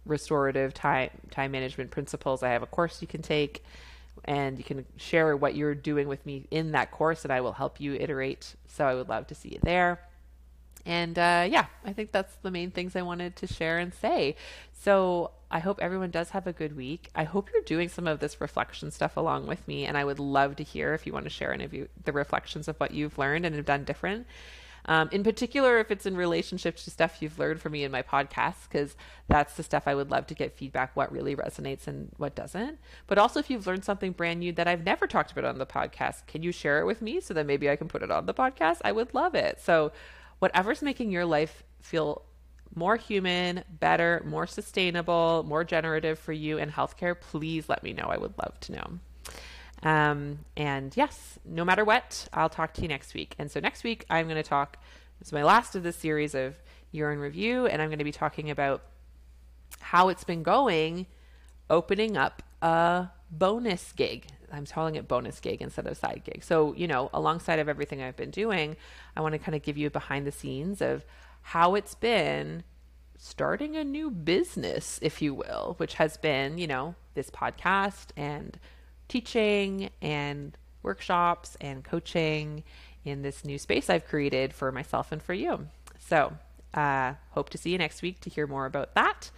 restorative 0.06 0.74
time 0.74 1.10
time 1.32 1.52
management 1.52 1.92
principles, 1.92 2.44
I 2.44 2.50
have 2.50 2.64
a 2.64 2.68
course 2.68 3.02
you 3.02 3.08
can 3.08 3.22
take 3.22 3.64
and 4.26 4.58
you 4.58 4.64
can 4.64 4.86
share 4.98 5.36
what 5.38 5.56
you're 5.56 5.76
doing 5.76 6.08
with 6.08 6.26
me 6.26 6.48
in 6.52 6.72
that 6.72 6.92
course 6.92 7.24
and 7.24 7.32
I 7.32 7.42
will 7.42 7.54
help 7.54 7.80
you 7.80 7.94
iterate. 7.94 8.56
So 8.68 8.86
I 8.86 8.96
would 8.96 9.10
love 9.10 9.28
to 9.28 9.36
see 9.36 9.50
you 9.50 9.60
there. 9.64 10.00
And 10.90 11.20
uh, 11.20 11.46
yeah, 11.48 11.68
I 11.86 11.94
think 11.94 12.12
that's 12.12 12.34
the 12.42 12.50
main 12.50 12.72
things 12.72 12.96
I 12.96 13.04
wanted 13.04 13.36
to 13.36 13.48
share 13.48 13.78
and 13.78 13.94
say. 13.94 14.36
So 14.82 15.30
I 15.52 15.60
hope 15.60 15.78
everyone 15.80 16.10
does 16.10 16.32
have 16.32 16.48
a 16.48 16.52
good 16.52 16.76
week. 16.76 17.12
I 17.14 17.26
hope 17.26 17.52
you're 17.54 17.62
doing 17.62 17.90
some 17.90 18.08
of 18.08 18.20
this 18.20 18.42
reflection 18.42 18.90
stuff 18.90 19.16
along 19.16 19.46
with 19.46 19.68
me. 19.68 19.86
And 19.86 19.96
I 19.96 20.04
would 20.04 20.18
love 20.18 20.56
to 20.56 20.64
hear 20.64 20.96
if 20.96 21.06
you 21.06 21.14
want 21.14 21.26
to 21.26 21.30
share 21.30 21.54
any 21.54 21.64
of 21.64 21.76
you, 21.76 21.90
the 22.06 22.12
reflections 22.12 22.68
of 22.68 22.76
what 22.78 22.90
you've 22.90 23.20
learned 23.20 23.46
and 23.46 23.56
have 23.56 23.68
done 23.68 23.84
different. 23.84 24.26
Um, 24.86 25.10
in 25.12 25.24
particular, 25.24 25.78
if 25.78 25.92
it's 25.92 26.08
in 26.08 26.18
relationship 26.18 26.78
to 26.78 26.90
stuff 26.90 27.22
you've 27.22 27.38
learned 27.38 27.62
from 27.62 27.74
me 27.74 27.84
in 27.84 27.92
my 27.92 28.02
podcast, 28.02 28.68
because 28.68 28.96
that's 29.28 29.54
the 29.54 29.62
stuff 29.62 29.84
I 29.86 29.94
would 29.94 30.10
love 30.10 30.26
to 30.26 30.34
get 30.34 30.58
feedback 30.58 30.96
what 30.96 31.12
really 31.12 31.36
resonates 31.36 31.86
and 31.86 32.10
what 32.18 32.34
doesn't. 32.34 32.80
But 33.06 33.20
also, 33.20 33.40
if 33.40 33.52
you've 33.52 33.68
learned 33.68 33.86
something 33.86 34.14
brand 34.14 34.40
new 34.40 34.54
that 34.54 34.68
I've 34.68 34.84
never 34.84 35.06
talked 35.06 35.32
about 35.32 35.46
on 35.46 35.60
the 35.60 35.68
podcast, 35.68 36.26
can 36.26 36.42
you 36.42 36.52
share 36.52 36.80
it 36.80 36.86
with 36.86 37.04
me 37.04 37.20
so 37.20 37.36
that 37.36 37.46
maybe 37.46 37.70
I 37.70 37.76
can 37.76 37.88
put 37.88 38.02
it 38.02 38.10
on 38.10 38.26
the 38.26 38.34
podcast? 38.34 38.78
I 38.84 38.92
would 38.92 39.14
love 39.14 39.36
it. 39.36 39.60
So, 39.62 39.92
whatever's 40.40 40.82
making 40.82 41.12
your 41.12 41.26
life 41.26 41.64
feel 41.82 42.24
more 42.76 42.96
human, 42.96 43.64
better, 43.80 44.22
more 44.26 44.48
sustainable, 44.48 45.44
more 45.48 45.64
generative 45.64 46.20
for 46.20 46.34
you 46.34 46.58
in 46.58 46.70
healthcare, 46.70 47.20
please 47.20 47.68
let 47.68 47.84
me 47.84 47.94
know. 47.94 48.04
I 48.04 48.18
would 48.18 48.34
love 48.38 48.60
to 48.62 48.72
know. 48.74 49.00
Um, 49.82 50.40
and 50.58 50.96
yes, 50.96 51.40
no 51.46 51.64
matter 51.64 51.86
what, 51.86 52.28
I'll 52.34 52.50
talk 52.50 52.74
to 52.76 52.82
you 52.82 52.88
next 52.88 53.14
week. 53.14 53.36
And 53.40 53.50
so 53.50 53.60
next 53.60 53.84
week, 53.84 54.06
I'm 54.10 54.26
going 54.28 54.36
to 54.36 54.44
talk, 54.44 54.78
It's 55.22 55.32
my 55.32 55.44
last 55.44 55.76
of 55.76 55.84
this 55.84 55.96
series 55.96 56.36
of 56.36 56.56
year 56.92 57.12
in 57.12 57.20
review, 57.20 57.66
and 57.66 57.82
I'm 57.82 57.90
going 57.90 58.00
to 58.00 58.06
be 58.06 58.12
talking 58.12 58.50
about 58.50 58.84
how 59.80 60.10
it's 60.10 60.24
been 60.24 60.44
going 60.44 61.08
opening 61.70 62.18
up 62.18 62.44
a 62.62 63.10
bonus 63.32 63.92
gig. 63.94 64.26
I'm 64.52 64.66
calling 64.66 64.96
it 64.96 65.08
bonus 65.08 65.40
gig 65.40 65.62
instead 65.62 65.88
of 65.88 65.98
side 65.98 66.22
gig. 66.26 66.44
So, 66.44 66.74
you 66.76 66.88
know, 66.88 67.10
alongside 67.14 67.60
of 67.60 67.70
everything 67.70 68.02
I've 68.02 68.16
been 68.16 68.32
doing, 68.32 68.76
I 69.16 69.22
want 69.22 69.34
to 69.34 69.40
kind 69.40 69.56
of 69.56 69.62
give 69.62 69.78
you 69.78 69.90
behind 69.90 70.26
the 70.26 70.32
scenes 70.32 70.82
of 70.82 71.06
how 71.42 71.76
it's 71.76 71.96
been 71.96 72.64
starting 73.18 73.76
a 73.76 73.84
new 73.84 74.10
business, 74.10 75.00
if 75.02 75.22
you 75.22 75.34
will, 75.34 75.76
which 75.78 75.96
has 75.96 76.18
been, 76.18 76.58
you 76.58 76.68
know, 76.68 76.96
this 77.14 77.30
podcast 77.30 78.08
and 78.16 78.60
teaching 79.08 79.90
and 80.02 80.58
workshops 80.84 81.58
and 81.60 81.84
coaching 81.84 82.64
in 83.04 83.22
this 83.22 83.44
new 83.44 83.58
space 83.58 83.90
I've 83.90 84.06
created 84.08 84.54
for 84.54 84.72
myself 84.72 85.12
and 85.12 85.22
for 85.22 85.34
you. 85.34 85.68
So, 86.00 86.34
uh, 86.74 87.14
hope 87.32 87.50
to 87.50 87.58
see 87.58 87.72
you 87.72 87.78
next 87.78 88.02
week 88.02 88.20
to 88.22 88.30
hear 88.30 88.48
more 88.48 88.66
about 88.66 88.96
that 88.96 89.32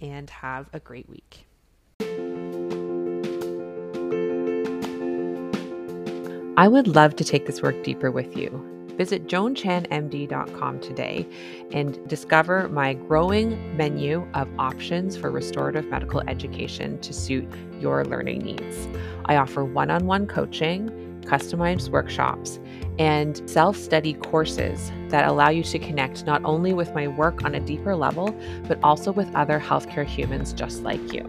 and 0.00 0.28
have 0.28 0.68
a 0.72 0.80
great 0.80 1.08
week. 1.08 1.46
I 6.62 6.68
would 6.68 6.86
love 6.86 7.16
to 7.16 7.24
take 7.24 7.46
this 7.46 7.60
work 7.60 7.82
deeper 7.82 8.12
with 8.12 8.36
you. 8.36 8.48
Visit 8.96 9.26
joanchanmd.com 9.26 10.78
today 10.78 11.26
and 11.72 12.08
discover 12.08 12.68
my 12.68 12.94
growing 12.94 13.76
menu 13.76 14.24
of 14.34 14.48
options 14.60 15.16
for 15.16 15.32
restorative 15.32 15.86
medical 15.86 16.20
education 16.28 17.00
to 17.00 17.12
suit 17.12 17.52
your 17.80 18.04
learning 18.04 18.44
needs. 18.44 18.86
I 19.24 19.38
offer 19.38 19.64
one 19.64 19.90
on 19.90 20.06
one 20.06 20.28
coaching, 20.28 20.88
customized 21.26 21.88
workshops, 21.88 22.60
and 22.96 23.42
self 23.50 23.76
study 23.76 24.14
courses 24.14 24.92
that 25.08 25.26
allow 25.26 25.48
you 25.48 25.64
to 25.64 25.80
connect 25.80 26.26
not 26.26 26.44
only 26.44 26.72
with 26.72 26.94
my 26.94 27.08
work 27.08 27.44
on 27.44 27.56
a 27.56 27.60
deeper 27.60 27.96
level, 27.96 28.32
but 28.68 28.78
also 28.84 29.10
with 29.10 29.34
other 29.34 29.58
healthcare 29.58 30.06
humans 30.06 30.52
just 30.52 30.84
like 30.84 31.12
you. 31.12 31.28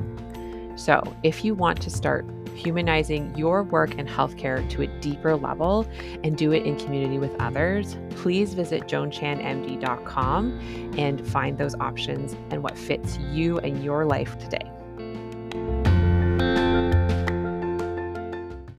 So, 0.76 1.02
if 1.24 1.44
you 1.44 1.56
want 1.56 1.82
to 1.82 1.90
start 1.90 2.24
humanizing 2.56 3.36
your 3.36 3.64
work 3.64 3.96
in 3.96 4.08
healthcare 4.08 4.68
to 4.70 4.82
a 4.82 4.88
deeper 5.00 5.36
level 5.36 5.88
and 6.24 6.38
do 6.38 6.52
it 6.52 6.66
in 6.66 6.78
community 6.78 7.18
with 7.18 7.36
others, 7.40 7.98
please 8.12 8.54
visit 8.54 8.84
joanchanmd.com 8.84 10.60
and 10.98 11.28
find 11.28 11.58
those 11.58 11.76
options 11.76 12.36
and 12.52 12.64
what 12.64 12.78
fits 12.78 13.18
you 13.32 13.60
and 13.60 13.84
your 13.84 14.06
life 14.06 14.38
today. 14.38 14.73